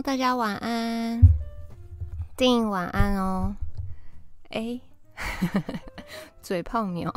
[0.00, 1.20] 大家晚安，
[2.36, 3.54] 定晚安哦。
[4.50, 4.80] 哎，
[6.40, 7.12] 嘴炮鸟，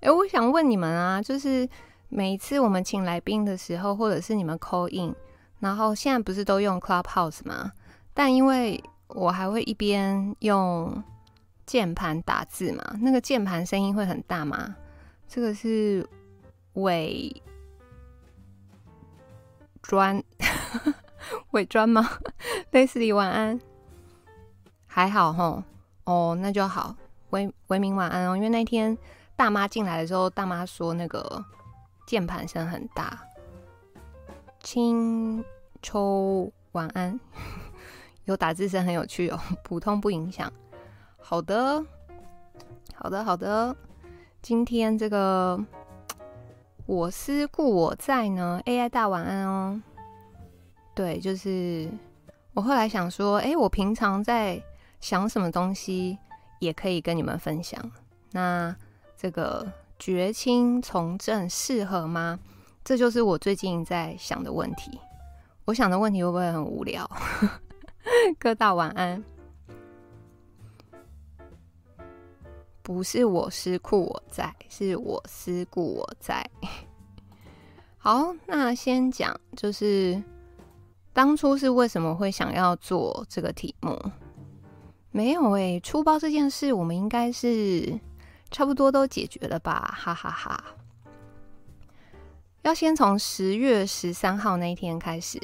[0.00, 1.68] 哎，我想问你们啊，就是
[2.08, 5.14] 每一次我们请来宾的时候，或者是你们 call in，
[5.60, 7.72] 然后现在不是都用 Clubhouse 吗？
[8.12, 11.02] 但因为我还会一边用
[11.64, 14.76] 键盘打字嘛，那个键盘声音会很大吗？
[15.28, 16.06] 这个是
[16.74, 17.42] 伪
[19.82, 20.22] 专。
[21.52, 22.08] 伪装吗？
[22.70, 23.60] 类似你晚安，
[24.86, 25.62] 还好吼
[26.04, 26.94] 哦，那就好。
[27.30, 28.96] 维维明晚安哦，因为那天
[29.36, 31.44] 大妈进来的时候，大妈说那个
[32.06, 33.18] 键盘声很大。
[34.62, 35.44] 青
[35.80, 37.18] 秋晚安，
[38.26, 40.52] 有打字声很有趣哦，普通不影响。
[41.18, 41.84] 好的，
[42.94, 43.76] 好的，好的。
[44.42, 45.58] 今天这个
[46.86, 49.80] 我思故我在呢，AI 大晚安哦。
[50.94, 51.88] 对，就是
[52.52, 54.62] 我后来想说，哎，我平常在
[55.00, 56.18] 想什么东西，
[56.58, 57.80] 也可以跟你们分享。
[58.32, 58.74] 那
[59.16, 59.66] 这个
[59.98, 62.38] 绝亲从政适合吗？
[62.84, 65.00] 这就是我最近在想的问题。
[65.64, 67.08] 我想的问题会不会很无聊？
[68.38, 69.22] 各大晚安，
[72.82, 76.44] 不是我思故我在，是我思故我在。
[77.96, 80.22] 好，那先讲就是。
[81.12, 83.98] 当初是为什么会想要做这个题目？
[85.10, 87.98] 没有诶、欸，出包这件事我们应该是
[88.50, 89.92] 差不多都解决了吧？
[89.96, 90.64] 哈哈哈，
[92.62, 95.40] 要先从十月十三号那一天开始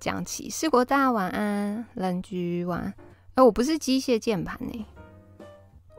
[0.00, 0.50] 讲起。
[0.50, 2.94] 四国大晚安，邻居晚安。
[3.34, 4.86] 哎、我不是机械键盘呢。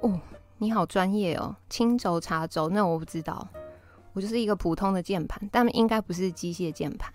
[0.02, 0.20] 哦，
[0.58, 3.48] 你好专业哦，轻轴茶轴，那我不知道。
[4.12, 7.14] 我就是一个普通的键盘，但应该不是机械键盘。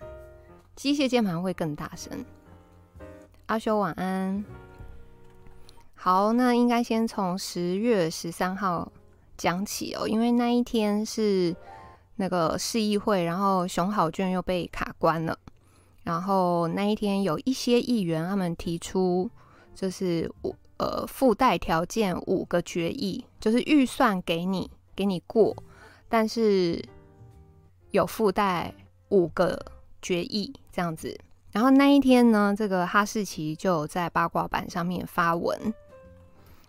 [0.76, 2.25] 机械键盘会更大声。
[3.47, 4.44] 阿修晚安。
[5.94, 8.91] 好，那应该先从十月十三号
[9.36, 11.54] 讲起哦，因为那一天是
[12.16, 15.38] 那个市议会，然后熊好卷又被卡关了。
[16.03, 19.30] 然后那一天有一些议员他们提出，
[19.75, 25.54] 就是五呃附带条件五个决议，就是预算给你给你过，
[26.09, 26.82] 但是
[27.91, 28.72] 有附带
[29.10, 29.60] 五个。
[30.00, 31.19] 决议这样子，
[31.53, 35.75] 然后那一天呢，这个哈士奇就在八卦版上面发文，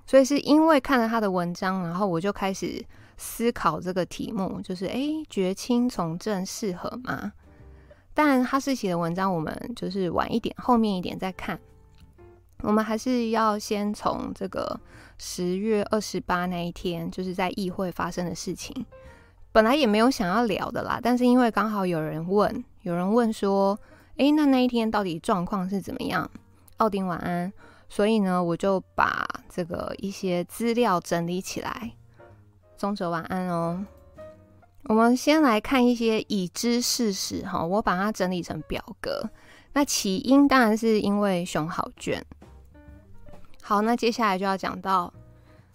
[0.06, 2.84] 所以是因为看了他的文章，然后我就开始
[3.18, 7.34] 思考这个题目，就是哎，绝亲从政适合吗？
[8.14, 11.60] 但哈士奇的文章我们就是晚一点，后面一点再看，
[12.62, 14.80] 我们还是要先从这个
[15.18, 18.86] 十月二十八那一天，就是在议会发生的事情。
[19.54, 23.80] 本来也没有想要聊的啦，但是因为刚好有人问，有人问说，
[24.18, 26.30] 诶，那那一天到底状况是怎么样？
[26.78, 27.54] 奥丁晚安，
[27.88, 31.92] 所以呢，我就把这个一些资料整理起来。
[32.76, 33.86] 宗哲晚安哦。
[34.86, 39.30] 我们先来看一些已知事实哈，我把它整理成表格。
[39.74, 42.26] 那起因当然是因为熊好卷。
[43.62, 45.14] 好，那接下来就要讲到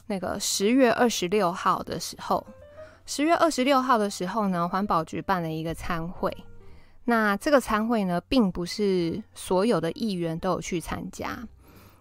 [0.07, 2.45] 那个十月二十六号的时候。
[3.07, 6.37] 十月二十六号的时候呢，环保局办了一个餐会。
[7.09, 11.39] 那这个餐会呢，并不是所有的议员都有去参加。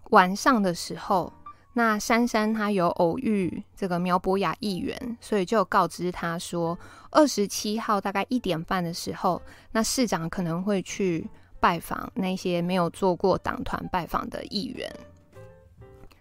[0.10, 1.32] 晚上的时候，
[1.74, 6.78] 那珊珊她有偶遇这个苗博雅议员，所以就告知他说，
[7.12, 9.42] 二十七号大概一点半的时候，
[9.72, 11.30] 那市长可能会去
[11.60, 14.92] 拜访那些没有做过党团拜访的议员。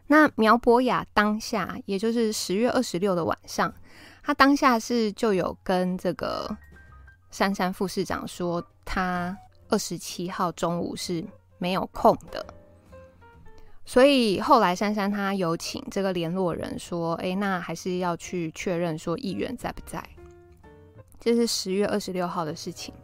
[0.06, 3.72] 那苗博雅当下，也就是十月二十六的晚上。
[4.22, 6.54] 他当下是就有跟这个
[7.34, 9.36] 珊珊副市长说，他
[9.68, 11.24] 二十七号中午是
[11.58, 12.46] 没有空的，
[13.84, 20.00] 所以后来珊珊他有请这个联络人说，哎，那还是要去确认说议员在不在。
[21.18, 22.94] 这是十月二十六号的事情。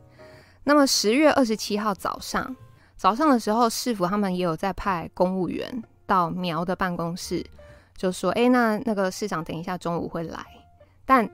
[0.63, 2.55] 那么十月二十七号早上，
[2.95, 7.45] 早上的时候，市府他们也有在派公务员到苗的办公室，
[7.97, 10.47] 就说，哎，那那个市长等一下中午会来。
[11.05, 11.29] 但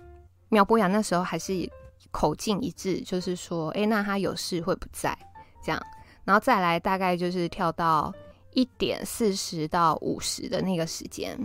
[0.49, 1.71] 苗博雅那时候还是
[2.11, 5.17] 口径一致，就是说，哎，那他有事会不在？
[5.63, 5.83] 这样，
[6.25, 8.15] 然后再来大概就是跳到
[8.53, 11.39] 一点四十到五十的那个时间，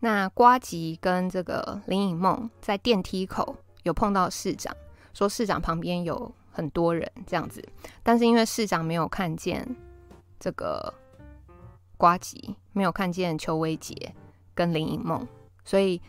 [0.00, 4.74] 那瓜吉跟这个林颖梦在电梯口有碰到市长，
[5.12, 7.62] 说市长旁边有很多人这样子，
[8.02, 9.66] 但是因为市长没有看见
[10.38, 10.92] 这个
[11.96, 14.14] 瓜吉，没有看见邱威杰
[14.54, 15.26] 跟林颖梦，
[15.64, 16.00] 所以。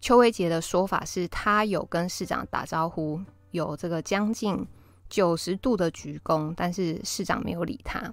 [0.00, 3.20] 邱威杰的说法是他有跟市长打招呼，
[3.50, 4.66] 有这个将近
[5.08, 8.12] 九十度的鞠躬，但是市长没有理他。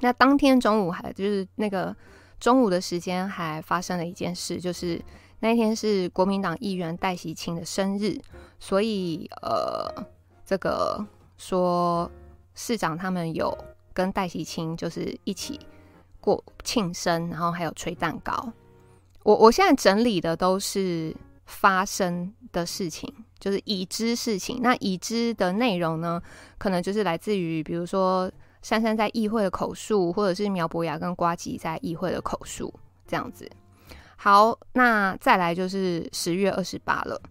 [0.00, 1.94] 那当天中午还就是那个
[2.38, 5.00] 中午的时间，还发生了一件事，就是
[5.40, 8.18] 那天是国民党议员戴锡清的生日，
[8.58, 10.06] 所以呃，
[10.44, 11.04] 这个
[11.36, 12.10] 说
[12.54, 13.56] 市长他们有
[13.92, 15.58] 跟戴锡清就是一起
[16.20, 18.52] 过庆生，然后还有吹蛋糕。
[19.28, 21.14] 我我现在整理的都是
[21.44, 24.60] 发生的事情，就是已知事情。
[24.62, 26.18] 那已知的内容呢，
[26.56, 28.30] 可能就是来自于比如说。
[28.60, 32.74] 珊珊在议会的口述，或者是苗博雅跟瓜吉在议会的口述，
[33.06, 33.48] 这样子。
[34.16, 37.22] 好，那再来就是十月二十八了。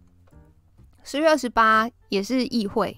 [1.04, 2.96] 十月二十八也是议会。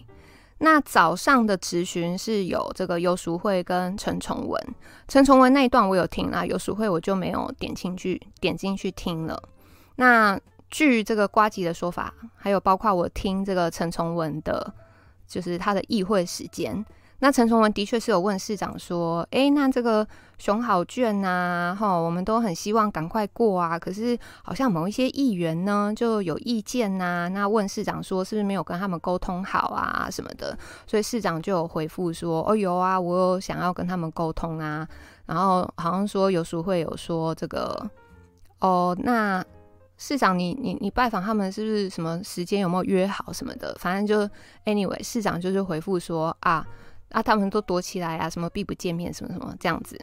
[0.60, 4.62] 那早上的直询是有这个游淑慧跟陈崇文。
[5.08, 9.42] 陈崇文那一段我有听啦，游淑慧我就没有点进去点进去听了。
[9.96, 10.40] 那
[10.70, 14.74] 据这个瓜吉的说法，还有包括我听这个陈崇文的，
[15.28, 16.86] 就是他的议会时间。
[17.20, 20.08] 那陈崇文的确是有问市长说：“诶，那这个
[20.39, 23.77] 熊好券呐，哈，我们都很希望赶快过啊。
[23.77, 30.57] 可是好像某一些议员呢就有意见呐，那问市长说是不是没有跟他们沟通好啊什么的？
[30.88, 34.88] 所以市长就有回复说：哦，有啊，我有想要跟他们沟通啊。
[35.25, 37.88] 然后好像说有时会有说这个，
[38.59, 39.44] 哦，那
[39.97, 43.75] 市长你你你拜访他们是不是什么时间有没有约好什么的？
[43.77, 44.33] 反正就
[44.65, 46.65] anyway，市长就是回复说啊。”
[47.09, 50.00] 啊，他们都躲起来啊，什么避不见面，什么什么这样子。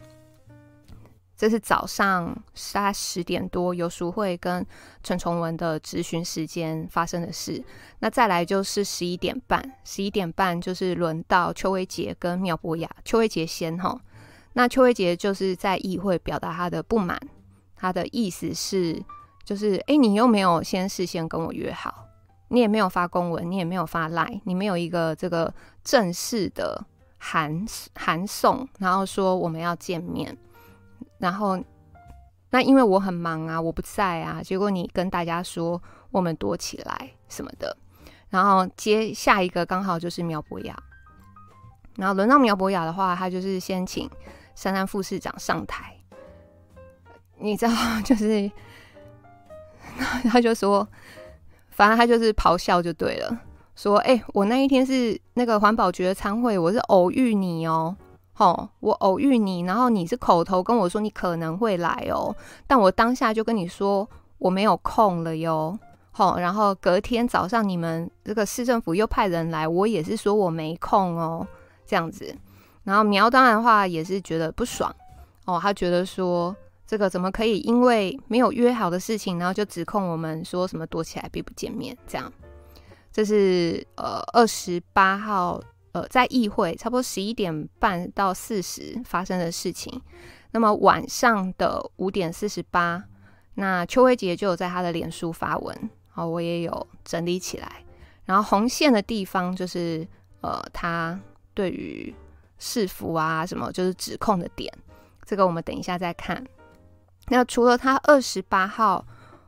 [1.36, 2.34] 这是早上
[2.72, 4.66] 大概十点多，游淑慧跟
[5.02, 7.62] 陈崇文的咨询时间发生的事。
[7.98, 12.90] 那再来就是十一点半，十一点半就是轮到邱威杰跟妙博雅。
[13.04, 14.00] 邱威杰先哈，
[14.54, 17.20] 那邱威杰就是在议会表达他的不满，
[17.76, 19.02] 他的意思是
[19.44, 22.06] 就是，哎，你又没有先事先跟我约好，
[22.48, 25.52] 你也没有发公文，你也没有发赖，你没有一个这个
[25.84, 26.86] 正式的。
[27.18, 30.36] 函函送，然后说我们要见面，
[31.18, 31.62] 然后
[32.50, 35.80] 那因为我很忙啊，我不在啊，结果你跟大家说
[36.10, 37.76] 我们躲起来什么的，
[38.30, 40.76] 然后接下一个刚好就是苗博雅，
[41.96, 44.08] 然后轮到苗博雅的话，他就是先请
[44.54, 45.96] 珊珊副市长上台，
[47.38, 47.72] 你知道
[48.04, 48.50] 就是，
[50.30, 50.86] 他就说，
[51.70, 53.40] 反正他就是咆哮就对了。
[53.74, 57.94] 说，哎、我那一天是那个环保局的餐会，我是偶遇你哦，
[58.38, 65.76] 吼，我偶遇你，然后你是口头跟我说你可能会来哦，但我当下就跟你说我没有空了哟，
[66.12, 71.46] 吼，然后隔天早上你们这个市政府又派人来，我也是说我没空哦，
[71.86, 72.36] 这样子，
[72.84, 74.94] 然后苗当然的话也是觉得不爽
[75.46, 76.54] 哦，他觉得说
[76.86, 82.30] 这个怎么可以因为没有约好的事情，然后就指控我们说什么躲起来避不见面这样。
[83.10, 85.58] 这是呃二十八号
[85.96, 90.02] 呃在议会差不多十一点半到四十发生的事情。
[90.50, 93.02] 那么晚上的五点四十八，
[93.54, 97.82] 那邱威杰就有在他的脸书发文，好，我也有整理起来。
[98.26, 100.06] 然后红线的地方就是
[100.42, 101.18] 呃他
[101.54, 102.14] 对于
[102.58, 104.70] 市府啊什么就是指控的点，
[105.24, 106.46] 这个我们等一下再看。
[107.28, 109.02] 那除了他二十八号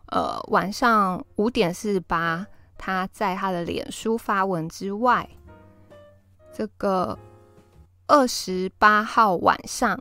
[0.07, 2.47] 呃晚上五点四十八。
[2.81, 5.28] 他在他的脸书发文之外，
[6.59, 7.17] 这个
[8.09, 9.97] 二十八号晚上，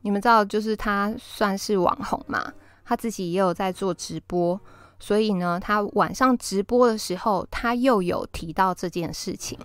[0.00, 2.50] 你们知道，就是他算是网红嘛，
[2.82, 4.58] 他自己也有在做直播，
[4.98, 9.58] 所以呢，他晚上直播的时候，他又有提到这件事情。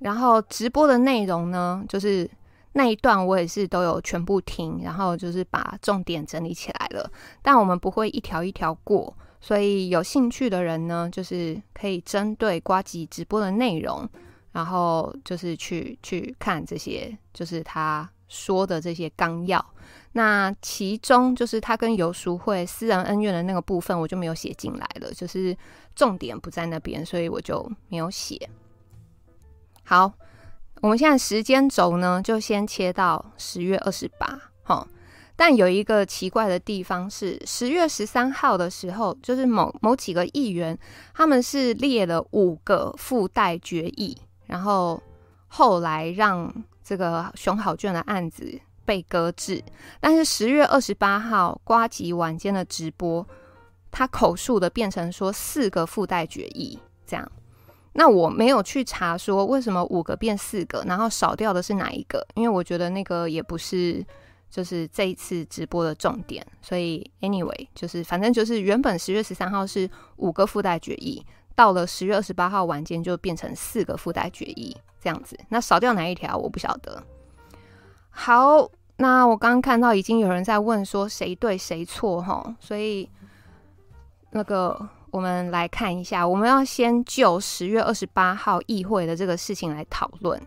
[0.00, 2.28] 然后直播的内容呢，就是
[2.72, 7.08] 那一段我也是都有全部听，然后就是把重点整理起来了，
[7.42, 9.16] 但我们不会一条一条过。
[9.40, 14.08] 所以有兴趣的人呢，就是可以针对瓜吉直播的内容，
[14.52, 19.64] 然后就是去去看这些，就是他说的这些纲要。
[20.12, 25.56] 那其中就是他跟游淑慧私人恩怨的那个部分，我就没有写进来了，就是
[25.94, 28.48] 重点不在那边，所以我就没有写。
[29.84, 30.12] 好，
[30.80, 34.84] 我们现在时间轴呢，就先切到十月二十八，齁。
[35.36, 40.76] 但有一个奇怪的地方是，十月十三号的时候，就是某某几个议员，
[41.14, 45.00] 他们是列了五个附带决议，然后
[45.46, 46.52] 后来让
[46.82, 49.62] 这个熊好卷的案子被搁置。
[50.00, 53.24] 但是十月二十八号，瓜吉晚间的直播，
[53.92, 56.76] 他口述的变成说四个附带决议
[57.06, 57.30] 这样。
[57.92, 64.04] 那我没有去查说为什么五个变四个，然后少掉的是哪一个，因为我觉得那个也不是。
[64.50, 69.86] 就是这一次直播的重点，所以 anyway，就是反正就是原本十月十三号是
[70.16, 71.22] 五个附带决议，
[71.58, 75.36] 到了十月二十八号晚间就变成四个附带决议这样子。
[75.48, 77.02] 那少掉哪一条我不晓得。
[78.10, 83.10] 好，那我刚刚看到已经有人在问说谁对谁错哈，所以
[84.30, 90.40] 那个我们来看一下，我们要先就十月二十八号议会的这个事情来讨论。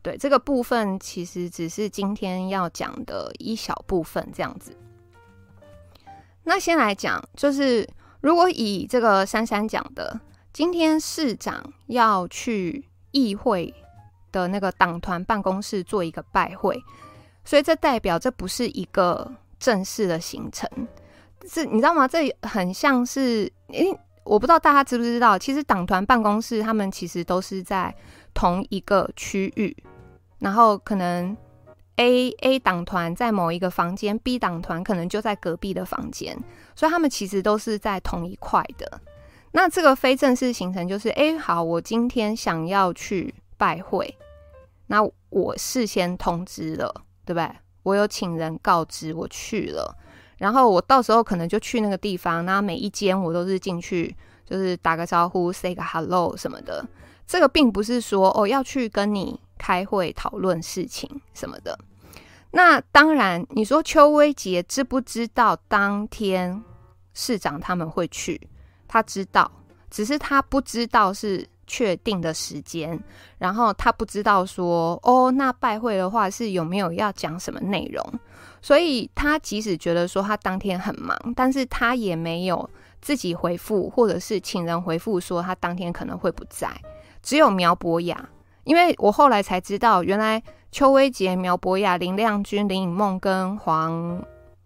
[0.00, 4.74] 对，这个部分其实只是今天要讲的一小部分，这样子。
[6.44, 7.86] 那先来讲，就是
[8.22, 10.18] 如果以这个珊珊讲的，
[10.56, 13.74] 今天市长要去议会
[14.32, 16.82] 的那个党团办公室做一个拜会，
[17.44, 20.66] 所以这代表这不是一个正式的行程，
[21.46, 22.08] 是你知道吗？
[22.08, 23.86] 这很像是，诶，
[24.24, 27.94] 我不知道大家知不知道，其实党团办公室他们其实都是在
[28.32, 29.76] 同一个区域，
[30.38, 31.36] 然后可能。
[31.98, 36.38] A A 党团在某一个房间，B 党团可能就在隔壁的房间，
[36.74, 39.00] 所以他们其实都是在同一块的。
[39.52, 44.16] 那这个非正式行程就是，哎，好，我今天想要去拜会，
[44.86, 46.92] 那我事先通知了，
[47.24, 47.50] 对不对？
[47.82, 49.96] 我有请人告知我去了，
[50.38, 56.86] 然后我到时候可能就去那个地方，那每一间我都是进去，就是打个招呼，say 个 hello 什么的。
[57.26, 59.40] 这个并不是说哦要去跟你。
[59.58, 61.78] 开会讨论事情什么的，
[62.50, 66.62] 那当然，你说邱威杰知不知道当天
[67.14, 68.38] 市长他们会去？
[68.86, 69.50] 他知道，
[69.90, 72.98] 只是他不知道是确定的时间，
[73.38, 78.20] 然后他不知道说哦，那拜会的话是有没有要讲什么内容，
[78.62, 82.68] 所以他即使觉得说他当天很忙，但是他也没有
[83.00, 86.70] 自己回复，或者是请人回复说他当天可能会不在，
[87.22, 88.28] 只有苗博雅。
[88.64, 94.20] 因为我后来才知道，原来邱威杰、苗博雅、林亮君、林颖梦跟黄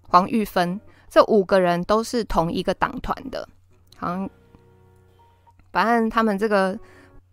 [0.09, 3.47] 黄玉芬这五个人都是同一个党团的，
[4.00, 4.30] 好像
[5.71, 6.76] 反正他们这个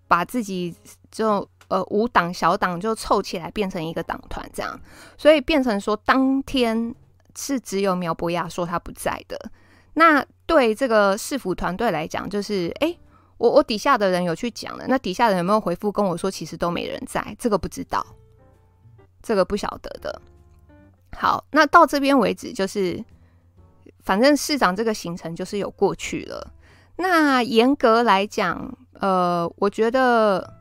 [0.07, 0.75] 把自己
[1.09, 4.79] 就呃五党小党就凑起来变成一个党团这样，
[5.17, 6.93] 所以变成说当天
[7.35, 9.51] 是只有苗博雅说他不在的。
[9.93, 12.95] 那对这个市府团队来讲，就是哎。
[13.39, 18.03] 我我底下的人有去讲了，那底下的人有没有回复跟我说，其实都没人在，这个不知道，
[19.21, 20.19] 这个不晓得的。
[21.15, 22.99] 好，那到这边为止，就是
[23.99, 26.51] 反正市长这个行程就是有过去了。
[26.97, 30.53] 那严格来讲，呃，我觉得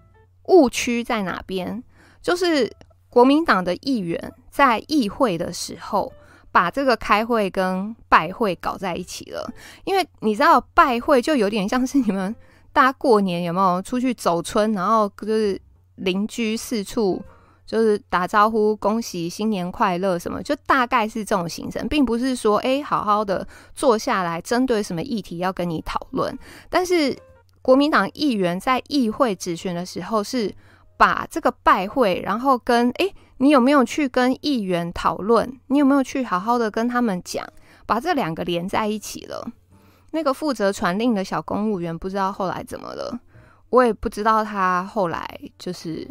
[0.45, 1.83] 误区在哪边？
[2.23, 2.71] 就是
[3.09, 6.13] 国民党的议员在议会的时候，
[6.53, 9.51] 把这个开会跟拜会搞在一起了。
[9.85, 12.35] 因为你知道，拜会就有点像是你们。
[12.73, 14.71] 大家过年有没有出去走春？
[14.75, 15.59] 然后就是
[15.95, 17.23] 邻居四处
[17.67, 26.39] 就是打招呼，恭喜新年快乐什么，就大概是这种行程，并不是说哎，好好的坐下来针对什么议题要跟你讨论。
[26.71, 27.15] 但是
[27.61, 30.55] 国民党议员在议会质询的时候，是
[30.97, 35.61] 把这个拜会，然后跟哎，你有没有去跟议员讨论？
[35.67, 37.45] 你有没有去好好的跟他们讲？
[37.85, 39.47] 把这两个连在一起了。
[40.13, 43.21] 那个负责传令的小公务员不知道后来怎么了，
[43.69, 46.09] 我也不知道他后来就是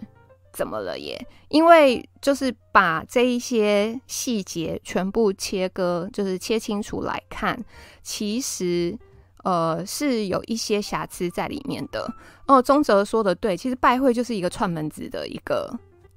[0.56, 1.24] 怎么了耶。
[1.50, 7.64] 因为就是把这一些细节全部切割，就是切清楚来看，
[8.02, 8.98] 其实
[9.44, 12.12] 呃是有一些瑕疵在里面的。
[12.48, 15.72] 哦，宗泽说的对，其实拜会就是一个串门子的一个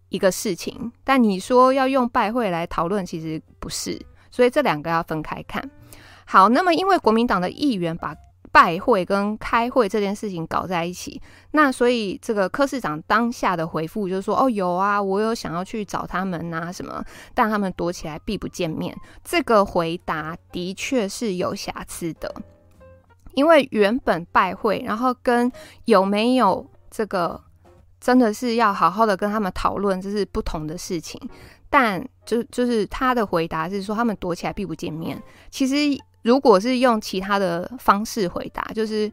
[0.09, 5.69] 一个事情，但你说要用拜会来讨论，其实不是，所以这两个要分开看。
[6.25, 8.15] 好，那么因为国民党的议员把
[8.51, 11.21] 拜会跟开会这件事情搞在一起，
[11.53, 22.35] 那所以这个柯市长当下的回复就是说：“哦，有啊，我有想要去找他们啊，什么，但他们躲起来，避不见面。”这个回答的确是有瑕疵的，
[23.35, 25.51] 因为原本拜会，然后跟
[25.85, 27.41] 有没有这个
[28.01, 31.21] 真的是要好好的跟他们讨论，这是不同的事情。
[31.71, 35.23] 但就就是他的回答是说，他们躲起来，避不见面。
[35.51, 36.03] 其实。
[36.29, 39.11] 如果是用其他的方式回答，就是，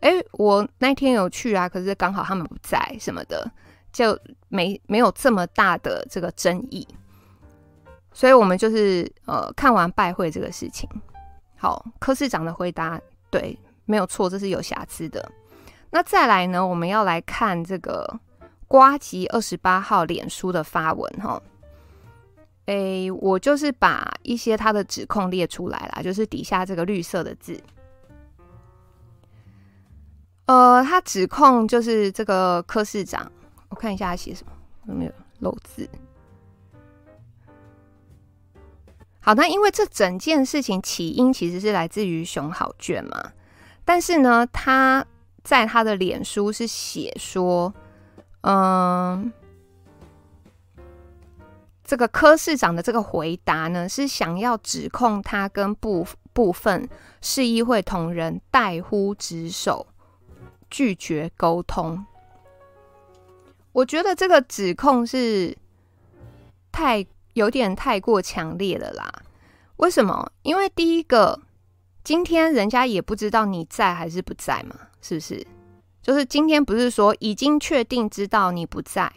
[0.00, 3.50] 哎，我那天有去啊，可是刚好他们不在什么的，
[3.90, 4.16] 就
[4.48, 6.86] 没没有这么大的这个争议。
[8.12, 10.86] 所以我们就是呃看完拜会这个事情，
[11.56, 15.26] 好，柯市长的回答对，没有错，这是有瑕疵的。
[15.88, 18.20] 那再来呢，我们要来看这个
[18.66, 21.40] 瓜吉二十八号脸书的发文哈。
[22.68, 27.58] 诶、我就是把一些他的指控列出来啦，就是底下这个绿色的字。
[30.44, 33.32] 呃，他指控就是这个柯市长，
[33.70, 34.52] 我看一下他写什么，
[34.86, 35.88] 有没有漏字？
[39.20, 43.32] 好，那因为这整件事情起因其实是来自于熊好卷嘛，
[43.82, 45.02] 但是呢，他
[45.42, 47.72] 在他的脸书是写说，
[48.42, 49.32] 嗯、
[51.88, 56.86] 这个柯市长的这个回答呢，是想要指控他跟部部分
[57.22, 59.86] 市议会同仁怠忽职守，
[60.68, 62.04] 拒绝沟通。
[63.72, 65.56] 我觉得这个指控是
[66.70, 69.10] 太有点太过强烈了啦。
[69.78, 70.30] 为什么？
[70.42, 71.40] 因为第一个，
[72.04, 75.46] 今天人家也不知道你在还是不在嘛，是不是？
[76.02, 79.10] 就是今天不是说已经确定知道你不在，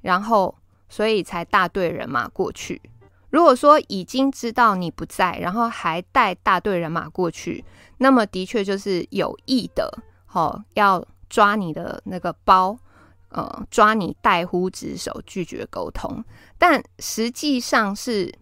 [0.00, 0.52] 然后
[0.90, 2.82] 所以才大队人马过去。
[3.30, 7.64] 如果说已经知道你不在，然后还带大队人马过去，
[7.96, 9.90] 那么的确就是有意的，
[10.32, 12.78] 哦，要抓你的那个包。
[13.32, 16.24] 呃，抓你怠忽职守，拒绝沟通，
[16.58, 18.34] 但实际上是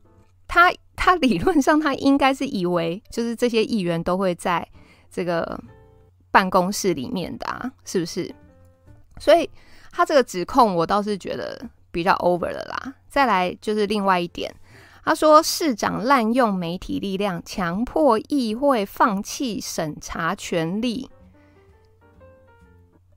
[0.46, 4.66] 他， 他理论上他应该是以为，就是这些议员都会在
[5.10, 5.62] 这个
[6.30, 8.34] 办公室里面的啊，是不是？
[9.18, 9.50] 所以
[9.92, 12.94] 他这个指控，我倒是觉得比较 over 了啦。
[13.08, 14.54] 再来就是另外一点，
[15.04, 21.10] 他说市长滥用媒体力量，强迫议会放弃审查权利。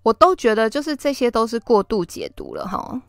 [0.03, 3.01] 我都觉得，就是这些都是过度解读了哈。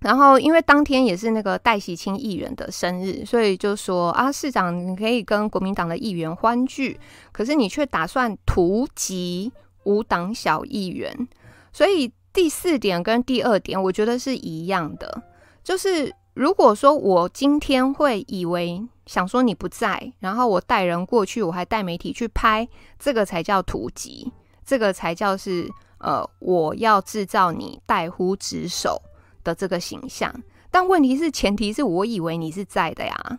[0.00, 6.98] 然后，因为当天也是那个戴喜清议员的生日，所以就说啊，市长你可以跟国民党的议员欢聚，
[7.32, 9.52] 可是你却打算突击
[9.84, 11.28] 无党小议员。
[11.72, 15.22] 所以第四点跟第二点，我觉得是一样的。
[15.64, 22.68] 就是如果说我今天会以为想说你不在，然后我带人过去，我还带媒体去拍，
[22.98, 24.30] 这个才叫突击。
[24.66, 29.00] 这个才叫是呃，我要制造你带忽职守
[29.42, 30.30] 的这个形象。
[30.70, 33.38] 但问题是，前提是我以为你是在的呀，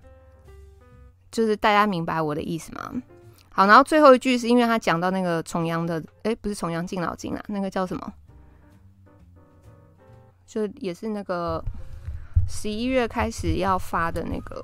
[1.31, 2.91] 就是大家明白我的意思吗？
[3.51, 8.13] 好，然后最后一句是因为他讲到那个重阳的，哎，不是重阳敬老金啊，那个叫什么？
[10.47, 11.63] 就也是那个
[12.47, 14.63] 十一月开始要发的那个，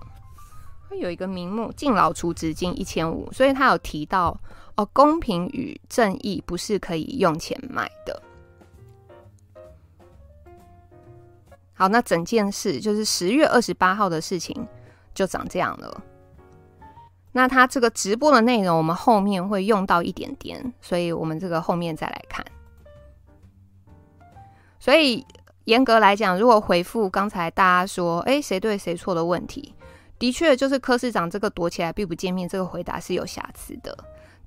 [0.89, 4.35] 会有一个名目敬老储资金一千五，所以他有提到。
[4.75, 8.23] 哦，公平与正义不是可以用钱买的。
[11.75, 14.67] 好，那整件事就是十月二十八号的事情，
[15.13, 16.03] 就长这样了。
[17.31, 22.43] 那他这个直播的内容，我们后面会用到一点点，所以我们这个后面再来看。
[24.79, 25.23] 所以
[25.65, 29.73] 严格来讲，如果回复刚才大家说，哎，谁对谁错的问题，
[30.19, 33.97] 的确就是柯市长这个躲起来并不见面，这个回答是有瑕疵的。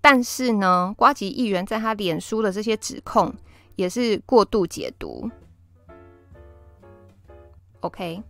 [0.00, 3.34] 但是呢，瓜吉议员在他脸书的这些指控
[3.76, 5.30] 也是过度解读。
[7.80, 8.22] OK，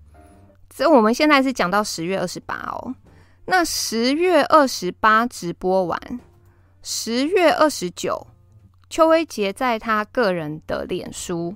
[0.72, 2.94] 所以我们现在是讲到十月二十八哦。
[3.46, 6.20] 那十月二十八直播完，
[6.82, 8.26] 十月二十九，
[8.88, 11.54] 邱威杰在他个人的脸书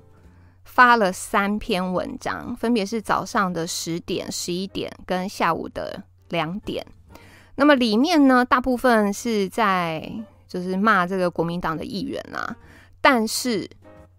[0.71, 6.85] 发了三篇文章，分别是早上的十点、十一点跟下午的两点。
[7.55, 10.09] 那么里面呢，大部分是在
[10.47, 12.55] 就是骂这个国民党的议员啊，
[13.01, 13.69] 但是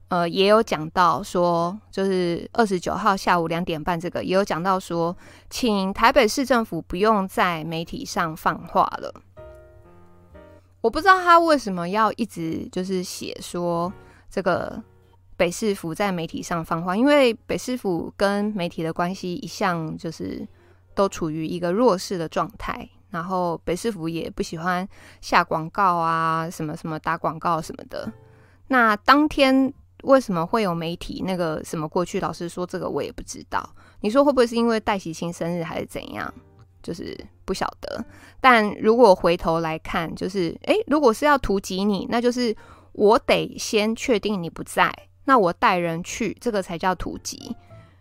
[0.08, 5.16] 呃也有讲到说，就是二十九号下午两点半这个也有讲到说，
[5.48, 9.14] 请台北市政府不用在媒体上放话了。
[10.82, 13.90] 我不知道他为什么要一直就是写说
[14.28, 14.82] 这个
[15.42, 20.46] 北市府在媒体上放话，因为北市府跟媒体的关系一向就是
[20.94, 22.88] 都处于一个弱势的状态。
[23.11, 24.88] 然后北市府也不喜欢
[25.20, 28.09] 下广告啊，什么什么打广告什么的。
[28.68, 29.74] 那当天
[30.05, 32.20] 为什么会有媒体那个什么过去？
[32.20, 33.68] 老师说，这个我也不知道。
[34.02, 36.33] 你说会不会是因为戴喜清生日还是怎样？
[36.85, 38.05] 就是不晓得。
[38.40, 42.57] 但如果回头来看，就是诶，如果是要突击你，那就是
[42.92, 47.56] 我得先确定你不在，那我带人去，这个才叫突击。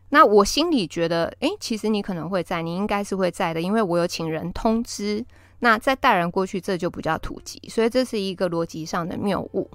[0.10, 5.26] 那我心里觉得，诶，其实你可能会在，你应该是会在的，因为我有请人通知。
[5.60, 9.70] 那再带人过去，这就不叫突击，所以这是一个逻辑上的谬误。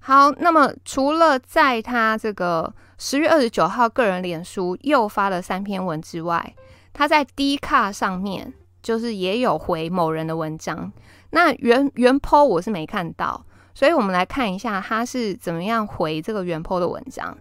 [0.00, 6.54] 好，那么除了在他这个十月二十九号个人脸书又发了三篇文之外，
[6.94, 10.90] 他在 D 卡上面就是也有回某人的文章。
[11.32, 13.44] 那原原 po 我是没看到，
[13.80, 17.34] 所以我们来看一下他是怎么样回这个原坡的文章。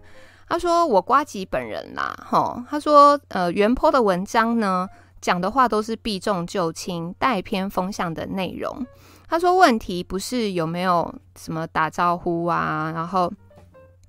[0.48, 2.64] 他说：“我瓜吉本人啦，齁。
[2.70, 4.88] 他说，呃，原坡的文章呢，
[5.20, 8.88] 讲的话都是避重就轻、带偏风向的内容。
[9.28, 13.30] 他说，问题不是有没有什么打招呼啊，然后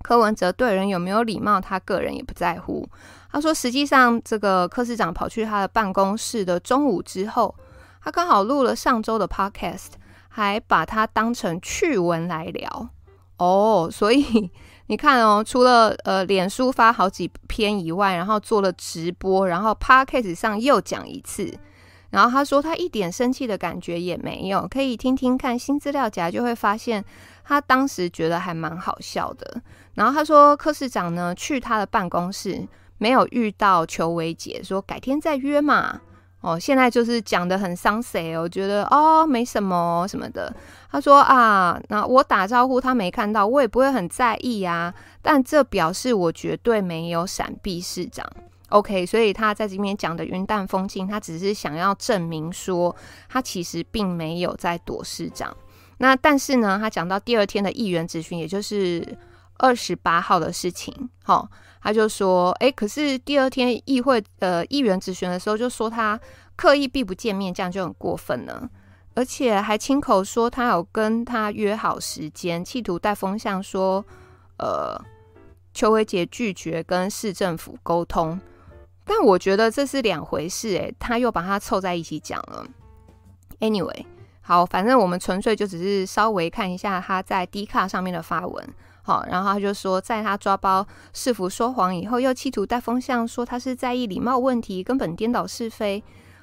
[0.02, 2.88] 柯文哲对人有没有礼貌，他个人也不在乎。
[3.32, 7.52] 他说，实际上这个柯市长跑去他的办公室的中午之后，
[8.00, 9.88] 他刚好录了上周的 podcast，
[10.30, 12.88] 还把它当成趣闻来聊。”
[13.36, 14.50] 哦，所以
[14.86, 21.50] 你看哦，除了呃脸书发好几篇以外，然后做了直播，然后 Podcast 上又讲一次，
[22.10, 27.02] 然后他说他一点生气的感觉也没有，可以听听看新资料夹就会发现
[27.44, 29.62] 他当时觉得还蛮好笑的。
[29.94, 36.00] 然后他说柯市长呢去他的办公室没有遇到邱威杰，说改天再约嘛。
[36.40, 40.50] 哦，现在就是讲得很伤谁，我觉得哦没什么什么的。
[40.90, 44.92] 他说啊，那我打招呼他没看到，我也不会很在意啊。
[45.20, 48.26] 但这表示我绝对没有闪避市长。
[48.70, 52.96] OK，所以他在这边讲的云淡风轻，他只是想要证明说
[53.28, 55.54] 他其实并没有在躲市长。
[55.98, 59.06] 那但是呢，他讲到第二天的议员质询，也就是
[59.58, 61.48] 二十八号的事情，好、哦。
[61.82, 66.20] 他就说：“哎，可是第二天议会呃议员质询的时候，就说他
[66.54, 68.68] 刻意避不见面，这样就很过分了，
[69.14, 74.04] 而且还亲口说他有跟他约好时间，企图带风向说，
[74.58, 75.00] 呃，
[75.72, 78.38] 邱维杰拒绝跟市政府沟通。
[79.04, 82.66] 但我觉得这是两回事，哎，他又把他凑在一起讲了。
[83.58, 84.04] Anyway，
[84.42, 88.68] 好，反正我们纯粹就只是稍微看一下他在 D 卡上面的发文。”
[89.02, 96.02] 好，然后他就说，在他抓包市府说谎以后，又企图带风向说他是在意礼貌问题，根本颠倒是非。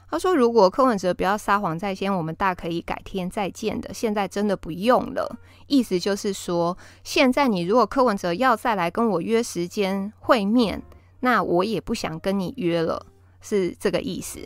[0.10, 3.94] 他说，如果柯文哲不要撒谎在先，我们大可以改天再见的。
[3.94, 5.38] 现在真的不用了。
[5.68, 10.82] 意思就是说，现在你如果柯文哲要再来跟我约时间会面，
[11.20, 13.06] 那我也不想跟你约了，
[13.42, 14.40] 是这个意思。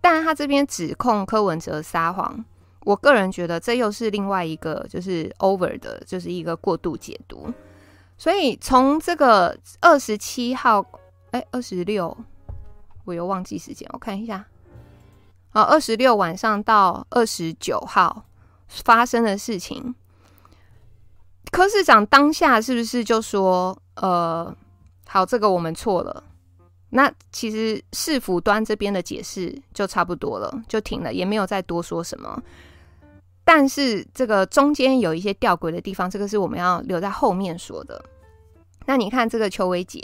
[0.00, 2.44] 但他这边指控柯文哲撒谎。
[2.88, 7.52] 我个人觉得这又是另外一个就是 over 的，就是一个过度解读。
[8.16, 10.82] 所以从这个二十七号，
[11.32, 12.16] 哎，二十六，
[13.04, 14.42] 我又忘记时间，我看一下。
[15.50, 18.24] 好，二十六晚上到二十九号
[18.68, 19.94] 发生的事情，
[21.50, 24.56] 柯市长当下是不是就说，呃，
[25.06, 26.24] 好，这个我们错了。
[26.88, 32.42] 那其实市府端这边的解释就差不多了，就停了，也没有再多说什么。
[33.50, 38.04] 但是这个中间有一些吊诡的地方，这个是我们要留在后面说的。
[38.84, 40.02] 那你看这个邱威杰，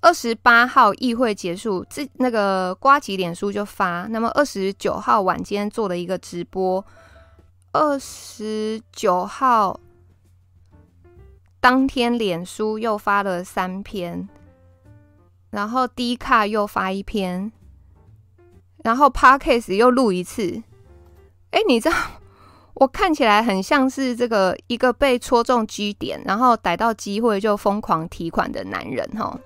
[0.00, 6.84] 二十八号议会结束，这那个瓜吉脸书就发，那么二十九号晚间做了一个直播，
[7.70, 9.78] 二十九号
[11.60, 14.28] 当天脸书又发了三篇，
[15.50, 17.52] 然后 D 卡又发一篇，
[18.82, 20.60] 然后 Podcast 又录一次。
[21.52, 21.94] 哎，你知道？
[22.74, 29.38] 我看起来很像是这个一个被戳中 G 点，然后逮到机会就疯狂提款的男人哈。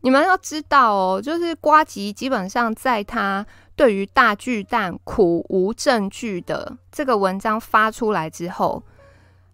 [0.00, 8.82] 你们要知道哦，就是瓜吉基本上在他对于大巨蛋苦无证据的这个文章发出来之后，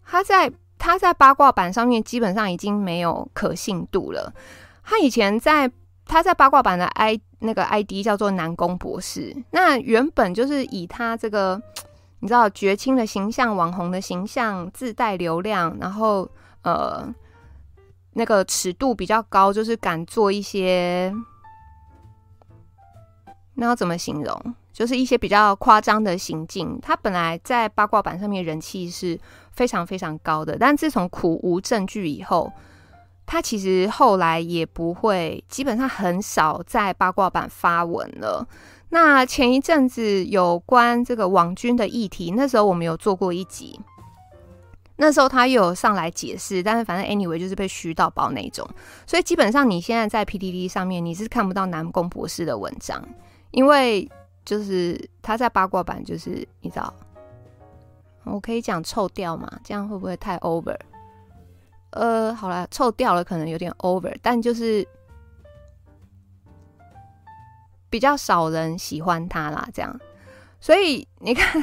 [0.04, 4.32] 他在他在八卦版上面基本上已经没有可信度了。
[4.82, 5.70] 他以前在
[6.06, 11.60] 他在八卦版的 I 那个 ID 叫做南宫博士，那原本就是以他这个。
[12.20, 16.28] 你知道绝清的形象、网红的形象、自带流量，然后
[16.62, 17.06] 呃，
[18.12, 21.12] 那个尺度比较高，就是敢做一些，
[23.54, 24.54] 那要怎么形容？
[24.72, 26.78] 就是一些比较夸张的行径。
[26.80, 29.18] 他本来在八卦版上面人气是
[29.52, 32.50] 非常非常高的，但自从苦无证据以后，
[33.26, 38.46] 他其实后来也不会，基本上很少在八卦版发文了。
[38.92, 43.80] 那前一阵子有关这个网军的议题，那时候我们有做过一集，
[44.96, 48.68] 那时候他又有上来解释，但是反正 anyway 就是被虚到爆那种，
[49.06, 53.00] 所以基本上你现在在 PTT 上面你是看不到南宫博士的文章，
[53.52, 54.10] 因为
[54.44, 56.92] 就是他在八卦版，就是你知道，
[58.24, 60.76] 我可以讲臭掉嘛，这样会不会太 over？
[61.90, 64.84] 呃，好了，臭掉了可能有点 over，但就是。
[67.90, 70.00] 比较少人喜欢他啦，这样，
[70.60, 71.60] 所以你看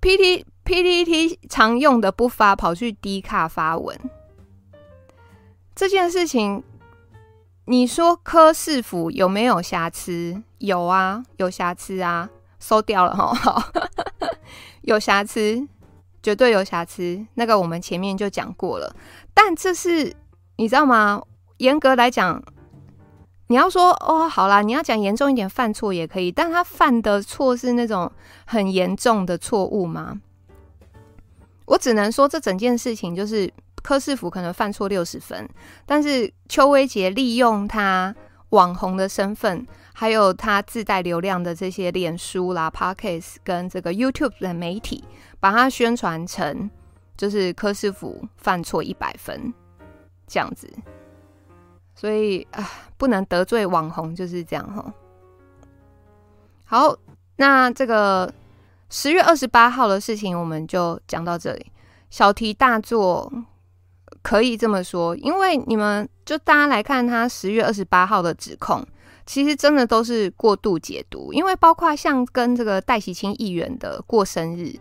[0.00, 3.96] ，P T P T T 常用的不发，跑去 D 卡发文
[5.74, 6.62] 这件事情，
[7.66, 10.42] 你说柯市府有没有瑕疵？
[10.58, 13.72] 有啊，有瑕疵啊，收掉了哈，
[14.82, 15.66] 有瑕疵，
[16.22, 17.24] 绝对有瑕疵。
[17.34, 18.94] 那个我们前面就讲过了，
[19.32, 20.14] 但这是
[20.56, 21.22] 你知道吗？
[21.58, 22.42] 严格来讲。
[23.50, 28.10] 你要说哦，好啦，你要讲严重一点，犯错也可以，但他犯的错是那种
[28.46, 30.20] 很严重的错误吗？
[31.66, 35.48] 我只能说，这整件事情就是柯市府可能犯错六十分，
[35.84, 38.14] 但是邱威杰利用他
[38.50, 45.02] 网红的身份，还有他自带流量的这些脸书啦、Podcast 跟这个 YouTube 的媒体，
[45.40, 46.70] 把他宣传成
[47.16, 49.52] 就是柯师傅犯错一百分
[50.28, 50.72] 这样子，
[52.00, 54.90] 所以啊，不能得罪网红就是这样哈。
[56.64, 56.96] 好，
[57.36, 58.32] 那这个
[58.88, 61.66] 十月二十八号的事情我们就讲到这里。
[62.08, 63.30] 小题大做，
[64.22, 68.82] 可以这么说，因为你们就大家来看他十月二十八号的指控，
[69.26, 74.74] 其实真的都是过度解读，因为包括像跟这个戴喜清议员的过生日。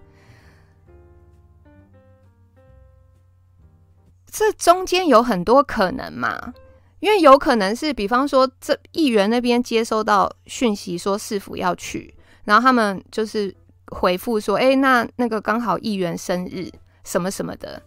[4.31, 6.53] 这中间有很多可能嘛，
[6.99, 13.55] 因为有可能是，比方说这议员那边接收到讯息说市府要去，然后他们就是
[13.87, 16.69] 回复说，哎，那那个刚好议员生日
[17.03, 17.81] 什么什么的，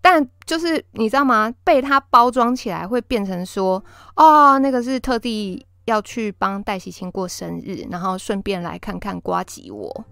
[0.00, 1.52] 但就是你知道吗？
[1.64, 3.82] 被他包装起来会变成说，
[4.16, 10.04] 哦，那个是特地要去帮戴喜清过生日，然后顺便来看看瓜吉我，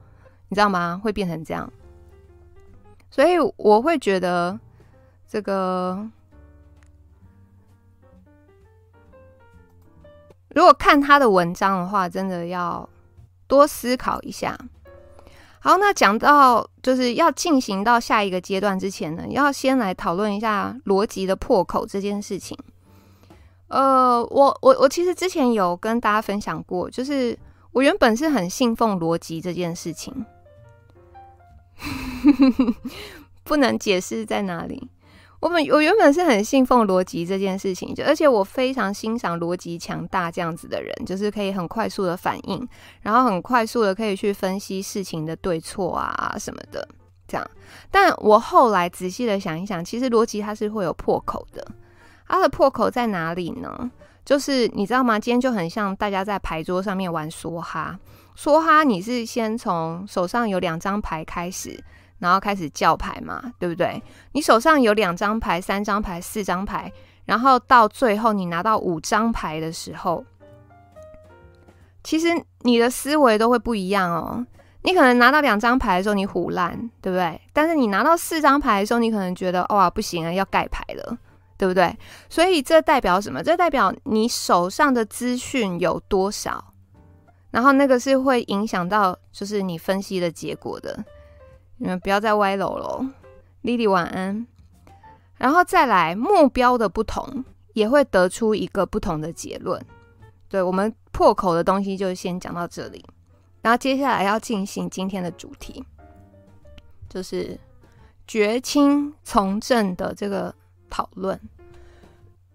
[0.48, 1.00] 你知道吗？
[1.02, 1.72] 会变成这样，
[3.10, 4.58] 所以我会觉得。
[5.28, 6.08] 这个，
[10.56, 12.88] 如果看他的文章的话，真的要
[13.46, 14.58] 多思考一下。
[15.60, 22.56] 好，那讲到就是要进行到下一个阶段之前呢，要先来讨论一下逻辑的破口这件事情。
[23.68, 27.38] 呃，我我我其实之前有跟大家分享过，就是
[27.72, 30.24] 我原本是很信奉逻辑这件事情，
[33.44, 34.88] 不能解释在哪里。
[35.40, 42.66] 我们我原本是很信奉逻辑这件事情，就而且我非常欣赏逻辑强大这样子的人，就是可以很快速的反应，
[43.02, 46.88] 然后很快速的可以去分析事情的对错啊什么的，
[47.28, 47.50] 这样。
[47.90, 51.66] 但我后来仔细的想一想，其实逻辑它是会有破口的，
[52.26, 53.90] 它的破口在哪里呢？
[54.24, 55.18] 就是你知道吗？
[55.18, 57.96] 今天就很像大家在牌桌上面玩梭哈，
[58.36, 61.78] 梭哈你是先从手上有两张牌开始。
[62.18, 64.02] 然后开始叫牌嘛，对不对？
[64.32, 66.90] 你手上有两张牌、三张牌、四张牌，
[67.24, 70.24] 然后到最后你拿到五张牌的时候，
[72.02, 72.28] 其实
[72.60, 74.46] 你的思维都会不一样哦。
[74.82, 77.40] 你可能拿到两张牌的时候你唬烂，对不对？
[77.52, 81.18] 但是你拿到四张牌的时候，你可能觉得哇不行啊，要盖牌了，
[81.58, 81.92] 对不对？
[82.30, 83.42] 所以这代表什么？
[83.42, 86.72] 这代表你手上的资讯有多少，
[87.50, 91.04] 然后那个是会影响到就是你分析的结果的。
[91.78, 93.06] 你们不要再歪楼喽，
[93.62, 94.46] 莉莉晚安。
[95.36, 99.84] 然后再来，目标的不同也会得出一个不同的结论。
[100.48, 103.04] 对，我们破口的东西就先讲到这里，
[103.60, 105.84] 然后接下来要进行今天的主题，
[107.08, 107.58] 就是
[108.26, 110.54] 绝亲从政的这个
[110.88, 111.38] 讨论。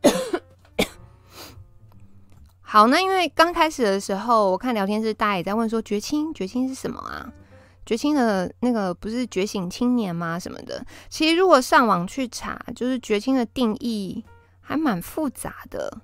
[2.61, 7.31] 好，那因为刚开始的时候，我看聊天室大家也在问说，绝亲，绝亲是什么啊？
[7.85, 10.37] 觉青的那个不是觉醒青年吗？
[10.37, 14.23] 什么的，其实如果上网去查，就是觉青的定义
[14.59, 16.01] 还蛮复杂的。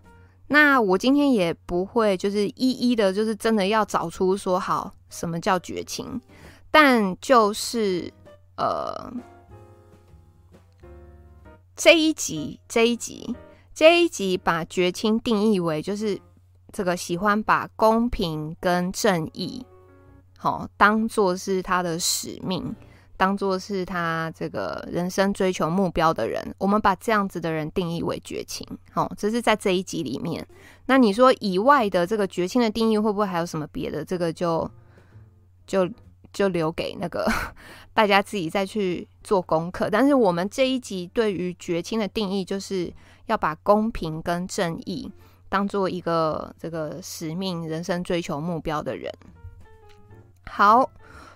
[0.48, 6.20] 那我今天也不会就是一一的，就是真的要找出说好什么叫绝情，
[6.72, 8.12] 但就是
[8.56, 9.12] 呃
[11.76, 13.36] 这一集这一集
[13.74, 16.20] 这一集把绝青定义为就是
[16.72, 19.66] 这个喜欢把公平跟正义。
[20.38, 22.76] 好，当做是他的使命，
[23.18, 28.66] 当做是他这个人生追求目标的人，我们把这样子的人定义为绝情。
[28.92, 30.48] 好，这是在这一集里面。
[30.86, 34.06] 那你说以外的这个绝情的定义会不会还有什么别的？
[34.06, 34.70] 这个就
[35.66, 35.90] 就
[36.32, 37.28] 就留给那个
[37.96, 39.90] 大家自己再去做功课。
[39.90, 42.94] 但是我们这一集对于绝情的定义，就是
[43.26, 45.12] 要把公平跟正义
[45.50, 49.12] 当做一个这个使命、人生追求目标的人。
[50.50, 50.90] 好，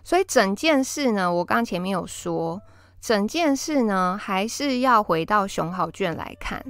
[0.04, 2.62] 所以整件事呢，我刚前面有说，
[3.00, 6.64] 整件事呢，还是要回到熊好卷来看。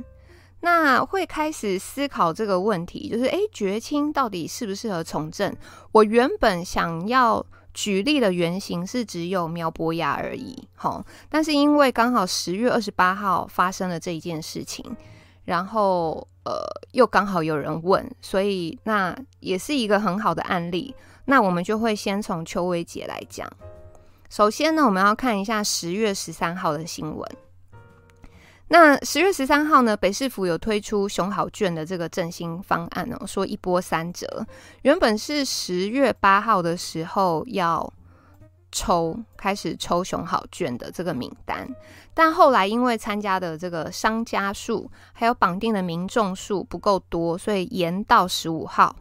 [0.64, 5.56] 那会开始思考这个问题，就是诶，绝亲到底适不适合从政？
[5.92, 14.86] 我原本想要举例的原型是只有苗博雅而已，好，但是因为刚好十月二十八号发生了这一件事情，
[15.46, 16.54] 然后呃，
[16.92, 20.94] 又刚好有人问，所以那也是一个很好的案例。
[21.26, 23.50] 那我们就会先从邱威杰来讲。
[24.30, 27.30] 首先呢，我们要看一下十月十三号的新闻。
[28.70, 34.48] 那十月十三号呢，北市府有推出熊好券的这个振兴方案哦，说一波三折。
[34.84, 37.94] 原本是十月八号的时候要
[38.72, 41.68] 抽，开始抽熊好券的这个名单，
[42.14, 48.96] 但后来因为参加的这个商家数还有绑定的民众数不够多，所以延到十五号。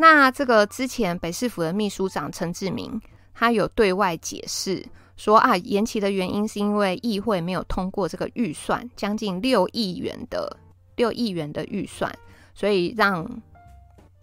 [0.00, 2.98] 那这个之前北市府的秘书长陈志明，
[3.34, 4.82] 他有对外解释
[5.14, 10.56] 说啊，延期的原因是因为议会没有通过这个预算，将近六亿元的
[10.96, 12.10] 六亿元的预算，
[12.54, 13.28] 所以让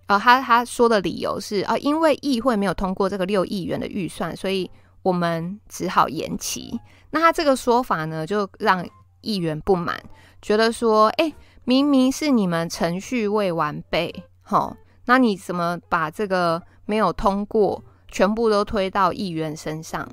[0.07, 4.67] 呃他他说的理由是啊，因为议会没有通过这个六亿元的预算，所以
[5.03, 6.79] 我们只好延期。
[7.11, 8.83] 那他这个说法呢，就让
[9.21, 9.95] 议员不满，
[10.41, 11.31] 觉得说，哎，
[11.65, 14.73] 明明是你们程序未完备，齁，
[15.07, 20.05] 那你怎么把这个没有通过全部都推到议员身上？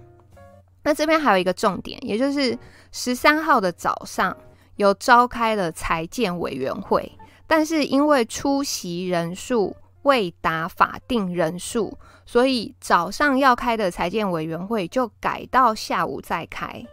[0.85, 2.57] 那这边还有一个重点，也就是
[2.93, 4.37] 十三号的早上
[4.77, 7.11] 有召开了财建委员会，
[7.47, 16.87] 但是因为出席人数未达法定人数，所以早上要开的财建委员会就改到下午再开。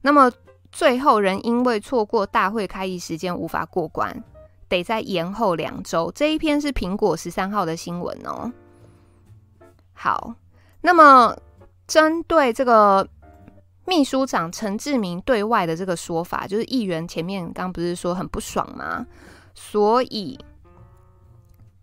[0.00, 0.32] 那么
[0.72, 4.24] 最后仍因为错过大会开议时间无法过关，
[4.70, 6.10] 得再延后两周。
[6.14, 8.50] 这一篇是苹果十三号的新闻哦。
[9.92, 10.34] 好，
[10.80, 11.36] 那么。
[11.90, 13.04] 针对这个
[13.84, 19.04] 秘书长陈志明对外的这个说法，就是议员前面刚不是说很不爽吗？
[19.56, 20.38] 所以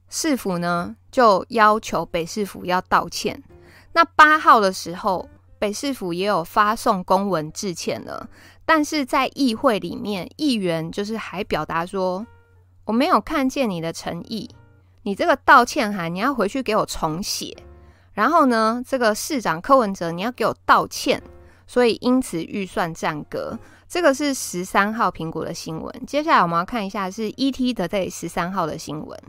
[0.08, 3.44] 市府呢就要求北市府要道歉。
[3.92, 5.28] 那八号的时候，
[5.60, 8.30] 北市府也有发送公文致歉了，
[8.66, 12.26] 但是在议会里面，议员就是还表达说，
[12.88, 14.50] 我没有看见你的诚意，
[15.04, 17.56] 你这个道歉函你要回去给我重写。
[18.14, 21.22] 然后呢，这个市长柯文哲，你要给我道歉，
[21.68, 23.60] 所以因此预算暂搁。
[23.90, 26.06] 这个是十三号苹果的新闻。
[26.08, 29.20] 接下来我们要看一下是 ET 的这十三号的新闻。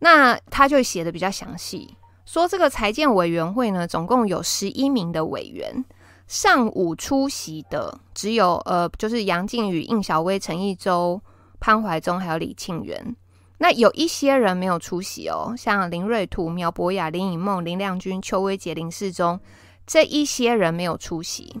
[0.00, 1.94] 那他就写的比较详细，
[2.26, 5.84] 说这个财建委员会呢，总共有十一名的委员，
[6.26, 11.20] 上午出席的只有呃，就是杨靖宇、应小薇、陈义洲、
[11.60, 13.14] 潘怀宗还有李庆元。
[13.58, 19.38] 那有一些人没有出席哦，像林瑞图、苗博雅、林颖梦、林亮君、邱威杰、林世忠
[19.86, 21.60] 这一些人没有出席，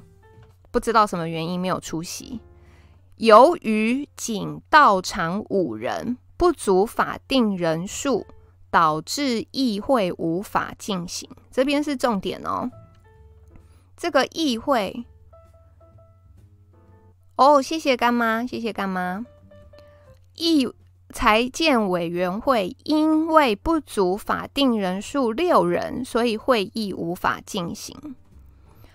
[0.70, 2.40] 不知道什么原因没有出席。
[3.16, 8.26] 由于仅到场五人，不足法定人数，
[8.70, 11.28] 导致议会无法进行。
[11.50, 12.70] 这边是重点哦，
[13.94, 15.04] 这个议会
[17.36, 19.26] 哦，谢谢干妈，谢谢干妈，
[20.36, 20.68] 议。
[21.12, 27.96] 财建委员会因为不足法定人数六人，所以会议无法进行。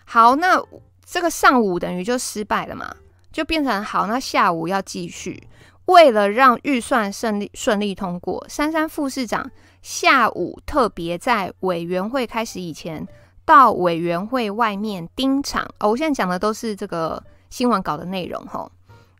[0.05, 0.57] 好，那
[1.05, 2.95] 这个上午等于就失败了嘛，
[3.33, 5.45] 就变成好，那下午要继续。
[5.87, 13.05] 为了让预算顺利顺利通过，珊珊副市长下午特别在委员会开始以前
[13.43, 15.69] 到委员会外面盯场。
[15.79, 18.71] 哦，我现在讲的都是这个新闻稿的内容，吼。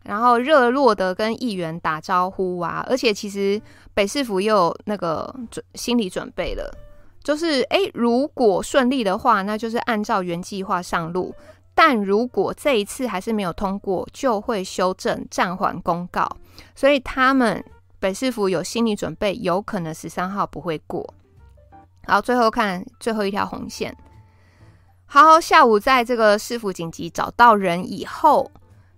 [0.06, 3.60] 然后热络的跟议员打招呼啊，而且其实
[3.92, 6.72] 北市府也有那个准心理准备了，
[7.24, 11.34] 就是诶，如果顺利的话，那就是按照原计划上路；
[11.74, 16.28] 但如果这一次还是没有通过，就会修正暂缓公告。
[16.74, 17.64] 所以他们
[17.98, 21.14] 北市府有心理准备，有可能十三号不会过。
[22.06, 23.96] 好，最后看最后一条红线。
[25.06, 28.48] 好，下午在这个市府紧急找到人以后。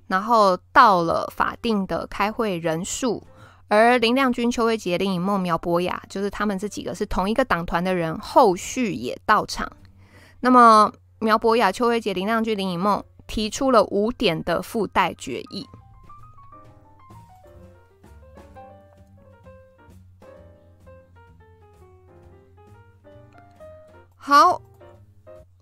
[0.08, 3.22] 然后到了法定的开会人数，
[3.68, 9.70] 而林亮君、邱威杰、林颖梦、苗博雅，就是他们这几个是同一个党团的人，后续也到场。
[10.40, 10.90] 那么
[11.20, 15.66] 苗博雅、邱威杰、林亮君、林颖梦提出了五点的附带决议。
[24.16, 24.60] 好。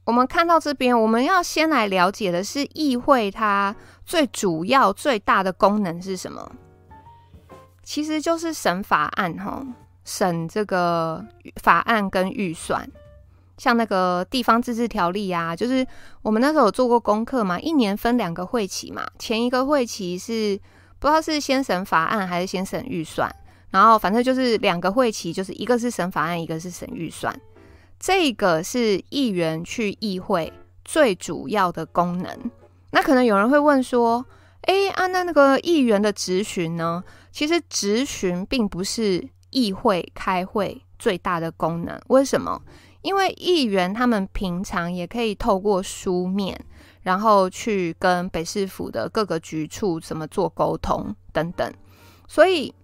[0.05, 3.74] 我们看到这边，我们要先来了解的是议会它
[4.07, 6.50] 最主要最大的功能是什么？
[7.82, 9.66] 其实就是审法案哈，
[10.04, 11.24] 审这个
[11.62, 12.88] 法案跟预算，
[13.59, 15.86] 像那个地方自治条例啊，就是
[16.22, 20.59] 我们那时候有做过功课嘛，一年分两个会期嘛，前一个会期是
[20.98, 23.32] 不知道是先审法案还是先审预算，
[23.70, 27.36] 然后反正就是两个会期，就是一个是审法案，一个是审预算。
[27.98, 30.52] 这个是议员去议会
[30.84, 32.50] 最主要的功能。
[32.91, 34.24] 那可能有人会问说
[34.62, 37.03] ：“哎，啊，那那个议员的质询呢？
[37.30, 42.01] 其实质询并不是议会开会最大的功能。
[42.09, 42.62] 为什么？
[43.03, 46.59] 因为议员他们平常也可以透过书面，
[47.03, 51.72] 然后去跟北市府的各个局处怎么做沟通等等。
[52.26, 52.74] 所以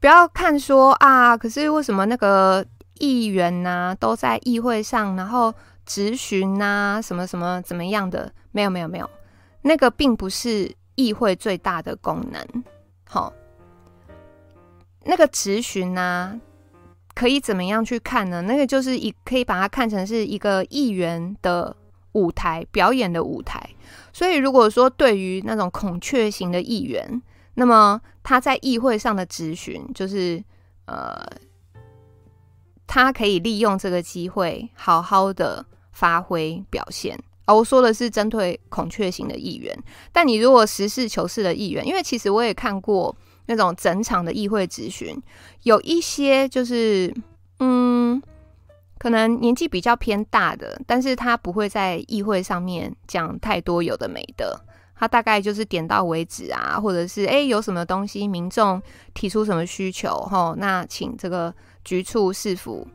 [0.00, 2.64] 不要看说啊，可是为什么那个？”
[3.00, 5.50] 议员呢、啊，都在议会上，然后
[5.84, 8.32] 质询呐，什么什么怎么样的？
[8.52, 9.08] 没有没有没有，
[9.62, 12.64] 那个并不是议会最大的功能。
[13.08, 13.32] 好，
[15.04, 16.38] 那个质询呐，
[17.14, 18.42] 可以怎么样去看呢？
[18.42, 21.76] 那个就是一可以把它看成是一个议员的
[22.12, 23.68] 舞台，表演的舞台。
[24.12, 27.22] 所以如果说对于那种孔雀型的议员，
[27.54, 30.42] 那么他在议会上的质询，就是
[30.86, 31.24] 呃，
[32.90, 37.16] 他可以利用这个机会好好的发挥表现。
[37.46, 39.76] 哦，我说的是针对孔雀型的议员，
[40.10, 43.14] 但你如果实事求是的议员，因为其实我也看过。
[43.46, 45.20] 那种整场的议会质询，
[45.64, 47.12] 有一些就是，
[47.58, 48.22] 嗯，
[48.96, 54.56] 可能年纪比较偏大的，但是他不会在议会上面讲太多有的没的，
[54.94, 58.80] 他大概就是点到为止啊，或者是诶有什么东西民众
[59.14, 61.52] 提出什么需求齁，那请这个
[61.84, 62.86] 局促市府，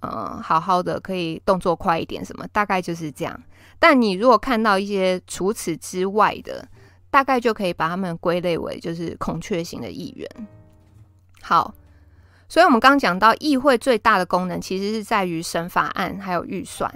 [0.00, 3.42] 嗯，好好的可以动作快一点什么，大概就是这样。
[3.78, 6.66] 但你如果看到一些除此之外的，
[7.10, 10.28] 大概就可以把他们归类为就是孔雀型的议员。
[11.42, 11.74] 好，
[12.48, 16.92] 所以我们刚讲到议会最大的功能其实是在于审法案还有预算。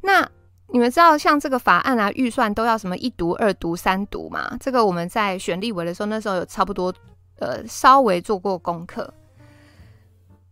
[0.00, 0.28] 那
[0.68, 4.56] 你们知道像这个法案啊、预算都要什么一读、二读、三读吗？
[4.60, 6.92] 这个我们在选立委的时候，那时候有差不多
[7.38, 9.12] 呃稍微做过功课。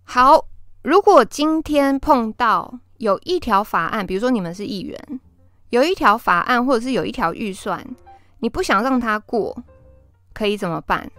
[0.09, 0.47] 好，
[0.83, 5.21] 如果今天碰到有一条法案，比如说你们是议员，
[5.71, 7.85] 有一条法案或者是有一条预算。
[8.39, 9.65] 你不想让他过，
[10.33, 11.11] 可以怎么办？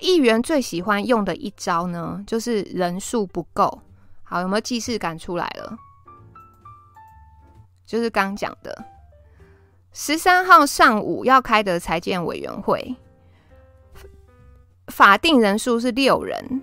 [0.00, 3.80] 议员最喜欢用的一招呢，就是人数不够。
[4.24, 5.78] 好，有没有既视感出来了？
[7.86, 8.84] 就是刚讲的，
[9.92, 12.96] 十三号上午要开的财检委员会，
[14.88, 16.62] 法定人数是六人，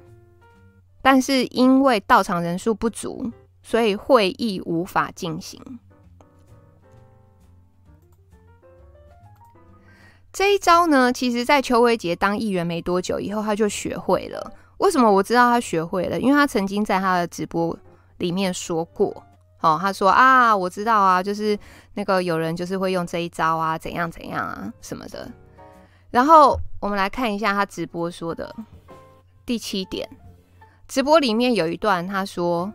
[1.05, 3.31] 但是因为到场人数不足，
[3.61, 5.61] 所以会议无法进行。
[10.33, 14.51] 这一招呢，其实，在邱威杰当议员没多久以后，他就学会了。
[14.79, 16.19] 为什么我知道他学会了？
[16.19, 17.77] 因为他曾经在他的直播
[18.17, 19.23] 里面说过，
[19.61, 21.55] 哦，他说啊，我知道啊，就是
[21.93, 25.31] 那个有人就是会用这一招啊，怎样怎样啊什么的。
[26.09, 28.51] 然后我们来看一下他直播说的
[29.45, 30.09] 第七点，
[30.87, 32.71] 直播里面有一段他说：“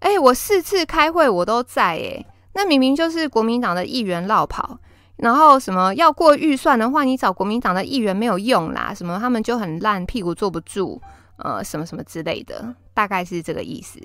[0.00, 2.24] 哎，我四次开会我都在，哎，
[2.54, 4.78] 那明明就是国民党的议员落跑。”
[5.16, 10.98] 然后什么要过预算的话，你找国民党的议员没有用啦，什么他们就很烂，屁股坐不住，
[11.36, 14.00] 呃，什么什么之类的，大概是这个意思。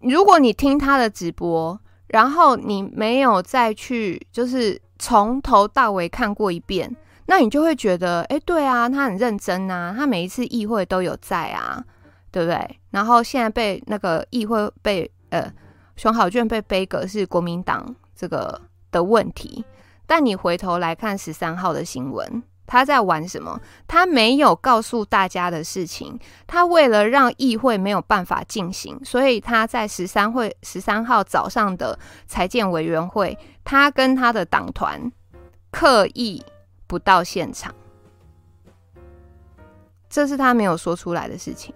[0.00, 6.94] 如果你听他的直播，然后你没有再去就是从头到尾看过一遍，
[7.30, 11.84] 那你就会觉得，哎，对啊，他很认真啊，他每一次议会都有在啊，
[12.30, 12.80] 对不对？
[12.90, 15.52] 然后现在被那个议会被呃
[15.94, 18.58] 熊好卷被杯葛是国民党这个
[18.90, 19.62] 的问题。
[20.06, 23.60] 但你回头来看十三号的新闻，他在玩什么？
[23.86, 26.18] 他没有告诉大家的事情。
[26.46, 35.12] 他为了让议会没有办法进行，所以他在十三会十三号早上的财建委员会，他跟他的党团
[35.70, 36.42] 刻意
[36.88, 37.72] 不到现场，
[40.10, 41.72] 这是他没有说出来的事情。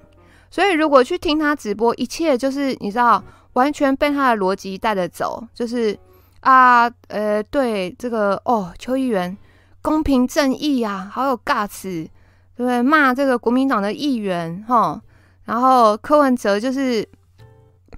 [0.50, 5.96] 所以如果去听他直播，一切就是你知道，完全被他的逻辑带着走，就是。
[6.42, 9.38] 啊，呃，对这个哦，邱议员
[9.80, 12.10] 公平正义啊，好有 guts，对
[12.56, 12.82] 不对？
[12.82, 15.00] 骂这个国民党的议员哈，
[15.44, 17.08] 然后柯文哲就是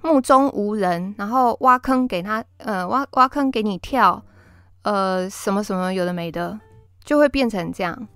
[0.03, 4.23] 目中无人，然后挖坑给他，呃，挖挖坑给你跳，
[4.83, 6.59] 呃，什么什么有的没的，
[7.05, 8.07] 就会变成这样。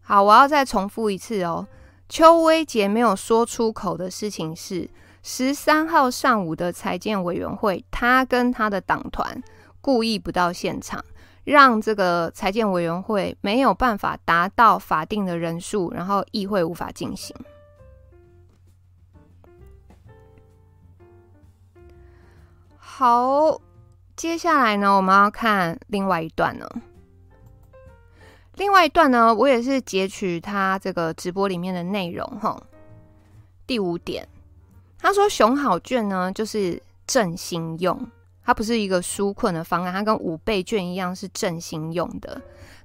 [0.00, 1.68] 好，我要再重复一次哦，
[2.08, 4.90] 邱威杰没有说出口的事情是
[5.22, 9.40] 十三号上午的财建委员会，他跟他的党团。
[9.82, 11.02] 故意不到现场，
[11.42, 17.34] 让这个财建委员会没有办法达到法定的人数，然后议会无法进行。
[22.76, 23.58] 好，
[24.14, 26.68] 接下来呢，我们要看另外一段呢。
[28.60, 32.62] 另外一段呢，我也是截取他这个直播里面的内容哈。
[33.66, 34.28] 第五点，
[34.98, 37.98] 他说熊好券呢，就是振兴用。
[38.44, 42.38] 它不是一个纾困的方案，它跟五倍券一样是振兴用的。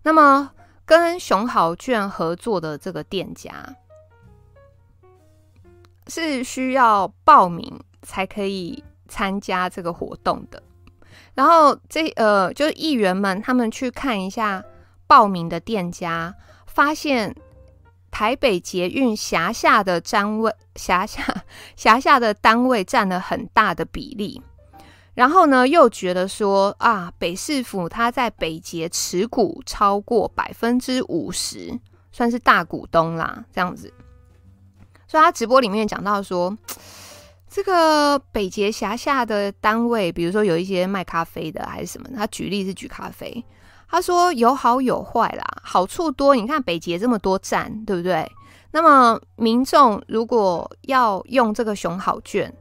[0.04, 0.50] 那么
[0.86, 3.76] 跟熊好券合作的这个店家
[6.08, 10.64] 是需要报名才可以参加这个活动的。
[11.34, 14.64] 然后这呃，就是议员们他们去看一下
[15.08, 16.36] 报名的店家，
[16.66, 17.36] 发现
[18.12, 21.24] 台北捷运辖下的单位辖下
[21.76, 24.42] 辖下的单位占了很大的比例。
[25.14, 31.80] 然后呢，又觉得说啊，北市府他在北捷持股超过百分之五十，
[32.12, 33.94] 算是大股东啦，这样子。
[35.08, 36.58] 所以他直播里面讲到说，
[37.48, 43.42] 这个北捷辖下的单位，比如说有一些卖咖啡的还是什么，他举例是举咖啡，
[43.96, 46.36] 他说有好有坏啦，好处多。
[46.36, 48.30] 你看北捷这么多站，对不对？
[48.72, 52.54] 那么民众如果要用这个熊好券，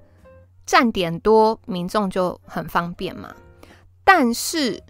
[0.65, 3.35] 站点多，民众就很方便嘛。
[4.05, 4.81] 但是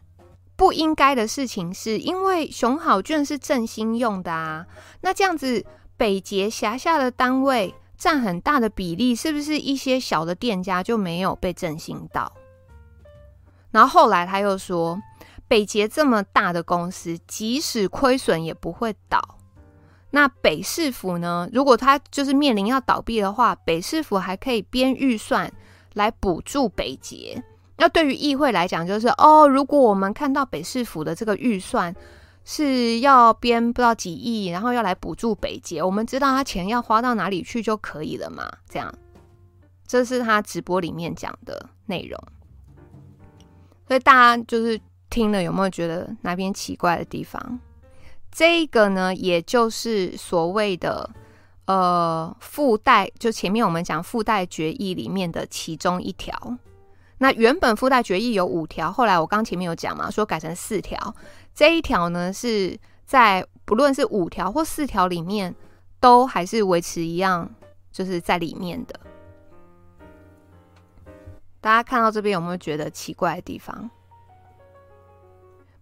[0.54, 4.66] 不应该的事情是，因为熊好券是振兴用的啊，
[5.00, 5.64] 那这样子
[5.96, 12.30] 北捷辖下的单位占很大的比例，是不是一些小的店家就没有被振兴到？
[13.70, 15.00] 然后后来他又说，
[15.48, 19.20] 北捷这么大的公司，即使亏损也不会倒。
[20.10, 21.48] 那北市府呢？
[21.52, 25.52] 如果他就是面临要倒闭的话，北市府还可以编预算
[25.94, 27.42] 来补助北捷。
[27.76, 31.92] 那对于议会来讲，就是哦，如果我们看到北市府的这个预算
[32.44, 38.48] 是要编不知道几亿，然后要来补助北捷，我们知道他钱要花到哪里去就可以了嘛。
[38.68, 38.94] 这样，
[39.84, 42.16] 这是他直播里面讲的内容。
[43.88, 44.80] 所以大家就是
[45.10, 47.58] 听了有没有觉得哪边奇怪的地方？
[48.30, 51.08] 这个呢，也就是所谓的
[51.66, 56.36] 呃附带，就前面我们讲附带决议里面的其中一条。
[57.18, 61.14] 那原本附带决议有五条，后来我刚前面有讲嘛，说改成四条。
[61.54, 62.76] 这一条呢，是
[63.06, 65.54] 在不论是五条或四条里面，
[66.00, 67.48] 都还是维持一样，
[67.92, 68.98] 就是在里面的。
[71.60, 73.88] 大家看到这边有没有觉得奇怪的地方？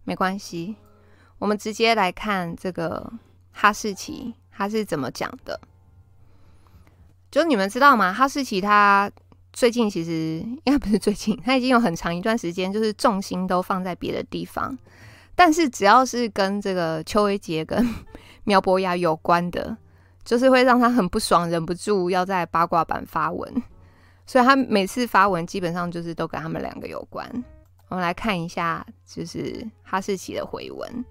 [0.05, 0.77] 没关系。
[1.39, 3.13] 我们直接来看这个
[3.51, 5.61] 哈士奇，他是怎么讲的？
[7.31, 8.13] 就你们知道吗？
[8.13, 9.11] 哈士奇他
[9.53, 14.77] 最近其实应该不是最近， 他已经有很长一段时间，就是重心都放在别的地方。
[15.35, 17.89] 但是只要是跟这个邱威杰跟
[18.45, 19.77] 苗博雅有关的，
[20.25, 23.63] 就是会让他很不爽，忍不住要在八卦版发文。
[24.27, 27.27] 所以他每次发文基本上就是都跟他们两个有关。
[27.93, 31.05] 我们来看一下，就是哈士奇的回文。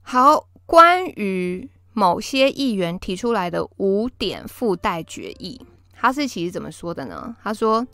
[0.00, 5.60] 好，关于某些议员提出来的五点附带决议，
[5.94, 7.36] 哈士奇是怎么说的呢？
[7.42, 7.86] 他说：“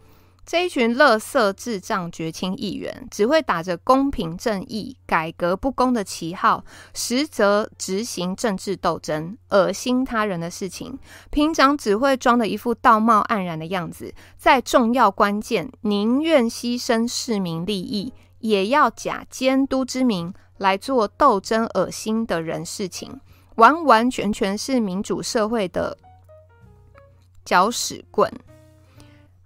[0.47, 10.99] 这一群垃圾智障绝亲议员，只会打着公平正义、改革不公的旗号，实则执行政治斗争，恶心他人的事情。
[11.31, 23.21] 平常只会装的一副道貌岸然的样子，在重要关键，宁愿牺牲市民利益，也要假监督之名。”来做斗争恶心的人事情，
[23.57, 25.99] 完完全全是民主社会的
[27.45, 28.33] 搅屎棍。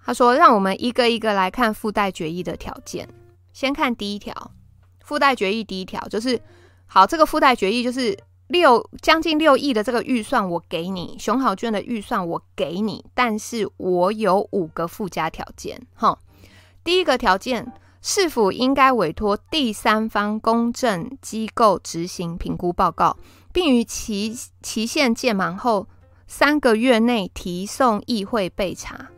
[0.09, 3.07] 他说：“让我们一个一个来看附带决议的条件。
[3.53, 4.53] 先看第一条，
[5.05, 6.41] 附带决议第一条就是：
[6.87, 15.79] 好，这个附带决议就是六将近六亿的这个预算我给你，熊好券的预算我给你，但是我有五个附加条件。
[15.93, 16.19] 哈，
[16.83, 23.19] 第一个条件。”是否应该委托第三方公证机构执行评估报告，
[23.53, 25.89] 并于期期限届满后
[26.29, 29.09] 三个月内提送议会备查？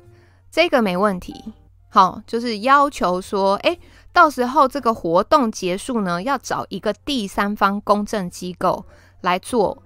[0.51, 1.53] 这个没问题。
[1.88, 3.78] 好，就是要求说，诶，
[4.12, 8.84] 到时候这个活动结束呢，要找一个第三方公证机构
[9.22, 9.82] 来做，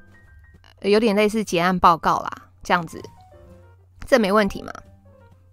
[0.82, 2.30] 有点类似结案报告啦，
[2.62, 3.00] 这样子，
[4.06, 4.72] 这没问题嘛？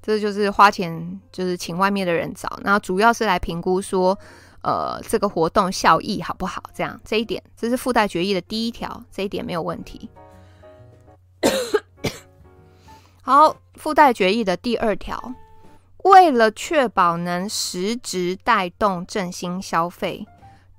[0.01, 4.17] 这就是花钱，就是请外面的人找，然后主要是来评估说，
[4.61, 6.61] 呃，这个活动效益好不好？
[6.73, 10.09] 这样这一点，这是附带决议的第一条，这一点没有问题。
[13.23, 15.33] 好，附带决议的第二条，
[16.03, 20.25] 为了确保能实质带动振兴消费，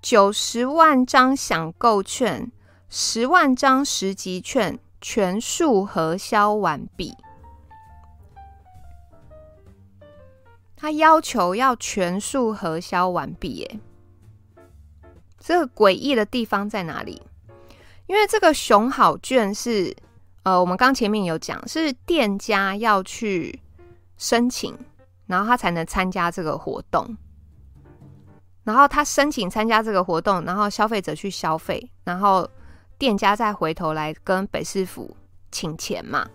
[0.01, 2.51] 九十万张享购券、
[2.89, 7.15] 十万张十级券全数核销完毕。
[10.77, 13.81] 他要求要全数核销完毕，耶，
[15.39, 17.23] 这个诡异的地方在哪里？
[18.09, 19.97] 因为这个熊好券是，
[20.43, 23.61] 呃，我们刚前面有讲，是店家要去
[24.17, 24.77] 申请，
[25.27, 27.17] 然后他才能参加这个活动。
[28.65, 32.49] 然后他申请参加这个活动，然后消费者去消费，然后
[32.99, 35.17] 店家再回头来跟北市府
[35.51, 36.29] 请钱嘛。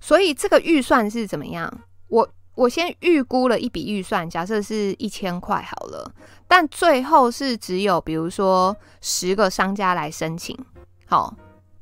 [0.00, 1.80] 所以这个预算是怎么样？
[2.08, 2.28] 我。
[2.58, 6.12] 我先预估了一笔预算，假设是一千块好了，
[6.48, 10.58] 但最后是只有比如说十个商家来申请，
[11.06, 11.32] 好，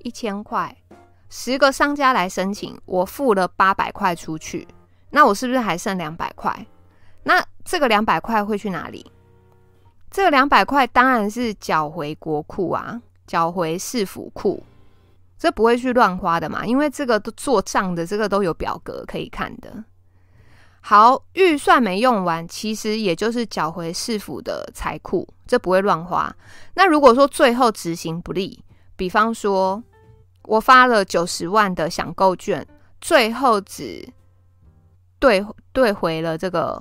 [0.00, 0.76] 一千块，
[1.28, 4.66] 十个商家来申请，我付了八百块出去，
[5.10, 6.66] 那我是不是还剩两百块？
[7.24, 9.10] 那这个两百块会去哪里？
[10.10, 14.62] 这两百块当然是缴回国库啊，缴回市府库。
[15.38, 19.84] 这不会去乱花的嘛，因为这个都做账的，这个都有表格可以看的。
[20.80, 26.34] 好，预算没用完，其实也就是缴回市府的财库，这不会乱花。
[26.72, 28.64] 那如果说最后执行不力，
[28.96, 29.82] 比方说
[30.46, 32.66] 我发了九十万的享购券，
[33.00, 34.08] 最后只
[35.18, 36.80] 兑兑回了这个，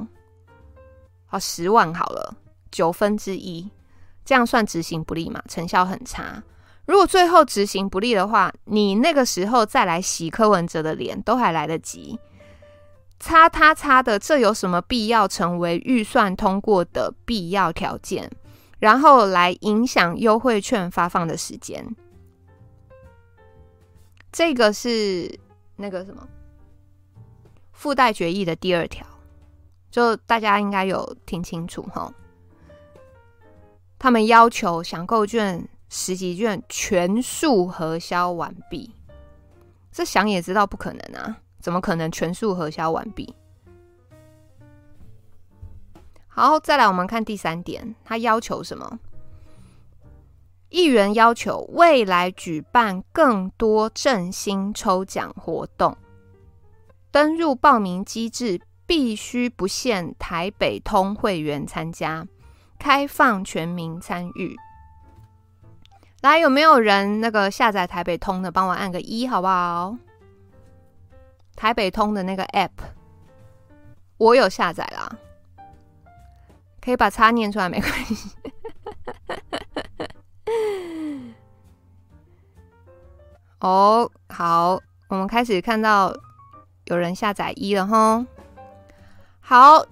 [1.25, 2.35] 好十万好了，
[2.71, 3.69] 九分之一，
[4.23, 5.41] 这样算执行不力嘛？
[5.47, 6.43] 成效很差。
[6.85, 12.19] 如果最后执行不力的话，你那个时候再来洗柯文哲的脸，都还来得及。
[13.19, 18.29] 擦擦擦的，这有什么必要成为预算通过的必要条件？
[18.77, 21.83] 然后来影响优惠券发放的时间？
[24.35, 25.39] 这个是
[25.77, 26.27] 那个什么
[27.71, 29.07] 附带决议的第二条，
[29.89, 32.13] 就大家应该有听清楚哈。
[33.97, 38.93] 他们要求享购券、实习券全数核销完毕，
[39.89, 41.37] 这想也知道不可能啊。
[41.61, 43.33] 怎么可能全数核销完毕？
[46.27, 48.99] 好，再来我们看第三点，他要求什么？
[50.75, 55.95] 议员要求未来举办更多振兴抽奖活动，
[57.11, 62.27] 登入报名机制必须不限台北通会员参加，
[62.77, 64.53] 开放全民参与。
[66.19, 68.51] 来，有没有人那个下载台北通的？
[68.51, 69.95] 帮我按个一，好不好？
[71.55, 72.71] 台北通的那个 App，
[74.17, 75.09] 我有下载啦，
[76.81, 78.31] 可以把叉念出来没关系。
[83.59, 86.13] 哦，好，我们开始看到
[86.85, 88.25] 有人下载一了哈。
[89.39, 89.85] 好，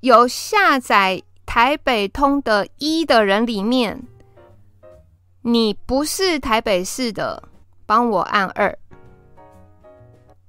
[0.00, 4.02] 有下载台北通的一的人里面，
[5.42, 7.42] 你不是台北市的，
[7.86, 8.76] 帮我按二。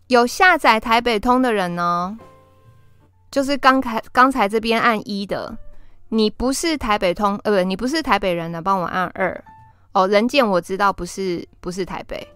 [0.08, 2.18] 有下载台北通的人呢，
[3.32, 5.58] 就是刚才刚才这边按一的，
[6.10, 9.44] 你不是台北通，呃，不，你不是台北人的，帮我按二。
[9.94, 12.28] 哦，人见我知道不是不是台北。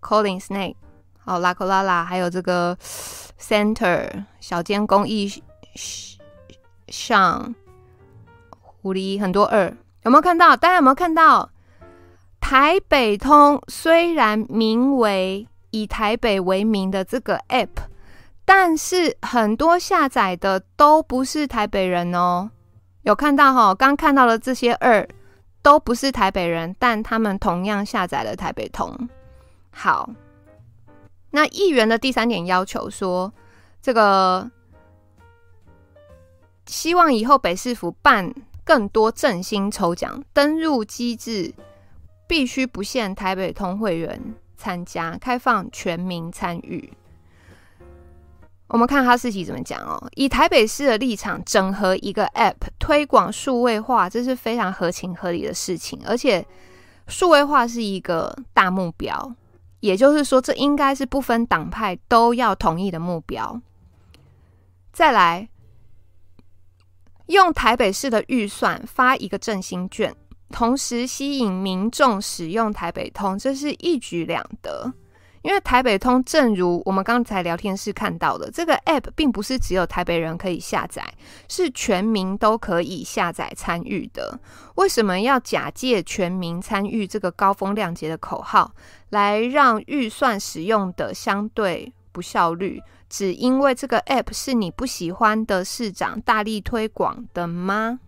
[0.00, 0.76] Calling Snake，
[1.24, 2.76] 哦，拉克拉拉，还有这个
[3.40, 5.42] Center 小间公益
[6.88, 7.54] 上
[8.60, 10.56] 狐狸很多二，有没有看到？
[10.56, 11.50] 大家有没有看到？
[12.40, 17.68] 台北通虽然名为以台北为名的这个 App，
[18.44, 22.50] 但是很多下载的都不是台北人哦。
[23.02, 23.74] 有看到哈？
[23.74, 25.06] 刚看到了这些二
[25.68, 28.90] 都不是台北人，但他们同样下载了台北通。
[29.70, 30.08] 好，
[31.32, 33.30] 那议员的第三点要求说，
[33.82, 34.50] 这个
[36.64, 38.32] 希望以后北市府办
[38.64, 41.52] 更多振兴抽奖，登入机制
[42.26, 44.18] 必须不限台北通会员。
[44.56, 46.90] 参加开放全民参与，
[48.68, 49.98] 我们看哈士奇怎么讲哦。
[50.14, 56.00] 以台北市的立场，整合一个 App 推广数位化，这是非常合情合理的事情。
[56.06, 56.46] 而且
[57.06, 59.34] 数位化是一个大目标，
[59.80, 63.60] 也就是说，这应该是不分党派都要同意的目标。
[64.92, 65.48] 再来，
[67.26, 70.14] 用台北市的预算发一个振兴券。
[70.50, 74.92] 同时吸引民众使用台北通，这是一举两得。
[75.42, 81.14] 因为台北通，正如我们刚才聊天室看到的，这个 App 并不是只有台北人可以下载，
[81.48, 84.38] 是全民都可以下载参与的。
[84.74, 88.72] 为什么要假借全民参与这个高风亮节的口号，
[89.10, 92.82] 来让预算使用的相对不效率？
[93.08, 98.00] 只因为这个 App 是你不喜欢的市长大力推广的吗？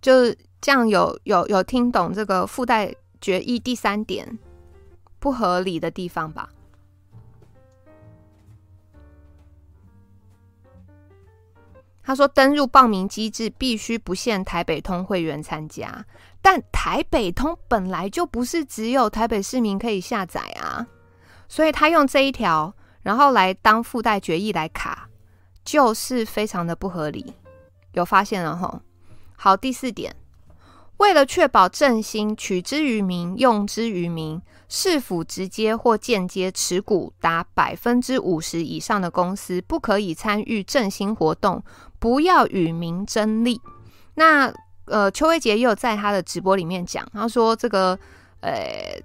[0.00, 4.38] 就这样，有有有听懂这个附带决议第三点
[5.18, 6.50] 不合理的地方吧？
[12.04, 16.04] 他说，登入报名机制必须不限台北通会员参加，
[16.42, 20.84] 但台北通本来就不是只有台北市民可以下载啊，
[21.48, 25.08] 所以他用这一条，然后来当附带决议来卡，
[25.64, 27.34] 就是非常的不合理。
[27.92, 28.82] 有发现了吼？
[29.36, 30.14] 好，第四点，
[31.02, 41.60] 为了确保振兴取之于民、用之于民，市府直接或间接持股达百分之五十以上的公司不可以参与振兴活动，
[41.98, 43.60] 不要与民争利。
[44.14, 47.98] 那呃，邱威杰也有在他的直播里面讲，他说这个
[48.40, 49.02] 呃，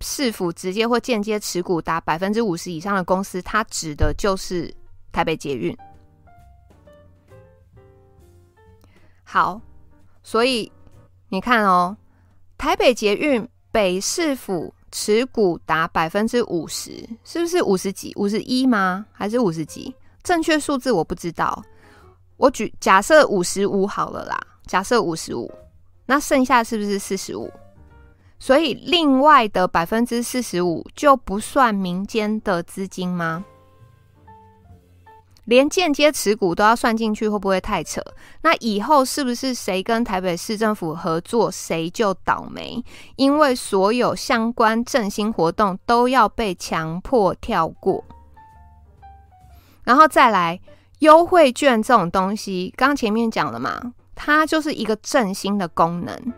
[0.00, 4.72] 市府直接或间接持股达百分之五十以上的公司，他指的就是
[5.10, 5.76] 台北捷运。
[9.24, 9.60] 好，
[10.22, 10.70] 所以
[11.36, 11.94] 你看哦，
[12.56, 18.10] 台北捷运北市府持股达百分之五十，是不是五十几？
[18.16, 19.04] 五十一吗？
[19.12, 19.94] 还是五十几？
[20.22, 21.62] 正确数字我不知道。
[22.38, 25.52] 我举假设五十五好了啦，假设五十五，
[26.06, 27.52] 那剩下是不是四十五？
[28.38, 33.44] 所以另外的百分之四十五就不算民间的资金吗？
[35.46, 38.00] 连间接持股都要算进去，会不会太扯？
[38.42, 42.84] 那以后是不是谁跟台北市政府合作，谁就倒霉？
[43.16, 48.04] 因为所有相关振兴活动都要被强迫跳过，
[49.82, 50.60] 然后再来。
[51.00, 56.32] 优惠券这种东西，刚前面讲了嘛，它就是一个振兴的功能。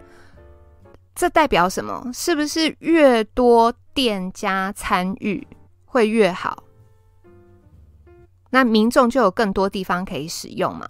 [1.15, 2.11] 这代表什么？
[2.13, 5.47] 是不是越多店家参与
[5.85, 6.65] 会越好？
[8.51, 10.87] 那民众就有更多地方可以使用嘛？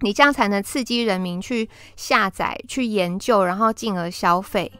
[0.00, 4.70] 你这样才能刺激人民去下载、去研究，然后进而消费。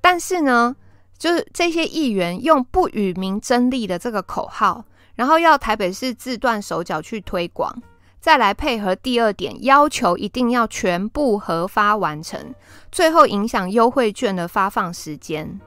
[0.00, 0.74] 但是呢，
[1.18, 4.84] 就是这些议员用不与民争利的这个口号。
[5.14, 7.82] 然后要台北市自断手脚去推广，
[8.20, 12.54] 再来配合第二点，要求一定要全部核发完成，
[12.92, 15.58] 最后影响优惠券的发放时间。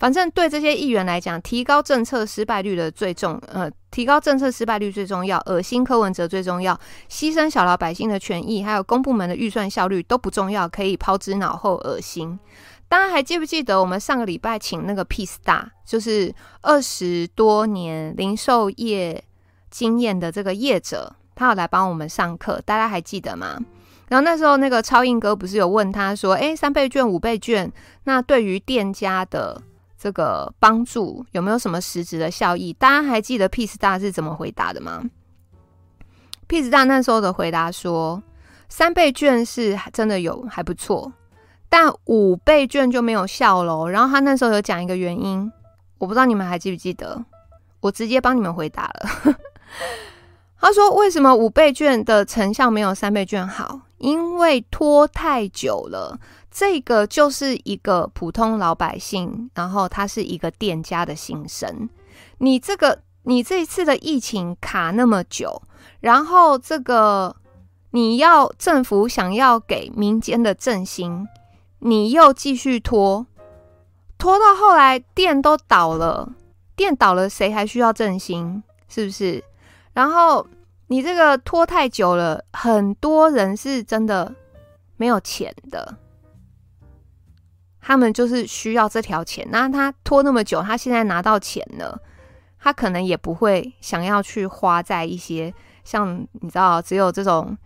[0.00, 6.74] 反正对这些议员来讲，提高政策失败率的最重，呃，提高政策失败率最重要，恶心柯文哲最重要，
[7.10, 12.38] 牺牲小老百姓的权益，还有公部门的预算效率都不重要，可以抛之脑后，恶心。
[12.88, 19.22] 大家还记不记得我们上个礼拜请那个 P-Star，就是二十多年零售业
[19.70, 23.58] 经验的这个业者，他有来帮我们上课，大家还记得吗？
[24.08, 27.70] 然后那时候那个超硬哥不是有问他说：“诶，三倍券、五倍券，
[28.04, 29.62] 那对于店家的
[30.00, 35.02] 这个帮助有没有什么实质的效益？”大家还记得 P-Star 是怎么回答的吗
[36.48, 38.22] ？P-Star 那时候的回答说
[38.70, 41.12] ：“三倍券是真的有还不错。”
[41.68, 43.86] 但五倍券就没有效喽。
[43.86, 45.52] 然后他那时候有讲一个原因，
[45.98, 47.24] 我不知道你们还记不记得，
[47.78, 49.36] 我直接帮你们回答了。
[50.58, 53.80] 他说：“为什么五倍券的成效没有三倍券好？
[53.98, 56.18] 因为拖太久了。
[56.50, 61.88] 这个就是一个普通老百姓，然后他是一个店家的心声。
[62.38, 65.62] 你这个，你这一次的疫情卡那么久，
[66.00, 67.36] 然后这个
[67.90, 71.26] 你要政府想要给民间的振兴。”
[71.82, 73.26] 你又继续拖，
[74.18, 76.30] 拖到后来店都倒了，
[76.76, 78.62] 店倒了，谁还需要振兴？
[78.86, 79.42] 是不是？
[79.94, 80.46] 然后
[80.88, 84.30] 你这个拖太久了，很多人是真的
[84.98, 85.96] 没有钱的，
[87.90, 89.44] 他们就是需要这条钱。
[89.50, 92.00] 那他拖那么久，他现在拿到钱了，
[92.60, 97.58] 他可能也不会想要去花在一些像你知道，只有这种。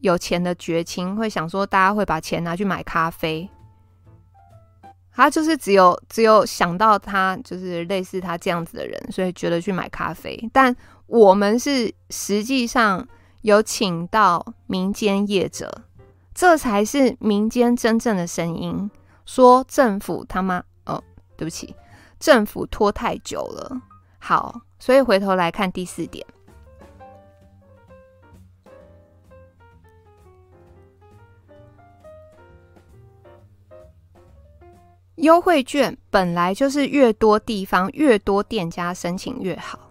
[0.00, 3.48] 有钱的绝亲会想说，大家会把钱拿去买咖啡，
[5.10, 10.38] 他就是只有只有想到他就是类似他这样子的人，所以觉得去买咖啡。
[10.52, 10.76] 但
[11.06, 13.08] 我们是实际上
[13.40, 15.82] 有请到民间业者，
[16.34, 18.88] 这才是民间真正的声音，
[19.26, 21.02] 说政府他妈哦，
[21.36, 21.76] 对不起，
[22.18, 23.78] 政府拖太久了。
[24.18, 26.24] 好，所以回头来看第四点。
[35.16, 39.90] 优惠券本来就是越多地方、越多店家申请越好。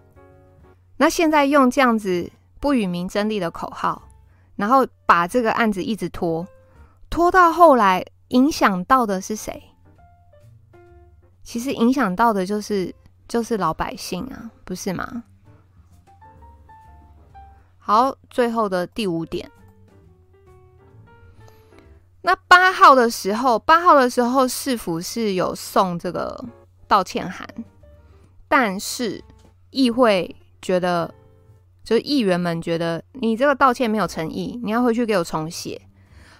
[0.96, 2.30] 那现在用这样子
[2.60, 4.00] 不与民争利的口号，
[4.54, 6.46] 然后把这个案子一直拖，
[7.10, 9.62] 拖到后来，影响到的是谁？
[11.42, 12.94] 其实影响到的就是
[13.28, 15.24] 就是老百姓啊，不是吗？
[17.78, 19.50] 好，最后的第五点。
[22.22, 26.44] 那八号的时候，八号的时候市府是有送这个
[26.88, 27.46] 道歉函，
[28.48, 29.22] 但是
[29.70, 31.14] 议会觉得，
[31.84, 35.80] 就是议员们觉得你这个道歉没有诚意，你要回去给我重写。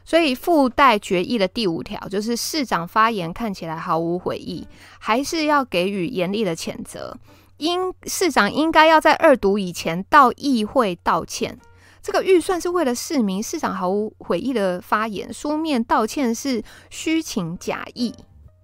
[0.07, 4.67] 所以附带决议的第五条就是市长发言看起来毫无悔意，
[5.01, 7.19] 还是要给予严厉的谴责。
[7.57, 11.59] 应市长应该要在二读以前到议会道歉。
[12.01, 18.15] 这个预算是为了市民，市长毫无悔意的发言，书面道歉是虚情假意，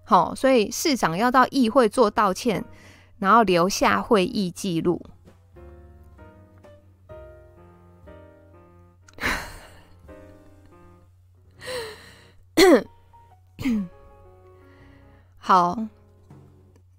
[0.04, 2.64] 好、所以市长要到议会做道歉，
[3.18, 5.04] 然后留下会议记录。
[15.38, 15.78] 好，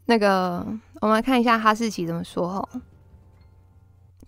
[0.05, 0.65] 那个
[1.01, 2.69] 我们来看一下哈士奇怎么说哦。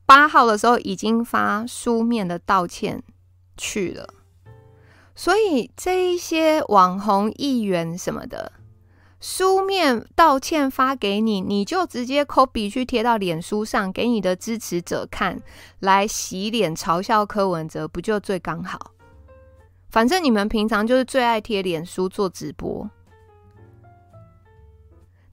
[0.06, 3.02] 八号的时候已经发书面的道歉
[3.58, 4.14] 去了，
[5.16, 8.52] 所以这一些网红议员什么的，
[9.20, 15.42] 书面道歉发给你，你就直接 copy 去贴到脸书上给你的支持者看，
[15.80, 18.92] 来洗脸嘲笑柯文哲，不就最刚好？
[19.90, 22.90] 反正你们平常就是最爱贴脸书做直播，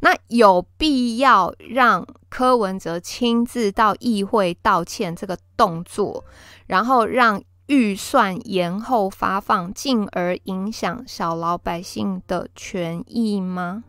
[0.00, 6.24] 那有必要让柯文哲亲自到议会道歉这个动作，
[6.66, 13.84] 然后让预算延后发放，进而影响小老百姓的权益吗？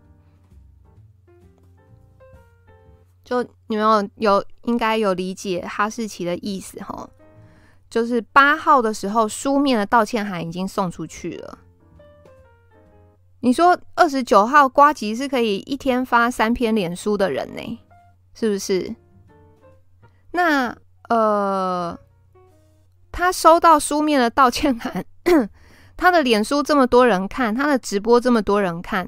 [3.23, 7.07] 就你们有有应该有理解哈士奇的意思齁。
[7.93, 11.59] 就是八号的时候，书面的道歉函已经送出去了。
[13.41, 17.79] 你说二十九号瓜吉是可以一天发三篇脸书的人呢，
[18.33, 18.95] 是不是？
[20.31, 20.75] 那
[21.07, 21.95] 呃，
[23.11, 25.05] 他收到书面的道歉函，
[25.95, 29.07] 他的脸书这么多人看，他的直播这么多人看，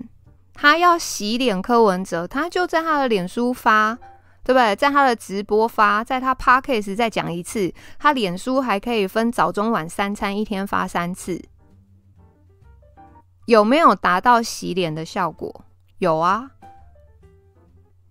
[0.53, 3.97] 他要洗脸柯文哲，他就在他的脸书发。
[4.45, 4.75] 对不对？
[4.75, 11.43] 在他的直播发，在他 Podcast 再讲一次，他脸书还可以分早中晚三餐，一天发三次，
[13.47, 15.65] 有没有达到洗脸的效果？
[15.97, 16.51] 有啊。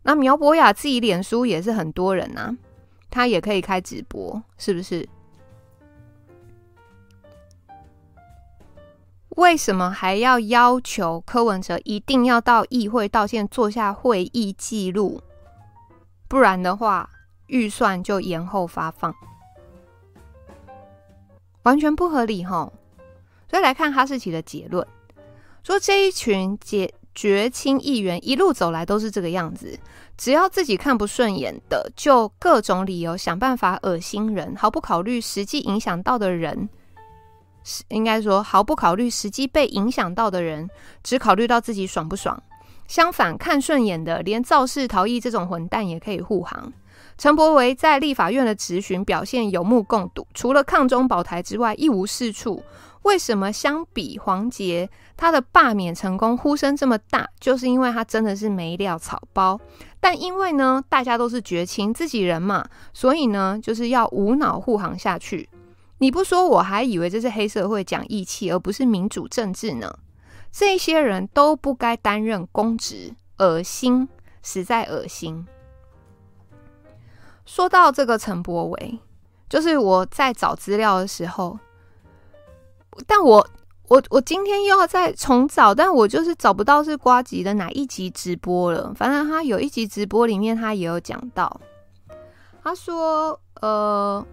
[0.03, 2.57] 那苗博雅自己脸书也是很多人啊，
[3.09, 5.09] 他也可以开直播，是不是？
[9.37, 15.20] 为什么还要要求柯文哲一定要到议会道歉，做下会议记录？
[16.35, 17.09] 不然的话，
[17.47, 19.14] 预算就延后发放，
[21.62, 22.68] 完全不合理齁。
[23.49, 24.85] 所以来看哈士奇的结论，
[25.62, 29.78] 说这一群绝绝亲议员一路走来都是这个样子，
[30.16, 36.68] 只要自己看不顺眼的，就各种理由想办法恶心人，毫不考虑实际影响到的人，
[37.62, 40.68] 是应该说毫不考虑实际被影响到的人，
[41.05, 42.43] 只考虑到自己爽不爽。
[42.87, 46.72] 相反，看顺眼的，连肇事逃逸这种混蛋也可以护航。
[47.16, 52.62] 陈柏惟在立法院的质询表现有目共睹，除了抗中保台之外一无是处。
[53.03, 57.28] 为什么相比黄杰，他的罢免成功呼声这么大？
[57.39, 59.61] 就是因为他真的是没料草包。
[60.01, 62.64] 但因为呢，大家都是绝亲自己人嘛，
[62.95, 65.49] 所以呢，就是要无脑护航下去。
[65.99, 69.95] 你不说，我还以为这是黑社会讲义气，而不是民主政治呢。
[70.57, 74.09] 这些人都不该担任公职，恶心，
[74.40, 75.44] 实在恶心。
[77.44, 79.00] 说到这个陈柏惟，
[79.48, 81.59] 就是我在找资料的时候，
[83.05, 83.44] 但我
[83.88, 88.94] 我我今天又要再重找，但我就是找不到是瓜吉的哪一集直播了。
[88.94, 91.61] 反正他有一集直播里面，他也有讲到，
[92.62, 94.24] 他说，呃。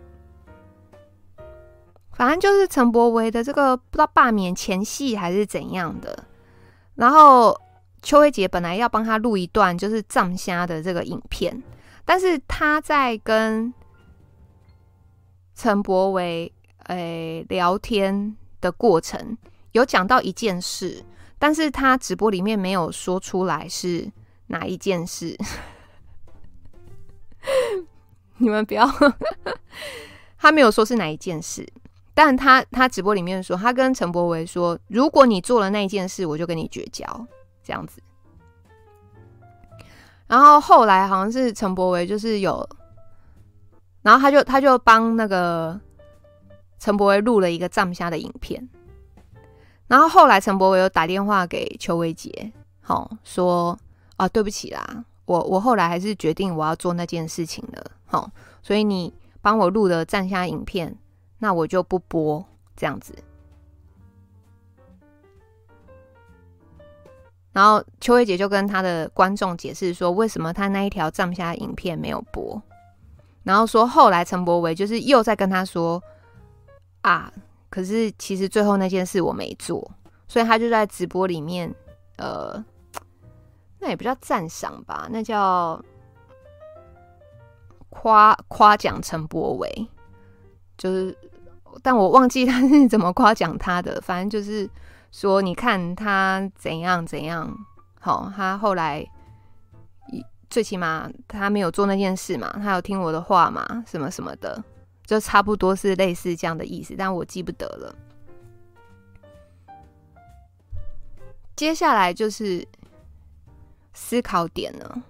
[2.21, 6.23] 反正就是陈柏惟的这个不知道罢免前戏还是怎样的，
[6.93, 7.59] 然后
[8.03, 11.63] 邱慧杰本来要帮他录一段就是藏虾的这个影片，
[12.05, 13.73] 但是他在跟
[15.55, 16.53] 陈柏惟
[16.83, 19.35] 诶聊天的过程
[19.71, 21.03] 有讲到一件事，
[21.39, 24.07] 但是他直播里面没有说出来是
[24.45, 25.35] 哪一件事，
[28.37, 28.87] 你们不要，
[30.37, 31.67] 他没有说是哪一件事。
[32.13, 37.05] 但他他直播里面说，他跟陈柏维说，如果你做了那件事，我就跟你绝交，
[37.63, 38.01] 这样子。
[40.27, 42.67] 然后后来好像是陈柏维就是有，
[44.01, 45.79] 然后他就他就帮那个
[46.79, 48.69] 陈柏维录了一个藏虾的影片。
[49.87, 52.51] 然后后来陈柏惟又打电话给邱威杰，
[52.81, 53.77] 好说
[54.15, 58.29] 啊，对不起啦，我我后来还是决定我要做那件事情了，好，
[58.61, 60.97] 所以你帮我录的藏虾影片。
[61.43, 63.15] 那我就不播这样子，
[67.51, 72.61] 然后邱威杰就跟她的观众解释说，为什么她那一条藏下影片没有播，
[73.41, 75.99] 然后说后来陈柏维就是又在跟他说
[77.01, 77.33] 啊，
[77.71, 79.91] 可是其实最后那件事我没做，
[80.27, 81.73] 所以他就在直播里面，
[82.17, 82.63] 呃，
[83.79, 85.83] 那也不叫赞赏吧，那叫
[87.89, 89.87] 夸夸奖陈柏维，
[90.77, 91.17] 就是。
[91.81, 94.69] 但我忘记他是怎么夸奖他的，反正就是
[95.11, 97.55] 说，你看他怎样怎样，
[97.99, 99.05] 好，他后来
[100.49, 104.63] 最起码他没有做那件事嘛，他有听我的话嘛，什么什么的，
[105.05, 107.95] 就差不多是类似这样的意思，但我记不得了。
[111.55, 112.67] 接下来就是
[113.93, 115.03] 思考点了，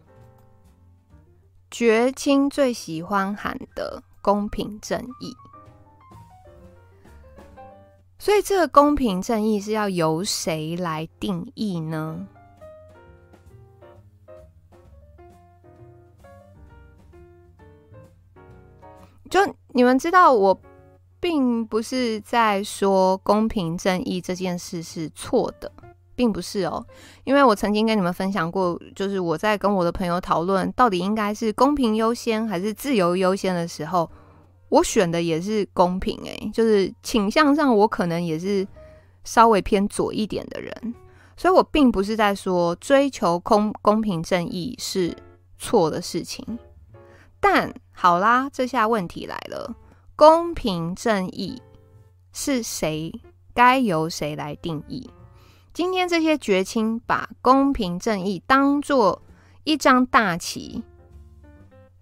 [1.69, 5.35] 绝亲最喜欢喊的公平正义。
[8.23, 12.27] 所以，这个公平正义是要由谁来定义呢？
[19.27, 20.55] 就你们知道，我
[21.19, 25.71] 并不是在说公平正义这件事是错的，
[26.13, 26.85] 并不是哦。
[27.23, 34.07] 因为我曾经跟你们分享过，就是我在跟我的朋友讨论到底应该是公平优先还是自由优先的时候，
[34.71, 38.65] 我选的也是公平诶，就是倾向上我可能也是
[39.25, 40.95] 稍微偏左一点的人，
[41.35, 45.13] 所以我并不是在说追求公公平正义是
[45.59, 46.57] 错的事情。
[47.41, 49.75] 但好啦，这下问题来了，
[50.15, 51.61] 公平正义
[52.31, 53.11] 是谁？
[53.53, 55.09] 该由谁来定义？
[55.73, 59.21] 今天这些绝亲把公平正义当作
[59.65, 60.81] 一张大旗，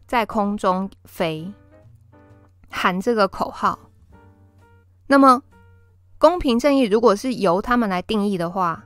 [0.05, 1.51] 在空中飞，
[2.69, 3.79] 喊这个口号。
[5.07, 5.41] 那么，
[6.17, 8.85] 公平正义如果是由他们来定义的话，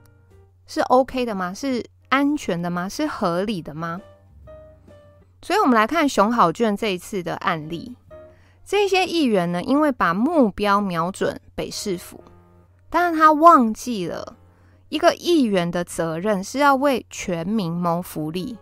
[0.65, 1.53] 是 OK 的吗？
[1.53, 2.87] 是安全的吗？
[2.87, 4.01] 是合理的吗？
[5.41, 7.95] 所以，我们来看熊好卷这一次的案例。
[8.65, 12.23] 这些议员呢，因为把目标瞄准北市府，
[12.89, 14.37] 但是他忘记了
[14.87, 18.57] 一个议员的责任是要为全民谋福利，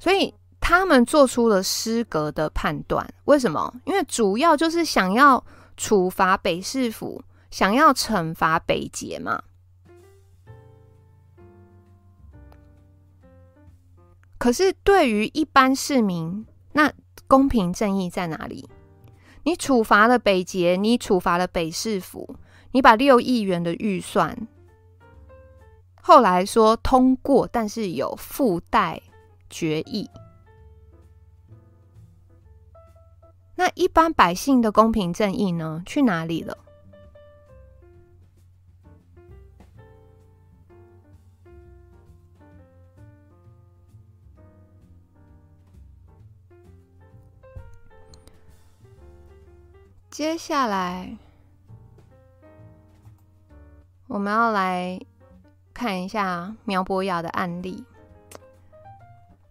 [0.00, 0.34] 所以
[0.66, 3.06] 他们做出了失格的判断。
[3.26, 3.70] 为什么？
[3.84, 5.44] 因为主要就是想要
[5.76, 9.42] 处罚北市府，想要惩罚北捷嘛。
[14.38, 16.90] 可是，对于一般市民，那
[17.26, 18.66] 公平正义在哪里？
[19.42, 22.36] 你处罚了北捷，你处罚了北市府，
[22.72, 24.48] 你把六亿元的预算，
[26.00, 29.02] 后来说通过，但是有附带
[29.50, 30.08] 决议。
[33.56, 35.82] 那一般百姓的公平正义呢？
[35.86, 36.58] 去哪里了？
[50.10, 51.16] 接下来，
[54.06, 55.00] 我们要来
[55.72, 57.84] 看一下苗博雅的案例。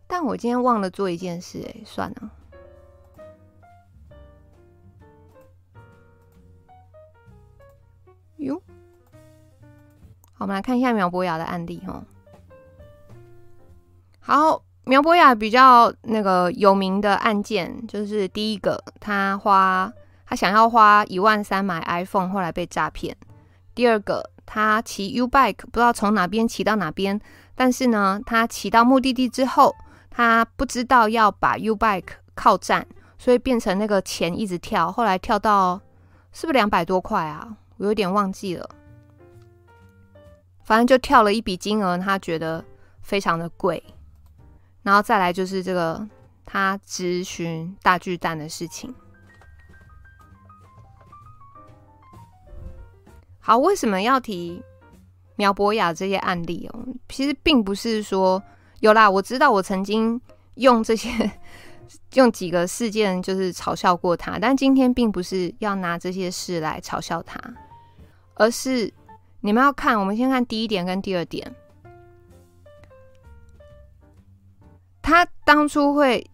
[0.08, 2.32] 但我今天忘了做一件事，哎，算了。
[10.44, 12.04] 我们来看一下苗博雅的案例哦。
[14.20, 19.92] 好，苗博雅比较那个有名的案件，就是第一个，他花。
[20.26, 23.16] 他想要花一万三买 iPhone，后来被诈骗。
[23.76, 27.20] 第二个，他骑 U bike 不知道从哪边骑到哪边，
[27.56, 29.74] 但是呢，他骑到目的地之后，
[30.10, 32.86] 他不知道要把 U bike 靠站，
[33.18, 35.80] 所以变成那个钱一直跳，后来跳到
[36.32, 37.56] 是不是两百多块啊？
[37.78, 38.68] 我有点忘记了，
[40.64, 42.64] 反正就跳了一笔金额，他觉得
[43.02, 43.84] 非常的贵。
[44.82, 46.08] 然后再来就是这个
[46.46, 48.94] 他咨询大巨蛋的事情。
[53.40, 54.64] 好，为什么要提
[55.36, 56.86] 苗博雅这些案例哦？
[57.10, 58.42] 其实并不是说
[58.80, 60.20] 有啦，我知道我曾经
[60.56, 61.10] 用这些
[62.14, 67.38] 用几个事件就是嘲笑过他，但今天并不是要拿这些事来嘲笑他，
[68.36, 68.94] 而是
[69.46, 71.54] 你们要看，我们先看第一点跟第二点，
[75.02, 76.26] 他当初会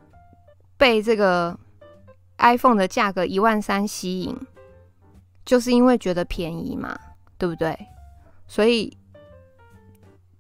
[0.78, 1.58] 被这个
[2.38, 4.38] iPhone 的价格一万三吸引。
[5.44, 6.96] 就是因为觉得便宜嘛，
[7.40, 7.76] 对不对？
[8.46, 8.96] 所以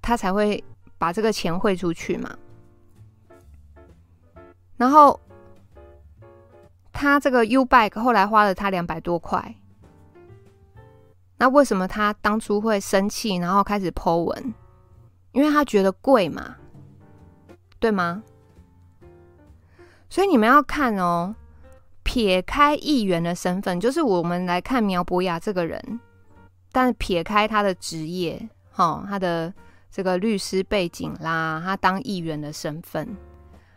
[0.03, 0.63] 他才会
[0.99, 2.37] 把这个钱汇出去嘛。
[4.77, 5.19] 然后
[6.93, 9.55] 他这个 U bike 后来花了他两百多块，
[11.39, 14.53] 那为什么他当初会生气，然后开始 po 文？
[15.31, 16.57] 因为他觉得贵嘛，
[17.79, 18.21] 对吗？
[20.07, 21.35] 所以你们要看哦。
[22.01, 25.99] 撇开议员的身份，就是我们来看苗博雅这个人，
[26.71, 29.53] 但撇开他的职业，哈，他的
[29.91, 33.15] 这个律师背景啦，他当议员的身份，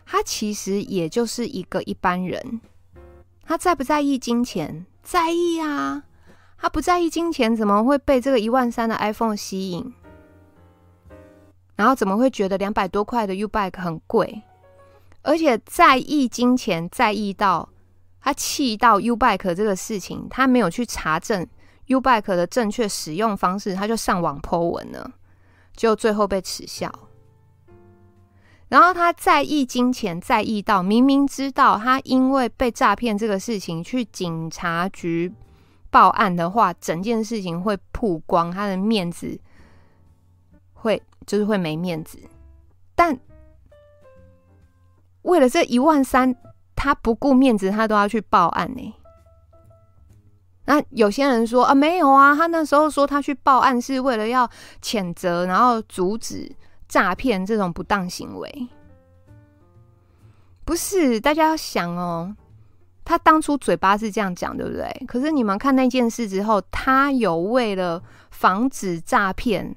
[0.07, 2.63] 他其实也就是一个一般人。
[3.45, 4.87] 他在不在意金钱？
[5.03, 6.05] 在意啊！
[6.63, 9.93] 他不在意金钱，怎么会被这个一万三的 iPhone 吸引？
[11.75, 14.43] 然后怎么会觉得两百多块的 U-Bike 很贵？
[15.23, 17.69] 而且在意金钱，在意到。
[18.21, 21.45] 他气到 U-Bike 这个事情，他没有去查证
[21.87, 25.11] U-Bike 的正确使用方式，他就上网 po 文了，
[25.75, 26.93] 就最后被耻笑。
[28.69, 35.33] 然后他在意金钱，在意到明明知道他因为被诈骗这个事情去警察局
[35.93, 39.38] 报案的话，整件事情会曝光，他的面子
[40.72, 42.18] 会就是会没面子。
[42.95, 43.16] 但
[45.20, 46.34] 为了这一万三，
[46.74, 48.95] 他不顾面子，他都要去报案呢。
[50.64, 54.49] 那有些人说啊，没有啊，他那时候说他去报案是为了要
[54.80, 56.51] 谴责，然后阻止
[56.88, 58.68] 诈骗这种不当行为。
[60.64, 62.34] 不是，大家要想哦，
[63.05, 65.05] 他当初嘴巴是这样讲，对不对？
[65.07, 69.74] 可是你们看那件事之后，他有为了防止诈骗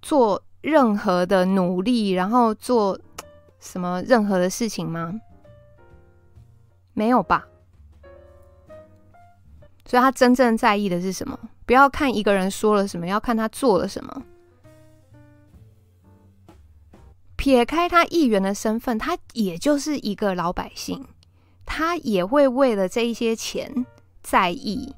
[0.00, 2.98] 做任何的努力，然后做
[3.60, 5.12] 什么任何的事情吗？
[6.94, 7.46] 没有吧？
[9.84, 11.38] 所以他真正在意的是什么？
[11.66, 14.22] 不要看一个人说了什么，要看他做了什么。
[17.36, 21.04] 撇开他议员的身份，他也就是一个老百姓，
[21.64, 23.86] 他也会为了这一些钱
[24.22, 24.94] 在意，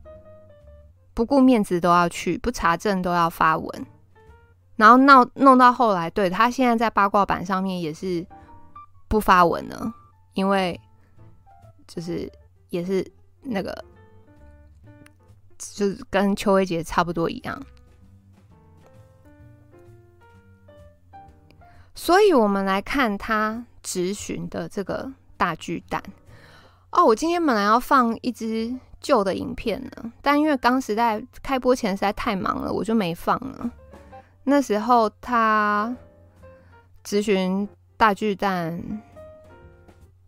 [1.13, 3.87] 不顾面子都要去，不查证都要发文，
[4.77, 8.27] 然后闹弄到后来，对，他现在在八卦版上面也是
[9.09, 9.95] 不发文了，
[10.33, 10.81] 因为
[11.87, 12.31] 就是
[12.71, 13.07] 也是
[13.43, 13.85] 那个，
[15.59, 17.63] 就是跟邱威杰差不多一样。
[21.95, 26.03] 所以，我们来看他质询的这个大巨蛋
[26.95, 27.05] 哦。
[27.05, 33.71] 我今天本来要放一支旧的影片呢，但因为刚实在开播前实在太忙了，我就没放了。
[34.45, 35.95] 那时候他
[37.05, 39.03] 咨询大巨蛋，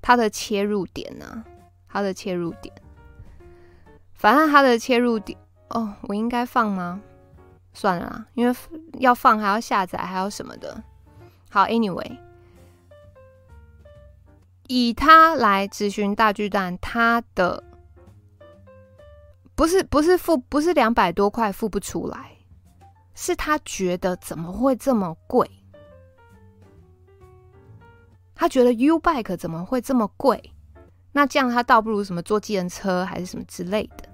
[0.03, 1.45] 他的切入点呢、
[1.89, 2.75] 他的切入点，
[4.15, 5.39] 反正他的切入点
[5.69, 7.01] 哦，我应该放吗？
[7.73, 8.57] 算了啦，因为
[9.01, 10.83] 要放还要下载，还要什么的。
[11.51, 12.17] 好，Anyway，
[14.69, 17.63] 以他来咨询大巨蛋，他的
[19.55, 22.37] 不是不是付不是两百多块付不出来，
[23.15, 25.51] 是他觉得怎么会这么贵？
[28.35, 30.53] 他觉得 U-Bike 怎么会这么贵？
[31.13, 34.09] 那这样他倒不如什么坐计程车还是什么之类的。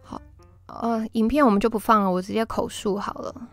[0.00, 0.22] 好
[0.66, 3.48] 呃，影片我们就不放了，我直接口述好了。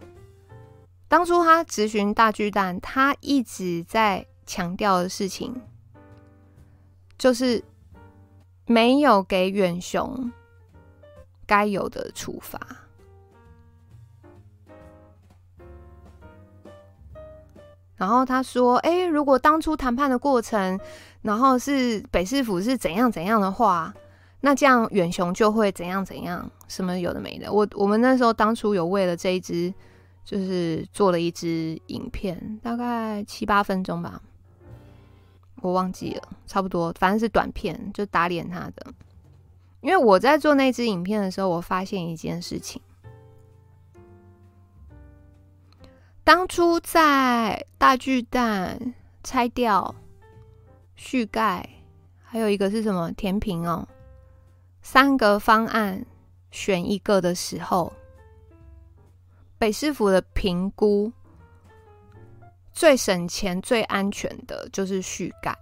[1.10, 5.60] 当初他质询大巨蛋，他一直在强调的事情，
[7.18, 7.62] 就是
[8.66, 10.32] 没有给远雄
[11.46, 12.60] 该有的处罚。
[17.98, 20.80] 然后他说：“哎，如果当初谈判的过程，
[21.24, 23.94] 然后是北市府是怎样怎样的话。”
[24.42, 27.52] 那这样远雄就会怎样怎样，什么有的没的。
[27.52, 29.74] 我我们那时候当初有为了这一支，
[30.30, 34.22] 就是做了一支影片，大概七八分钟吧，
[35.56, 38.94] 我忘记了，差不多，反正是短片，就打脸他的。
[39.82, 42.80] 因为我在做那支影片的时候，我发现一件事情，
[46.24, 48.94] 当初在大巨蛋
[49.24, 49.96] 拆掉、
[50.96, 51.68] 续盖，
[52.22, 53.88] 还有一个是什么填平哦。
[54.84, 56.06] 三个方案
[56.52, 57.92] 选一个的时候，
[59.60, 61.12] 北市府的评估
[62.72, 65.56] 最省钱、最安全的就是续盖。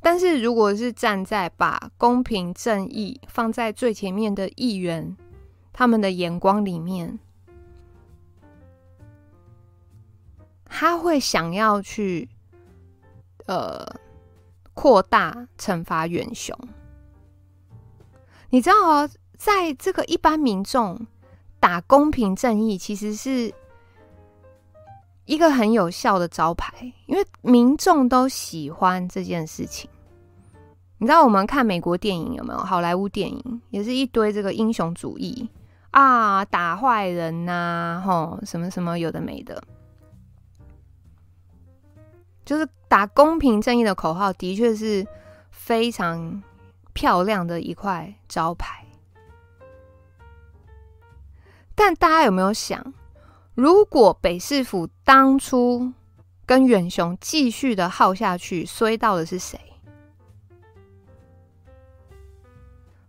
[0.00, 5.16] 但是，如果是站在把公平正义放在最前面的议员，
[5.72, 7.18] 他们的眼光里面，
[10.64, 12.28] 他会想要去
[13.46, 13.86] 呃
[14.72, 16.58] 扩大惩罚远雄。
[18.50, 21.06] 你知道，在这个一般民众
[21.64, 23.50] 打公平正义，其实是
[25.24, 29.88] 一个很有效的招牌，因为民众都喜欢这件事情。
[30.98, 32.58] 你知道，我们看美国电影有没有？
[32.58, 35.48] 好莱坞电影也是一堆这个英雄主义
[35.90, 39.62] 啊，打坏人呐，吼，什么什么有的没的，
[42.44, 45.06] 就是打公平正义的口号，的确是
[45.50, 46.42] 非常。
[46.92, 48.83] 漂亮的一块招牌，
[51.74, 52.94] 但大家有没有想，
[53.54, 55.92] 如果北市府当初
[56.46, 59.58] 跟远雄继续的耗下去，衰到的是谁？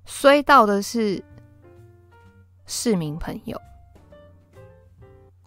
[0.06, 1.24] 衰到的是
[2.66, 3.60] 市民朋友。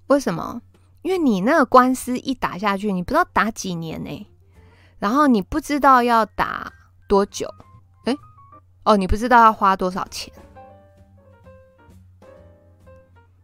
[0.09, 0.63] 为什么？
[1.03, 4.27] 因为你那个官司一打下去，你不知道打几年呢、
[4.99, 6.73] 然后你不知道要打
[7.09, 7.49] 多久。
[8.05, 8.15] 哎
[8.85, 10.33] 哦，你不知道要花多少钱，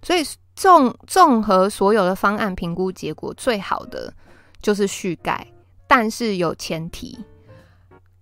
[0.05, 0.23] 所以
[0.55, 4.13] 综综合所有的方案评估结果，最好的
[4.61, 5.47] 就是续盖，
[5.89, 7.25] 但是有前提，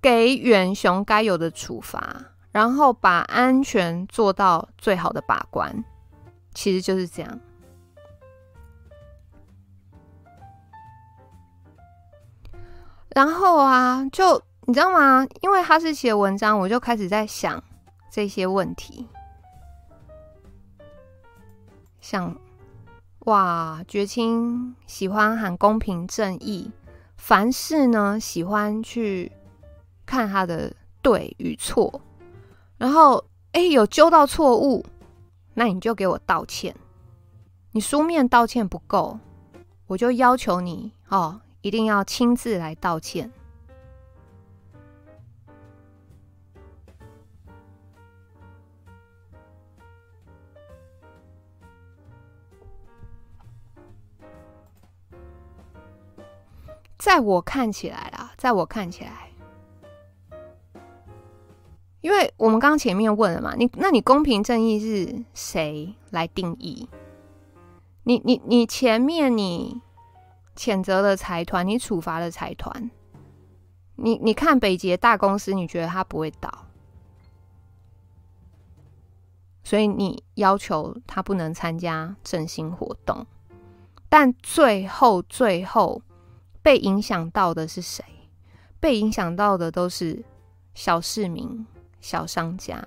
[0.00, 5.84] 给远雄该有的处罚，然后把安全做到最好的把关，
[6.54, 7.40] 其实就是这样。
[13.14, 15.26] 然后啊，就你知道吗？
[15.42, 17.62] 因为他是写文章，我就开始在想
[18.10, 19.06] 这些问题，
[22.02, 22.36] 想。
[23.26, 26.72] 哇，绝青喜欢喊公平正义，
[27.16, 29.30] 凡事呢喜欢去
[30.04, 32.00] 看他的对与错，
[32.78, 34.84] 然后哎有揪到错误，
[35.54, 36.74] 那你就给我道歉。
[37.70, 39.20] 你书面道歉不够，
[39.86, 43.30] 我就要求你哦，一定要亲自来道歉。
[57.02, 59.32] 在我看起来啦，在我看起来，
[62.00, 66.88] 因为我们刚前面问了嘛，你那你公平正义是谁来定义？
[68.04, 69.80] 你你你前面你
[70.54, 72.88] 谴责了财团，你处罚了财团，
[73.96, 76.66] 你你看北捷大公司，你觉得它不会倒，
[79.64, 83.26] 所以你要求他不能参加振兴活动，
[84.08, 86.00] 但最后最后。
[86.62, 88.04] 被影响到的是谁？
[88.78, 90.24] 被影响到的都是
[90.74, 91.66] 小市民、
[92.00, 92.82] 小商家。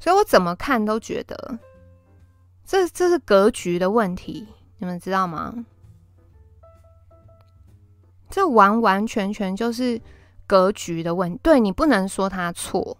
[0.00, 1.58] 所以我怎么看都觉得，
[2.64, 4.46] 这这是格局的问题，
[4.78, 5.66] 你们知道吗？
[8.30, 10.00] 这完完全全就是
[10.46, 11.38] 格局的问题。
[11.42, 12.96] 对，你不能说他错，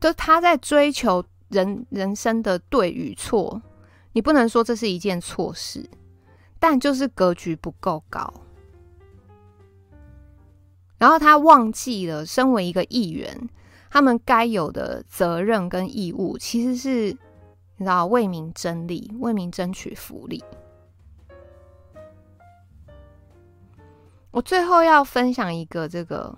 [0.00, 1.24] 就他在追求。
[1.48, 3.60] 人人生的对与错，
[4.12, 5.88] 你不能说这是一件错事，
[6.58, 8.32] 但就是格局不够高。
[10.98, 13.48] 然后他忘记了，身为一个议员，
[13.90, 17.16] 他们该有的责任跟义务，其实是
[17.76, 20.42] 你知道为民争利，为民争取福利。
[24.30, 26.36] 我最后要分享一个这个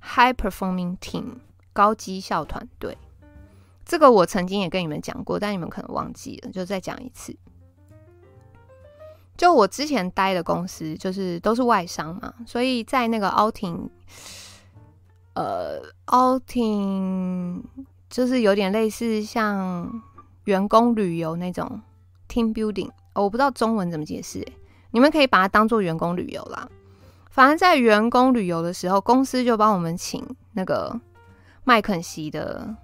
[0.00, 1.34] high performing team
[1.72, 2.96] 高绩效团队。
[3.86, 7.34] 这个我曾经也跟你们讲过，但你们可能忘记了，就再讲一次。
[9.36, 13.88] 就我之前待的公司，就是都是外商嘛，所以在那个 outing，
[15.34, 17.62] 呃，outing
[18.10, 20.02] 就是有点类似像
[20.44, 21.80] 员工旅游那种
[22.28, 24.44] team building，我不知道中文怎么解释，
[24.90, 26.68] 你们可以把它当做员工旅游啦。
[27.30, 30.98] 反正，在员工旅游的时候，公司就帮我们请那个
[31.62, 32.74] 麦肯锡的。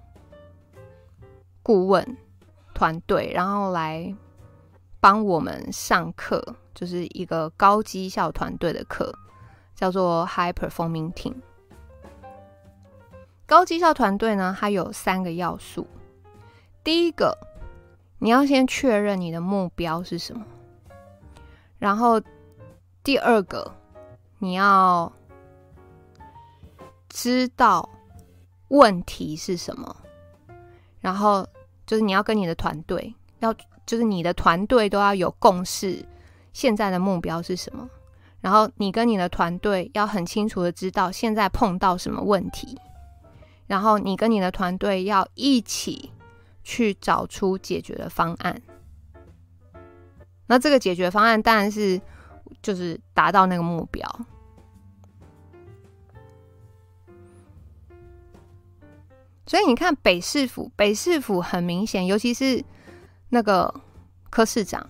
[1.63, 2.17] 顾问
[2.75, 4.13] 团队，然后来
[4.99, 9.13] 帮我们上课，就是一个高绩效团队的课，
[9.73, 11.35] 叫做 High Performing Team。
[13.45, 15.87] 高绩效团队呢，它有三个要素。
[16.83, 17.37] 第一个，
[18.19, 20.45] 你要先确认你的目标是什么。
[21.77, 22.21] 然后，
[23.03, 23.75] 第二个，
[24.39, 25.11] 你要
[27.09, 27.89] 知道
[28.69, 29.95] 问题是什么。
[31.03, 31.45] 然后
[31.85, 33.53] 就是你要跟你的团队，要
[33.85, 36.03] 就是你的团队都要有共识，
[36.53, 37.89] 现在的目标是什么？
[38.39, 42.79] 然后你跟你的团队要很清楚的知道现在碰到什么问题，
[43.67, 46.09] 然后你跟你的团队要一起
[46.63, 48.61] 去找出解决的方案。
[50.47, 51.99] 那这个解决方案当然是
[52.61, 54.07] 就是达到那个目标。
[59.45, 62.63] 所以你看北市府，北市府很明显，尤其是
[63.29, 63.73] 那个
[64.29, 64.89] 柯市长，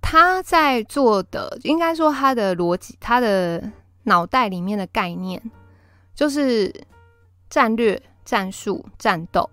[0.00, 3.70] 他在做的，应该说他的逻辑，他的
[4.04, 5.40] 脑袋里面的概念，
[6.14, 6.74] 就是
[7.48, 9.48] 战略、战术、战斗。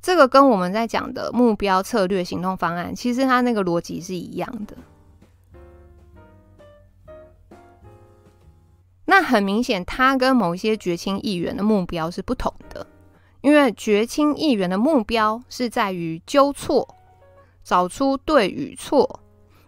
[0.00, 4.76] 这个跟我们在讲的目标、策略、行动方案，其实他那个逻辑是一样的。
[9.08, 12.84] 那很明显，他跟某些觉青议员的目标是不同的，
[13.40, 16.96] 因为觉青议员的目标是在于纠错，
[17.62, 19.20] 找出对与错，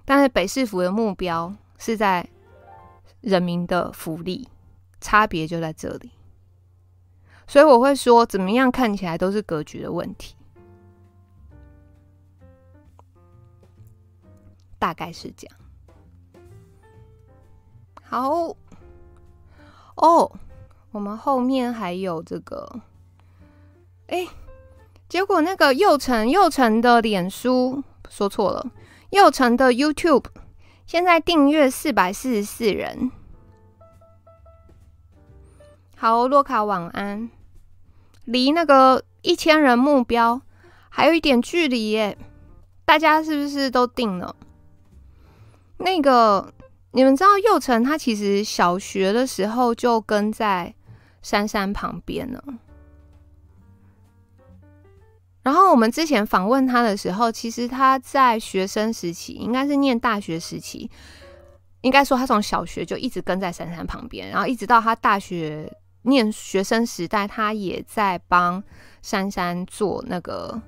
[0.05, 2.28] 但是北市府的目标是在
[3.20, 4.48] 人民的福利，
[5.01, 6.10] 差别就在这里。
[7.47, 10.35] 所以我会说，怎么样看起来都是格局的问题，
[14.81, 15.56] 大概是这样。
[18.02, 18.56] 好。
[19.98, 20.30] 哦，
[20.92, 22.80] 我们后面还有这个，
[24.06, 24.26] 哎，
[25.08, 28.70] 结果那个右成右成的脸书说错了，
[29.10, 30.26] 祐诚的 YouTube
[30.86, 33.10] 现在订阅四百四十四人。
[35.96, 37.28] 好，洛卡晚安。
[38.24, 40.40] 离那个一千人目标
[40.90, 42.16] 还有一点距离耶，
[42.84, 44.36] 大家是不是都订了？
[45.78, 46.52] 那个
[46.93, 50.74] 你们知道佑成他其实小学的时候就跟在
[51.23, 52.43] 珊珊旁边了。
[55.43, 60.90] 然后我们之前访问他的时候，其实他在学生时期，应该是念大学时期，
[61.81, 68.62] 应该说他从小学就一直跟在珊珊旁边，然后一直到他大学念学生时代，他也在帮
[69.01, 70.60] 珊珊做那个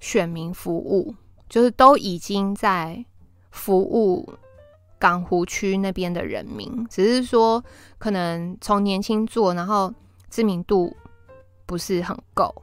[0.00, 1.14] 选民服务，
[1.48, 3.04] 就是都已经在
[3.50, 4.32] 服务
[5.00, 7.64] 港湖区那边的人民，只是说
[7.98, 9.92] 可能从年轻做，然后
[10.28, 10.94] 知名度
[11.64, 12.54] 不是很够。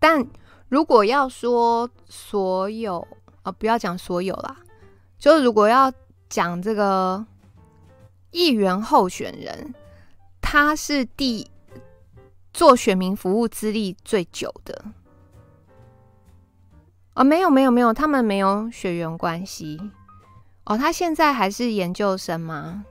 [0.00, 0.26] 但
[0.68, 3.06] 如果要说所有
[3.42, 4.56] 啊，不要讲所有啦，
[5.18, 5.92] 就如果要
[6.28, 7.24] 讲这个
[8.32, 9.74] 议员候选人，
[10.40, 11.48] 他是第
[12.52, 14.84] 做选民服务资历最久的
[17.18, 19.76] 啊，没有没有没有，他们没有血缘关系
[20.66, 22.84] 哦，他现在还是研究生吗？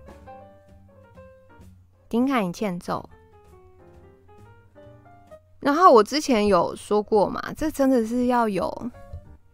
[2.10, 3.10] 丁凯，你欠揍。
[5.62, 8.92] 然后我之前有说过嘛，这真的是要有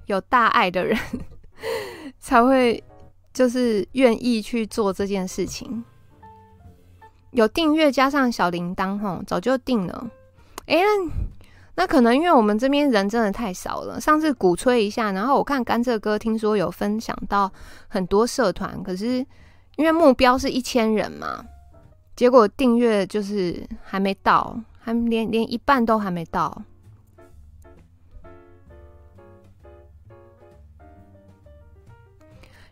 [0.07, 0.97] 有大爱的人
[2.19, 2.83] 才会
[3.31, 5.85] 就是愿意去做这件事情。
[7.29, 10.09] 有订阅加上小铃铛，吼，早就定了。
[10.65, 10.79] 哎，
[11.75, 13.99] 那可能因为我们这边人真的太少了。
[13.99, 17.51] 上次鼓吹一下，然后我看甘蔗哥听说有分享到
[17.87, 19.25] 很多社团，可是
[19.75, 21.43] 因为目标是一千人嘛，
[22.15, 24.59] 结果订阅就是还没到。
[24.85, 26.61] 还连连一半都还没到，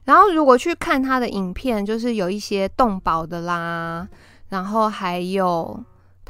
[0.04, 4.06] 然后如果去看他的影片，就是有一些动保的啦，
[4.50, 5.82] 然后还有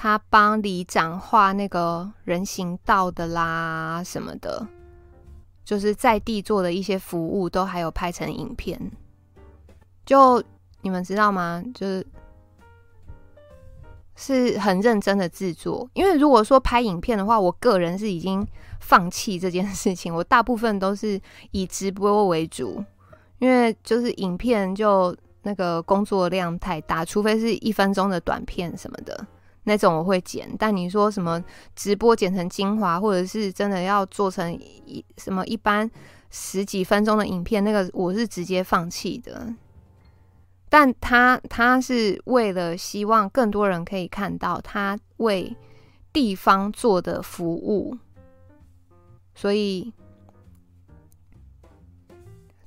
[0.01, 4.67] 他帮里长画那个人行道的啦什么的，
[5.63, 8.81] 就是在地做的一些服务，都还有拍成影片。
[10.03, 10.43] 就
[10.81, 11.63] 你们知道吗？
[11.75, 12.03] 就是。
[14.15, 18.45] 是很认真的制作，因为如果说拍影片的话，我个人是已经
[18.79, 20.13] 放弃这件事情。
[20.13, 21.19] 我大部分都是
[21.51, 22.83] 以直播为主，
[23.39, 29.25] 因为就是影片就那个工作量太大，除非是一分钟的短片什么的
[29.63, 30.49] 那种我会剪。
[30.57, 31.43] 但你说什么
[31.75, 35.89] 直播剪成精华，或者是真的要做成一什么一般
[36.29, 39.53] 十几分钟的影片，那个我是直接放弃的。
[40.69, 45.53] 但他他是为了希望更多人可以看到他为
[46.13, 47.97] 地方做的服务，
[49.35, 49.93] 所以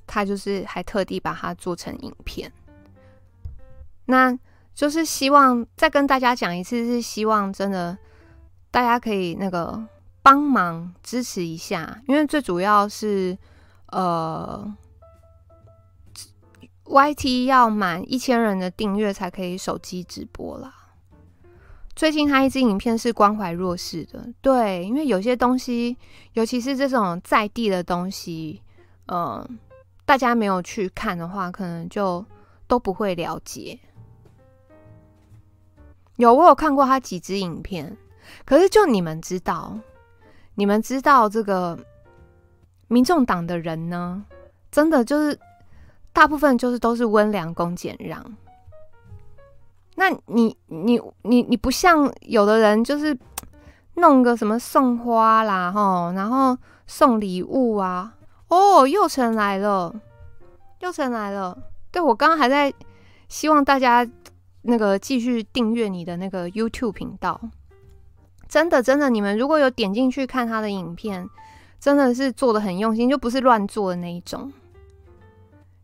[0.05, 2.51] 他就是还特地把它做成影片。
[4.05, 4.37] 那
[4.75, 7.97] 就是希望再跟大家讲一次，是希望真的
[8.69, 9.83] 大家可以那个
[10.21, 13.35] 帮忙支持一下，因为最主要是
[13.87, 14.75] 呃。
[16.87, 20.71] YT 要满一千人的订阅才可以手机直播啦。
[21.95, 25.97] 最近他一支影片是关怀弱势的，对，因为有些东西，
[26.33, 28.61] 尤其是这种在地的东西，
[29.07, 29.57] 嗯、
[30.05, 32.23] 大家没有去看的话，可能就
[32.67, 33.79] 都不会了解。
[36.17, 37.97] 有，我有看过他几支影片，
[38.45, 39.77] 可是就你们知道，
[40.55, 41.77] 你们知道这个
[42.87, 44.25] 民众党的人呢，
[44.71, 45.39] 真的就是。
[46.15, 48.23] 大部分就是都是温良恭俭让，
[49.95, 53.19] 那你你你你不像有的人就是
[53.95, 58.15] 弄个什么送花啦吼，然后送礼物啊，
[58.47, 59.93] 哦，祐诚来了，
[60.79, 61.57] 祐诚来了，
[61.91, 62.73] 对，我刚刚还在
[63.27, 64.07] 希望大家
[64.67, 67.39] 那个继续订阅你的那个 YouTube 频道，
[68.47, 71.29] 真的真的，你们如果有点进去看他的影片，
[71.79, 74.51] 真的是做的很用心，就不是乱做的那一种。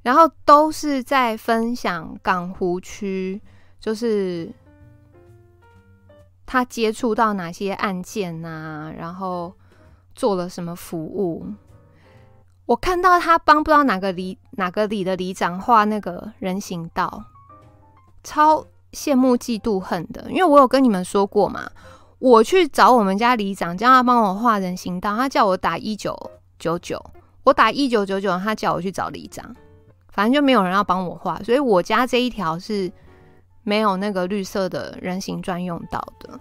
[0.01, 3.39] 然后都是在分享港湖区，
[3.79, 4.51] 就是
[6.47, 9.53] 他接触到哪些案件啊，然后
[10.15, 11.45] 做了什么服务。
[12.65, 17.23] 我看到他帮不知道哪个里哪个里的里长画那个人行道，
[18.23, 20.25] 超羡慕嫉妒恨的。
[20.29, 21.69] 因为我有跟你们说过嘛，
[22.19, 26.15] 我去找我们家里长，叫他帮我画人行道，他叫我打一九
[26.59, 27.03] 九九，
[27.43, 29.55] 我打一九九九，他叫我去找里长。
[30.09, 32.91] 反正就没有人要帮我画，所以我家这一条是
[33.63, 36.37] 没有那个绿色的人行专用道的。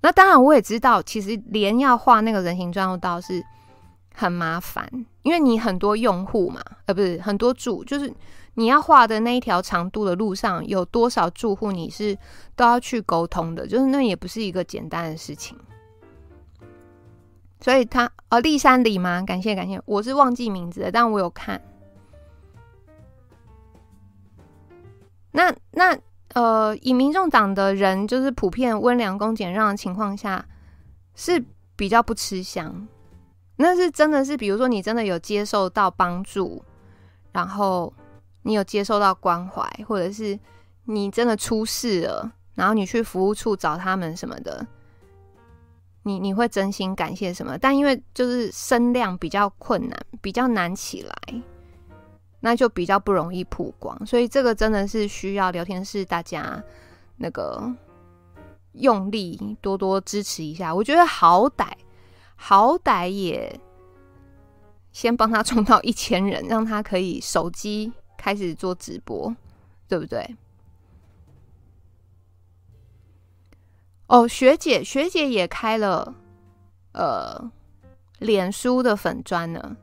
[0.00, 3.44] 那当然我也知道，其实连要画那个人行专用道是
[4.14, 4.88] 很麻烦，
[5.22, 8.14] 因为你很多用户嘛，呃，不是很多住，就是
[8.58, 12.18] 你要画的那一条长度的路上有多少住户，你是
[12.56, 15.56] 都要去沟通的，就是那也不是一个简单的事情。
[17.60, 19.22] 所以他呃，立山里吗？
[19.22, 21.62] 感谢感谢，我是忘记名字了，但我有看。
[25.30, 25.96] 那那
[26.34, 30.44] 呃，以民众党的人就是普遍温良恭俭让的情况下，
[31.14, 31.40] 是
[31.76, 32.88] 比较不吃香。
[33.54, 36.60] 那是真的是，比如说你真的有接受到帮助，
[37.30, 37.92] 然后
[38.48, 40.38] 你有接受到关怀，或者是
[40.84, 44.66] 你真的出事了，然后你去服务处找他们什么的。
[46.04, 47.58] 你你会真心感谢什么？
[47.58, 51.42] 但因为就是声量比较困难，比较难起来，
[52.40, 54.06] 那就比较不容易曝光。
[54.06, 56.64] 所以这个真的是需要聊天室大家
[57.16, 57.70] 那个
[58.72, 60.74] 用力多多支持一下。
[60.74, 61.66] 我觉得好歹
[62.34, 63.60] 好歹也
[64.90, 69.34] 先帮他冲到一千人，让他可以手机开始做直播，
[69.88, 70.36] 对不对？
[74.08, 76.14] 哦，学姐，学姐也开了，
[76.92, 77.50] 呃，
[78.18, 79.76] 脸书的粉砖呢。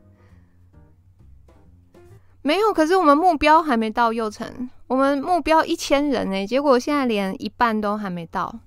[2.42, 8.60] 没有，可是我们目标还没到右成，我们目标一千人呢，结果现在连一半都还没到。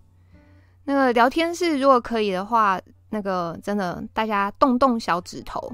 [0.84, 5.74] 那个聊天室如果可以的话，那个真的大家动动小指头，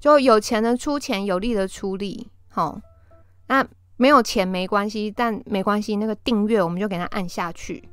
[0.00, 2.80] 就有钱的出钱，有力的出力，好，
[3.48, 3.66] 那
[3.96, 7.88] 没有钱没关系，但没关系，那个订阅我们就给他按下去。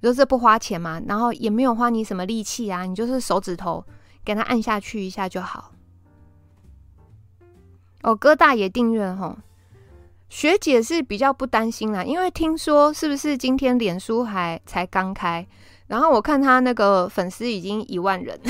[0.00, 3.84] 就是不花钱嘛，然后也没有花你什么力气啊，你就是手指头
[4.24, 5.72] 给它按下去一下就好。
[8.02, 9.36] 哦，哥大也订阅吼，
[10.28, 15.44] 学姐是比较不担心啦，因为听说是不是今天脸书还才刚开，
[15.88, 18.40] 然后我看他那个粉丝已经一万人，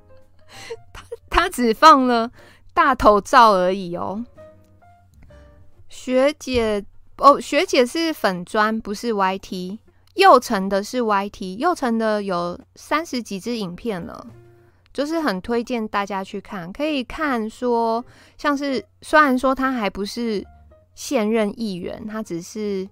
[0.92, 2.30] 他他只放了
[2.74, 4.22] 大头照而已哦。
[6.06, 6.84] 学姐
[7.16, 9.76] 哦，学姐是粉砖，不是 YT。
[10.14, 14.24] 右成的是 YT，右成的有三十几支影片了，
[14.92, 16.72] 就是很推荐大家去看。
[16.72, 18.04] 可以看说，
[18.38, 20.46] 像是虽然说他还不是
[20.94, 22.88] 现任议员，他只是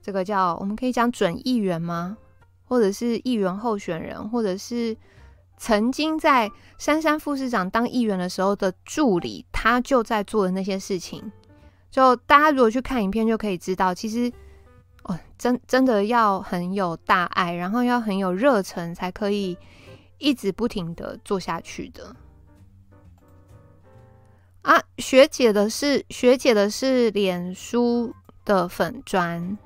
[0.00, 2.16] 这个叫我们可以讲准议员吗？
[2.64, 4.96] 或者是议员候选人，或者是
[5.58, 6.48] 曾经在
[6.78, 11.32] 珊珊副市长当议员的时候的助理，他就在做的那些事情。
[11.92, 14.32] 就大家如果去看影片，就可以知道，其实。
[15.04, 19.58] 哦，真真的要很有大爱，然后要很有热忱，才可以
[20.18, 22.14] 一直不停的做下去的。
[24.62, 28.14] 啊，学姐的是学姐的是脸书
[28.44, 29.58] 的粉砖，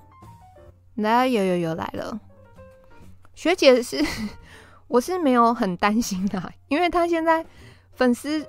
[0.95, 2.19] 来有有有来了。
[3.35, 4.03] 学姐是
[4.89, 7.45] 我是没有很担心的，因为她现在
[7.93, 8.47] 粉丝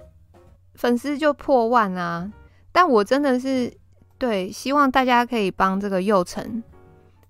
[0.73, 2.31] 粉丝就破万啊。
[2.71, 3.75] 但我真的是
[4.17, 6.63] 对，希望大家可以帮这个幼成。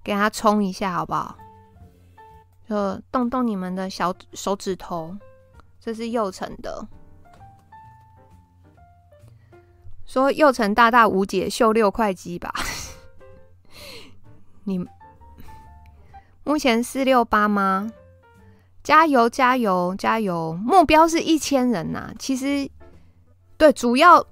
[0.04, 1.36] 给他冲一下好不好？
[2.70, 5.18] 就动动你们的小手指头，
[5.82, 6.88] 这是幼成的。
[10.06, 12.54] 说幼成大大无解，秀六块肌吧。
[14.64, 14.86] 你
[16.46, 17.92] 目前四六八吗？
[18.82, 20.54] 加油加油加油！
[20.54, 22.72] 目标是一千人呐、其实
[23.58, 24.26] 对，主要。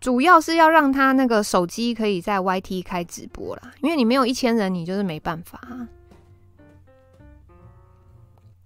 [0.00, 5.60] 主要是要让他那个手机可以在 YT 开直播啦，因为你没有一千人，你就是没办法。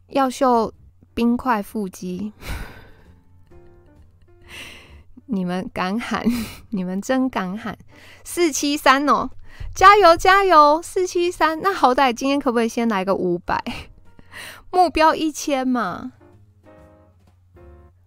[0.09, 0.73] 要秀
[1.15, 2.33] 冰块腹肌，
[5.25, 6.23] 你们敢喊？
[6.69, 7.79] 你们真敢喊！
[8.23, 9.31] 四七三哦，
[9.75, 10.83] 加油加油！
[10.83, 13.65] 四七三，那好歹今天可不可以先来个五百？
[14.71, 16.13] 目标一千嘛。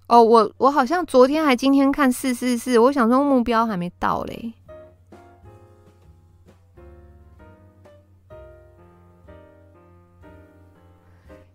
[0.07, 4.53] 哦，我我好像昨天还今天看四四四，我想说目标还没到嘞。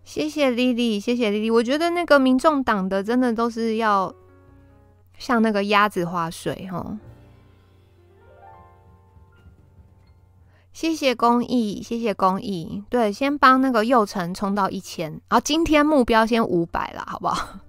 [0.03, 1.49] 谢谢丽丽，谢谢丽丽。
[1.49, 4.13] 我觉得那个民众党的真的都是要
[5.17, 6.99] 像那个鸭子划水哈。
[10.73, 12.83] 谢谢公益，谢谢公益。
[12.89, 17.59] 对，先帮那个右成冲到一千，然后今天目标先五百了，好不好？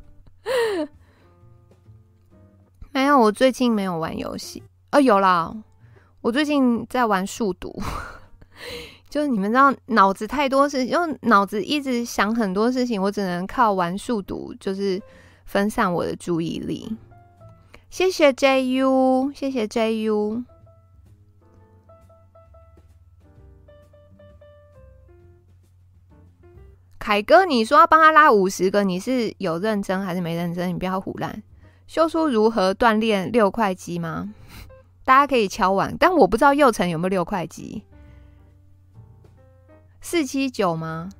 [3.12, 4.62] 有，我最近没有玩游戏。
[4.90, 5.54] 哦，有啦，
[6.20, 7.72] 我最近在玩数独，
[9.08, 15.00] 就是你们知道，脑子太多事，因为脑子一直想很多事情，我只能靠玩数独，就是
[15.44, 16.96] 分散我的注意力。
[17.90, 20.44] 谢谢 JU，谢谢 JU。
[26.98, 30.68] 凯哥，你说要帮他拉五十个，你是有认真还是没认真？
[30.68, 31.42] 你不要胡乱。
[31.92, 34.32] 秀出如何锻炼六块肌吗？
[35.04, 37.84] 大家可以敲碗，但我不知道祐诚有没有六块肌。
[40.00, 41.10] 四七九吗？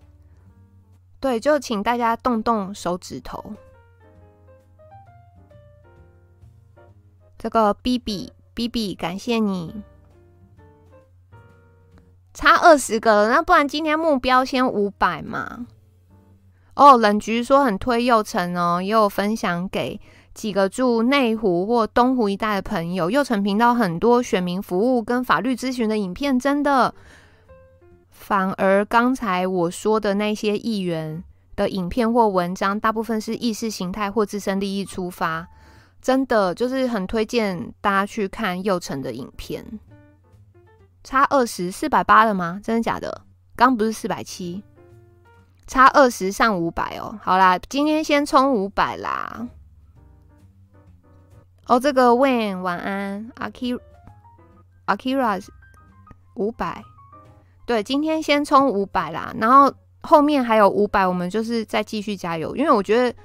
[1.20, 3.52] 对，就请大家动动手指头。
[7.36, 9.82] 这个 B B B B，感谢你。
[12.32, 15.66] 差二十个，那不然今天目标先五百嘛？
[16.74, 20.00] 哦，冷菊说很推祐诚哦，也有分享给
[20.34, 23.10] 几个住内湖或东湖一带的朋友。
[23.10, 26.94] 祐诚频道很多选民服务跟法律咨询的影片，真的。
[28.10, 31.22] 反而刚才我说的那些议员
[31.56, 35.46] 的影片或文章，大部分是意识形态或自身利益出发，
[36.00, 39.80] 真的就是很推荐大家去看祐诚的影片。
[41.02, 42.60] 差二十四百八了吗？
[42.62, 43.22] 真的假的？
[43.56, 44.62] 刚不是四百七，
[45.66, 47.18] 差二十上五百哦。
[47.22, 49.48] 好啦，今天先充五百啦。
[51.66, 53.78] 哦，这个 Wayne 晚安，Akira
[54.86, 55.44] Akira
[56.34, 56.82] 五百，
[57.64, 59.32] 对，今天先充五百啦。
[59.38, 59.72] 然后
[60.02, 62.54] 后面还有五百，我们就是再继续加油。
[62.56, 63.16] 因为我觉得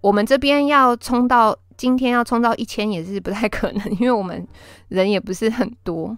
[0.00, 4.46] 我们这边要冲到今天要冲到一千也是不太可能，因为我们
[4.88, 6.16] 人也不是很多。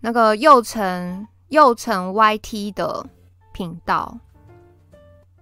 [0.00, 3.04] 那个祐诚祐诚 YT 的
[3.52, 4.16] 频道，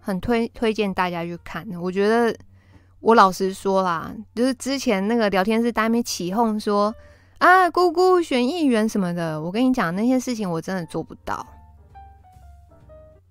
[0.01, 1.69] 很推推荐大家去看。
[1.81, 2.35] 我觉得
[3.01, 6.95] 我老实说啦，就是之前那个聊天室大面起哄说
[7.39, 11.47] 啊，姑姑选议员什么的，我跟你讲那些事情我真的做不到，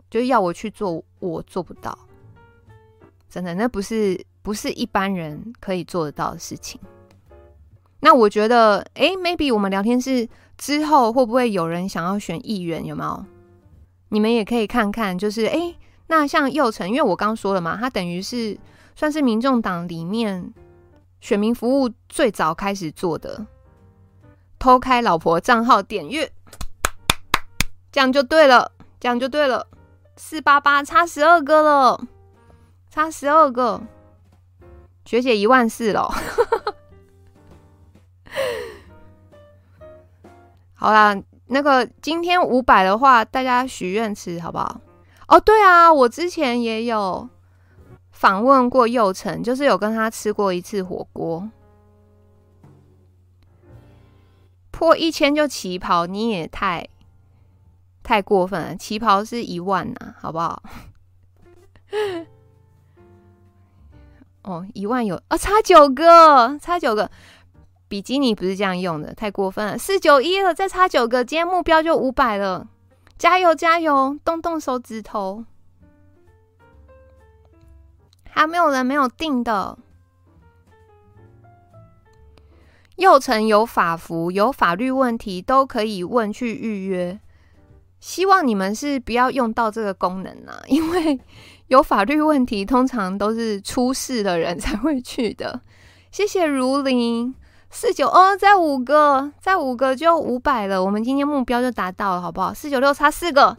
[0.09, 1.97] 就要我去做，我做不到，
[3.29, 6.79] 真的，那不是不是一般人可以做得到的事情。
[7.99, 10.27] 那我觉得，哎，maybe 我们聊天室。
[10.57, 12.85] 之后会不会有人想要选议员？
[12.85, 13.25] 有没有？
[14.07, 15.75] 你们也可以看看，就是哎，
[16.07, 18.57] 那像祐诚，因为我刚说了嘛，他等于是
[18.95, 20.53] 算是民众党里面
[21.19, 23.45] 选民服务最早开始做的，
[24.57, 26.31] 偷开老婆账号点阅，
[27.91, 29.67] 这样就对了，这样就对了，
[30.15, 32.07] 四八八差十二个了，
[32.89, 33.81] 差十二个，
[35.03, 36.09] 学姐一万四了。
[40.73, 41.15] 好啦，
[41.47, 44.79] 那个今天五百的话，大家许愿池好不好？
[45.27, 47.27] 哦，对啊，我之前也有
[48.15, 51.51] 访问过祐诚，就是有跟他吃过一次火锅，
[54.71, 56.87] 破一千就旗袍，你也太
[58.01, 60.63] 太过分了，旗袍是一万呐，好不好？
[64.43, 67.11] 哦，一万有啊，差九个，差九个。
[67.89, 69.77] 比基尼不是这样用的，太过分了。
[69.77, 72.67] 四九一了，再差九个，今天目标就五百了，
[73.17, 75.43] 加油加油，动动手指头。
[78.35, 79.77] 还没有人没有订的。
[82.97, 87.17] 祐诚有法服，有法律问题都可以问去预约。
[88.01, 91.19] 希望你们是不要用到这个功能啊， 因为
[91.67, 95.61] 有法律问题通常都是出事的人才会去的。
[96.11, 97.33] 谢谢如林。
[97.71, 100.81] 四九哦，再五个，再五个就五百了。
[100.81, 102.53] 我们今天目标就达到了，好不好？
[102.53, 103.57] 四九六差四个。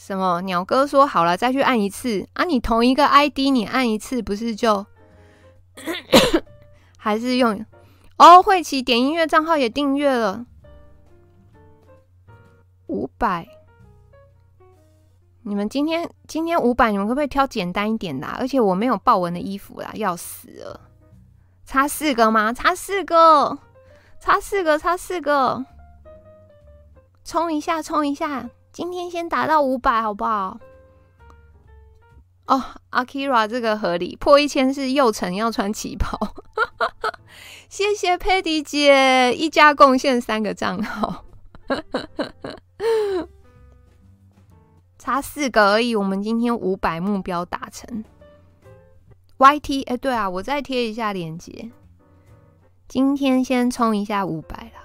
[0.00, 0.40] 什么？
[0.42, 2.44] 鸟哥说好了，再去按一次啊！
[2.44, 4.86] 你同一个 ID，你按一次不是就
[6.96, 7.66] 还是用？
[8.16, 10.46] 哦，慧琪点音乐账号也订阅了，
[12.86, 13.46] 五百。
[15.42, 18.26] 你们今天今天五百，你们可不可以挑简单一点的？
[18.28, 20.80] 而且我没有豹纹的衣服啦，要死了。
[21.66, 22.52] 差四个吗？
[22.52, 23.58] 差四个，
[24.20, 25.66] 差四个，差四个，
[27.24, 28.48] 冲一下，冲一下！
[28.78, 30.60] 今天先达到五百，好不好？
[32.46, 36.16] 哦，Akira 这个合理，破一千是祐诚要穿旗袍。
[37.68, 41.24] 谢谢佩迪姐，一家贡献三个账号，
[44.96, 45.96] 差四个而已。
[45.96, 48.04] 我们今天五百目标达成。
[49.38, 51.72] YT 哎，对啊，我再贴一下链接。
[52.86, 54.80] 今天先冲一下五百啦，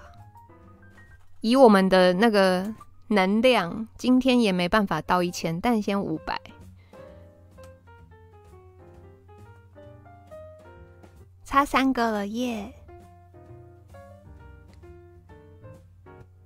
[1.41, 2.73] 以我们的那个
[3.07, 6.39] 能量，今天也没办法到一千，但先五百。
[11.43, 12.73] 差三个了耶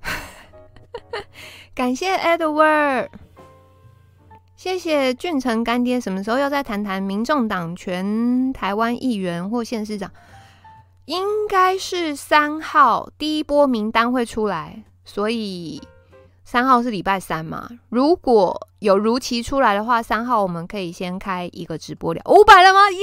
[1.73, 3.09] 感谢 Edward。
[4.55, 10.11] 谢谢俊成干爹，什么时候要再谈谈民众党全台湾议员或县市长？
[11.05, 15.81] 应该是三号第一波名单会出来，所以
[16.49, 17.67] 三号是礼拜三嘛？
[17.89, 22.89] 如果有如期出来的话，三号我们可以先开一个直播聊五百了吗？
[22.89, 22.99] 耶、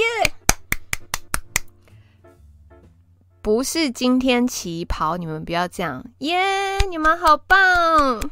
[3.43, 8.31] 不是今天起跑，你们不要这样耶你们好棒，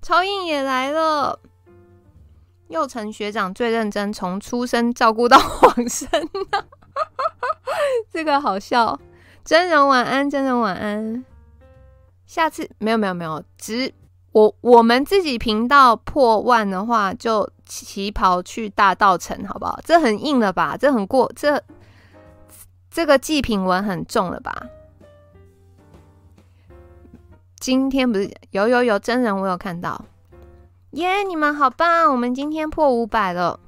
[0.00, 1.38] 超印也来了。
[2.68, 6.08] 佑成学长最认真，从出生照顾到往生，
[8.10, 8.98] 这个好笑。
[9.44, 11.22] 真人晚安，真人晚安。
[12.24, 13.92] 下次没有没有没有，只。
[14.38, 19.80] 我我们自己频道破万的话，就旗袍去大稻城，好不好？
[19.84, 20.76] 这很硬了吧？
[20.78, 21.60] 这很过这
[22.88, 24.66] 这个祭品文很重了吧？
[27.58, 30.04] 今天不是有有有真人，我有看到
[30.92, 32.12] 耶你们好棒！
[32.12, 33.58] 我们今天破五百了。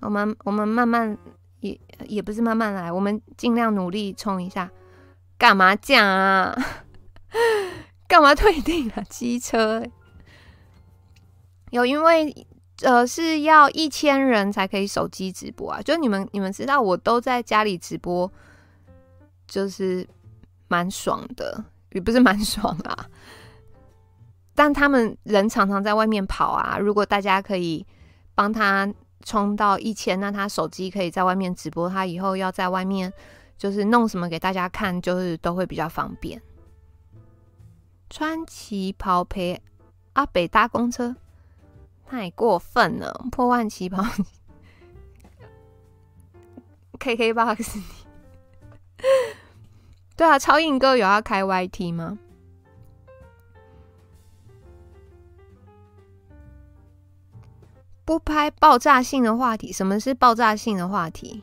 [0.00, 1.18] 我们我们慢慢
[1.58, 4.70] 也也不是慢慢来，我们尽量努力冲一下。
[5.36, 6.56] 干嘛讲啊？
[8.08, 9.02] 干嘛退订啊？
[9.08, 9.84] 机车
[11.70, 12.46] 有，因为
[12.82, 15.82] 呃是要一千人才可以手机直播啊。
[15.82, 18.32] 就你们你们知道，我都在家里直播，
[19.46, 20.08] 就是
[20.68, 21.62] 蛮爽的，
[21.92, 23.06] 也不是蛮爽啊。
[24.54, 26.78] 但他们人常常在外面跑啊。
[26.78, 27.86] 如果大家可以
[28.34, 28.90] 帮他
[29.22, 33.12] 冲到一千，那他手机可以在外面直播，他以后要在外面
[33.58, 36.40] 就是弄什么给大家看，就是都会比较方便。
[38.10, 39.60] 穿旗袍陪
[40.14, 41.14] 阿北搭公车，
[42.06, 43.26] 太过分了！
[43.30, 44.02] 破万旗袍，
[46.98, 47.82] KKBOX，
[50.16, 52.18] 对啊，超硬哥有要开 YT 吗？
[58.04, 61.42] 不拍爆炸性的话题，什么是爆炸性的话题？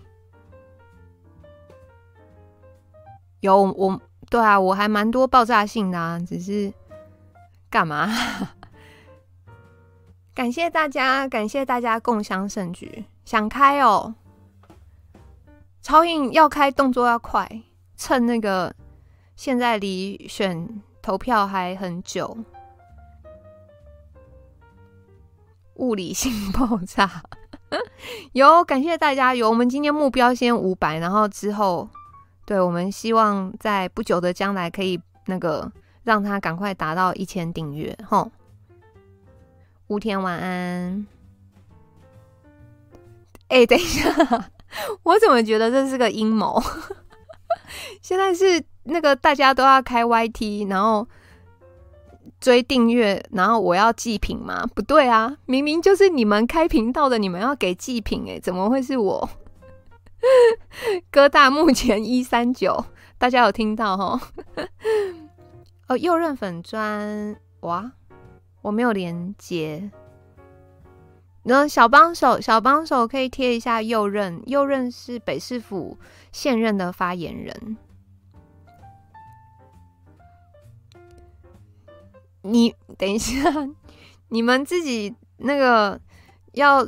[3.41, 4.01] 有我。
[4.35, 6.73] 对啊，我还蛮多爆炸性的啊，只是
[7.69, 8.11] 干嘛？
[10.35, 14.13] 感谢大家，感谢大家共襄盛举，想开哦！
[15.81, 17.49] 超印要开，动作要快，
[17.95, 18.75] 趁那个
[19.37, 22.37] 现在离选投票还很久，
[25.75, 27.23] 物理性 爆炸
[28.33, 31.87] 有，感谢大家有，我们今天目标先五百，然后之后。
[32.45, 35.71] 对，我们希望在不久的将来可以那个
[36.03, 38.31] 让他赶快达到一千订阅，吼。
[39.87, 41.05] 乌天晚安。
[43.47, 44.09] 哎，等一下，
[45.03, 46.61] 我怎么觉得这是个阴谋？
[48.01, 51.07] 现在是那个大家都要开 YT，然后
[52.39, 54.67] 追订阅，然后我要祭品吗？
[54.73, 59.29] 不对啊，明明就是你们开频道的，你们要给祭品，哎，怎么会是我？
[61.11, 62.85] 哥大目前一三九，
[63.17, 64.21] 大家有听到齁？
[65.87, 67.91] 哦，右任粉砖哇，
[68.61, 69.91] 我没有连接。
[71.43, 75.97] 那小帮手，小帮手可以贴一下右任，右任是北市府
[76.31, 77.77] 现任的发言人。
[82.41, 83.33] 你等一下，
[84.29, 85.99] 你们自己那个
[86.53, 86.87] 要。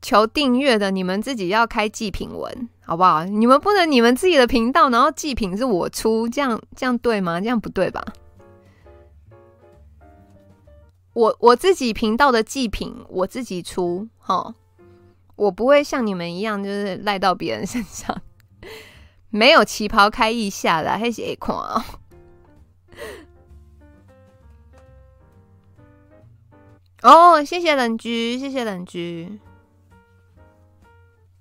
[0.00, 3.24] 求订阅的，你们自己要开祭品文，好不好？
[3.24, 7.40] 你们不能你们自己的频道，然后祭品是我出，这样这样对吗？
[7.40, 8.04] 这样不对吧？
[11.14, 14.54] 我我自己频道的祭品我自己出，齁，
[15.34, 18.22] 我不会像你们一样，就是赖到别人身上。
[19.30, 21.84] 没有旗袍开腋下的，还是会看哦。
[27.02, 29.38] 哦，谢谢冷居，谢谢冷居。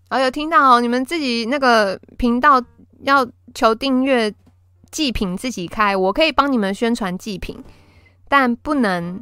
[0.09, 2.63] 哦，有听到哦，你们自己那个频道
[3.03, 4.33] 要求订阅
[4.89, 7.61] 祭品自己开，我可以帮你们宣传祭品，
[8.29, 9.21] 但不能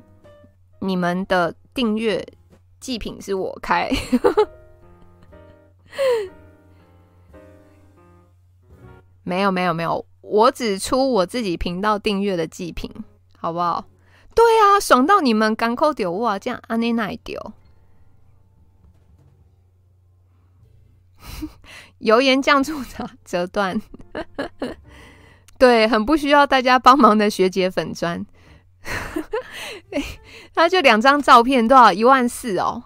[0.80, 2.24] 你们的订阅
[2.80, 3.90] 祭品是我开。
[9.24, 12.92] 没有没有没有，我只出我自己频道订阅的祭品，
[13.36, 13.86] 好不好？
[14.36, 17.54] 对啊，爽到你们港口丢哇，这样安内奈丢。
[22.00, 23.82] 油盐酱醋茶折断，
[25.58, 28.26] 对，很不需要大家帮忙的学姐粉砖，
[30.54, 32.84] 他就两张照片，多少一万四哦，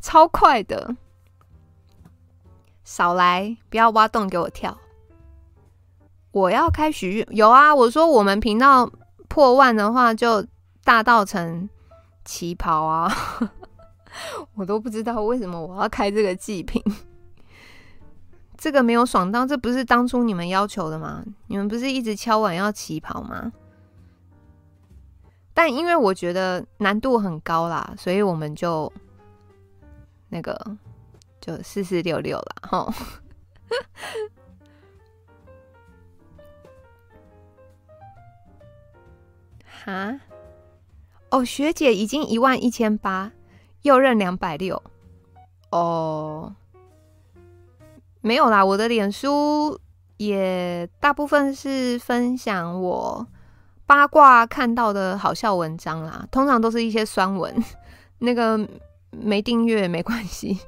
[0.00, 0.96] 超快的，
[2.84, 4.78] 少来，不要挖洞给我跳。
[6.32, 8.88] 我要开许愿，有啊，我说我们频道
[9.28, 10.46] 破万的话，就
[10.84, 11.68] 大道成
[12.24, 13.12] 旗袍啊，
[14.54, 16.80] 我都不知道为什么我要开这个祭品。
[18.60, 21.24] 这个没有爽到，这不是当初你们要求的吗？
[21.46, 23.50] 你们不是一直敲碗要旗袍吗？
[25.54, 28.92] 但因为我觉得难度很高啦，所以我们就
[30.28, 30.76] 那个
[31.40, 32.94] 就四四六六了哈。
[39.84, 40.20] 哈？
[41.30, 43.32] 哦，学姐已经一万一千八，
[43.80, 44.82] 又认两百六。
[45.70, 46.54] 哦，
[48.20, 49.78] 没有啦，我的脸书
[50.18, 53.26] 也大部分是分享我
[53.86, 57.54] 八卦看到的好笑文章啦，通常都是一些酸文，
[58.20, 58.58] 那个
[59.10, 60.58] 没订阅没关系，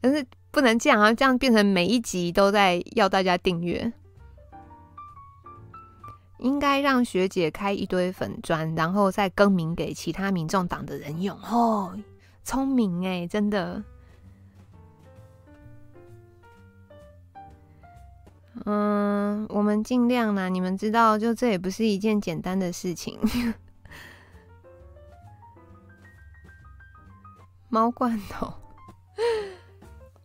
[0.00, 3.92] 但是不能这样啊，这样变成每一集都在要大家订阅。
[6.38, 11.98] 应该让学姐开一堆粉砖，然后再更名给其他民众党的人用哦。
[12.44, 13.82] 聪明哎，真的。
[18.64, 20.48] 嗯，我们尽量啦。
[20.48, 23.18] 你们知道，就这也不是一件简单的事情。
[27.68, 28.52] 猫罐头，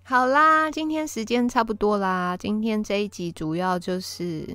[0.04, 2.38] 好啦，今天时间差不多啦。
[2.38, 4.48] 今天这一集主要就是。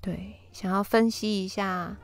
[0.00, 1.96] 对，想要分析一下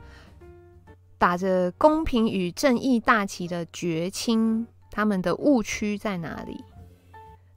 [1.17, 6.63] 打着公平与正义大旗的绝亲，他们的误区在哪里？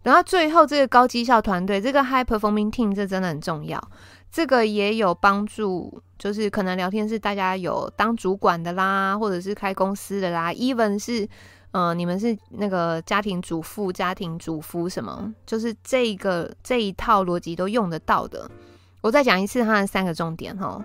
[0.03, 3.81] 然后最后这个高绩效团队，这个 high performing team，这真的很重要。
[4.31, 11.29] 这个也有帮助，就是可能聊天室大家有当主管的啦，或者是开公司的啦，even 是
[11.70, 18.51] 呃你们是那个家庭主妇、家庭主夫什么，就是这个这一套逻辑都用得到的。
[19.03, 20.83] 我再讲一次它的三个重点哈，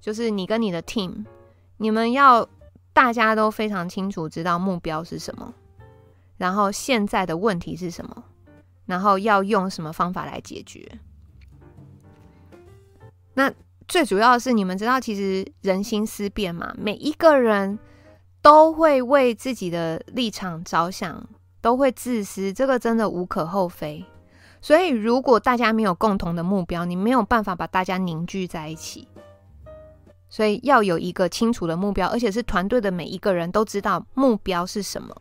[0.00, 1.24] 就是你跟你的 team，
[1.78, 2.46] 你们要
[2.92, 5.54] 大家都非常清楚知道目标是什么，
[6.36, 8.22] 然后现在的问题是什么，
[8.86, 10.86] 然后要用什么方法来解决。
[13.34, 13.52] 那
[13.88, 17.78] 最主要的是你们知道，其实人心思变嘛，每一个人
[18.40, 21.26] 都会为自己的立场着想，
[21.60, 24.04] 都会自私，这个真的无可厚非。
[24.60, 29.08] 所以，如果大家没有共同的目标，你没有办法把大家凝聚在一起。
[30.28, 35.14] 所以要有一个清楚的目标，而且是团队的每一个人都知道目标是什么，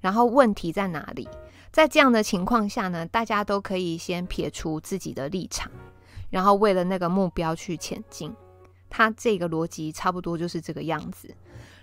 [0.00, 1.28] 然后问题在哪里。
[1.76, 5.70] 在这样的情况下呢，大家都可以先撇除自己的立场，
[6.30, 8.34] 然后为了那个目标去前进。
[8.88, 11.28] 他这个逻辑差不多就是这个样子。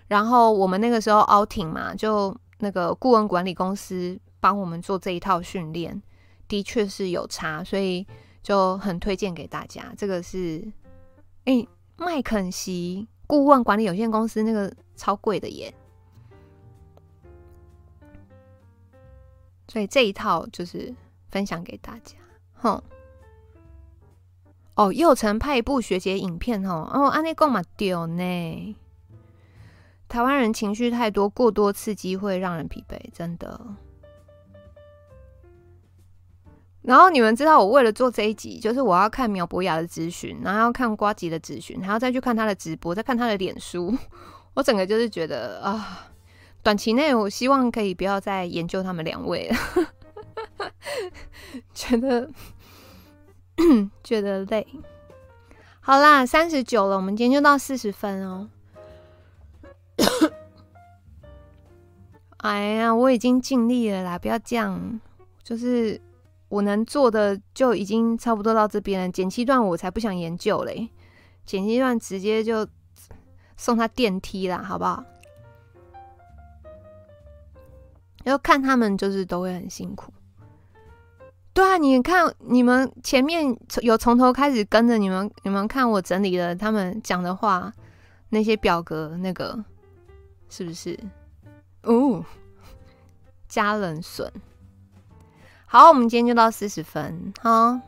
[0.08, 6.02] 然后我们那个时候 outing 嘛，就那个顾问管理公司帮我们做这一套训练。
[6.48, 8.04] 的确是有差，所以
[8.42, 9.94] 就很推荐给大家。
[9.96, 10.74] 这个是，
[11.46, 11.68] 哎、
[11.98, 15.72] 麦肯锡顾问管理有限公司那个超贵的耶，
[19.74, 20.94] 所以这一套就是
[21.32, 22.16] 分享给大家。
[22.54, 22.80] 哼，
[24.76, 28.76] 哦，又曾拍一部学姐影片哦，哦，安内够嘛丢呢？
[30.08, 33.60] 台湾人情绪太多，过多刺激会让人疲惫，真的。
[36.84, 43.98] 然后你们知道，我为了做这一集，就是我要看苗博雅的咨询，然后要看瓜吉的咨询，还要再去看他的直播，再看他的脸书。
[44.54, 46.13] 我整个就是觉得啊，
[46.64, 49.58] 短期内我希望可以不要再研究他们两位了，
[51.76, 52.30] 觉得
[54.04, 54.66] 觉得累。
[55.82, 58.50] 好啦，三十九了，我们今天就到四十分哦。
[62.38, 65.00] 哎呀，我已经尽力了啦，不要这样，
[65.44, 66.02] 就是。
[66.50, 70.88] 我能做的就已经差不多到这边了，剪七段我才不想研究嘞，
[71.48, 72.68] 剪七段直接就
[73.58, 75.04] 送他电梯啦，好不好？
[78.24, 80.12] 要看他们就是都会很辛苦。
[81.54, 87.72] 对啊，你看你们前面有从头开始跟着你们，你们看我整理了他们讲的话，
[88.30, 89.64] 那些表格那个
[90.50, 91.00] 是不是？
[91.84, 92.26] 哦，
[93.48, 94.32] 加冷笋。
[95.66, 97.82] 好，我们今天就到四十分，哈，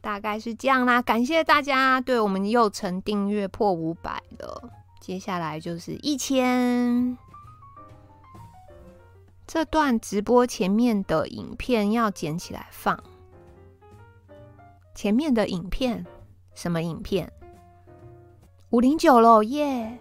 [0.00, 1.02] 大概是这样啦。
[1.02, 4.70] 感谢大家对我们祐诚订阅破五百了，
[5.02, 7.18] 接下来就是一千。
[9.48, 13.02] 这段直播前面的影片要剪起来放。
[14.94, 16.06] 前面的影片，
[16.54, 17.32] 什么影片？
[18.70, 19.98] 五零九喽耶！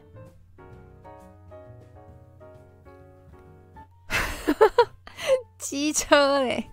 [5.57, 6.69] 机车嘞，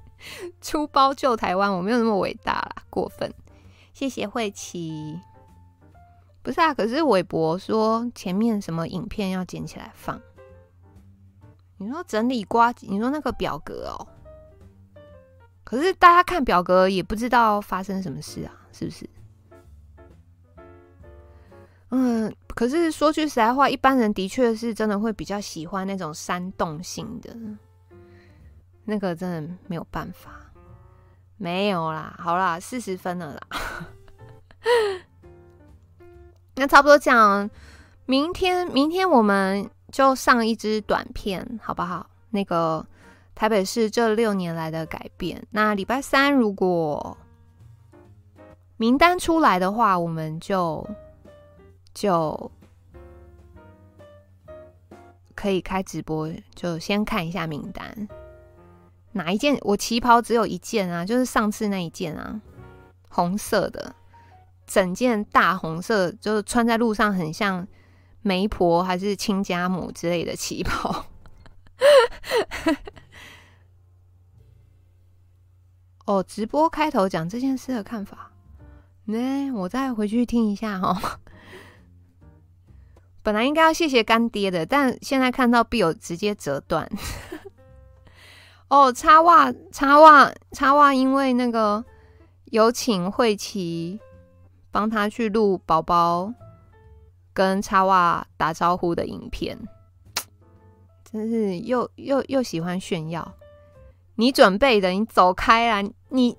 [0.60, 3.32] 出包救台湾，我没有那么伟大啦，过分。
[3.94, 5.18] 谢谢慧琪。
[6.48, 10.18] 不是啊，可是韦博说前面什么影片要剪起来放。
[11.76, 14.08] 你说整理瓜，你说那个表格哦。
[15.62, 19.10] 可是大家看表格也不知道发生什么事啊，是不是？
[21.90, 27.36] 嗯，可是说句实在话，一般人的确是真的会比较喜欢那种煽动性的，
[28.84, 30.30] 那个真的没有办法，
[31.36, 33.40] 没有啦，好啦，四十分了啦，
[36.58, 37.48] 那差不多这样，
[38.04, 42.10] 明天明天我们就上一支短片，好不好？
[42.30, 42.84] 那个
[43.34, 47.16] 台北市这六年来的改变，那礼拜三如果
[48.76, 50.86] 名单出来的话，我们就。
[51.94, 52.52] 就
[55.34, 58.08] 可以开直播，就先看一下名单，
[59.10, 59.58] 哪一件？
[59.62, 62.40] 我旗袍只有一件啊，就是上次那一件啊，
[63.08, 63.92] 红色的，
[64.68, 67.66] 整件大红色，就是穿在路上很像
[68.20, 71.06] 媒婆还是亲家母之类的旗袍。
[76.04, 78.30] 哦，直播开头讲这件事的看法，
[79.04, 81.18] 那我再回去听一下哈、
[83.22, 86.90] 本来应该要谢谢干爹的，但现在看到必有直接折断。
[88.68, 91.84] 哦，插袜，插袜，插袜，因为那个
[92.46, 94.00] 有请慧琪
[94.78, 96.32] 帮他去录宝宝
[97.34, 99.58] 跟插袜打招呼的影片，
[101.02, 103.34] 真是又又又喜欢炫耀。
[104.14, 105.90] 你准备的，你走开啦！
[106.10, 106.38] 你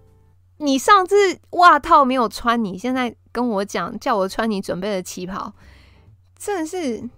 [0.55, 1.15] 你上次
[1.49, 5.51] 袜套没有穿，你现在跟我讲叫我穿你准备的旗袍。
[6.37, 7.09] 真的是，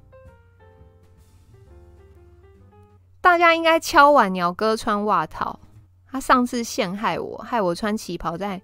[3.21, 5.59] 大家应该敲碗鸟哥穿袜套。
[6.07, 8.59] 他上次陷害我，害我穿旗袍在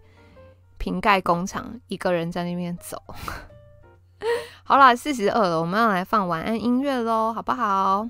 [0.77, 3.01] 瓶盖工厂一个人在那边走。
[4.63, 8.07] 好了，四十二了，我们要来放晚安音乐喽，好不好？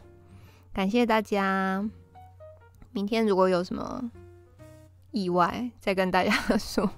[0.73, 1.88] 感谢大家。
[2.91, 4.10] 明天如果有什么
[5.11, 6.89] 意外，再跟大家说。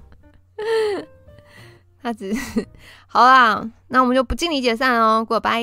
[2.01, 2.65] 那只是
[3.07, 5.61] 好啦，那我们就不敬礼解散哦，过拜。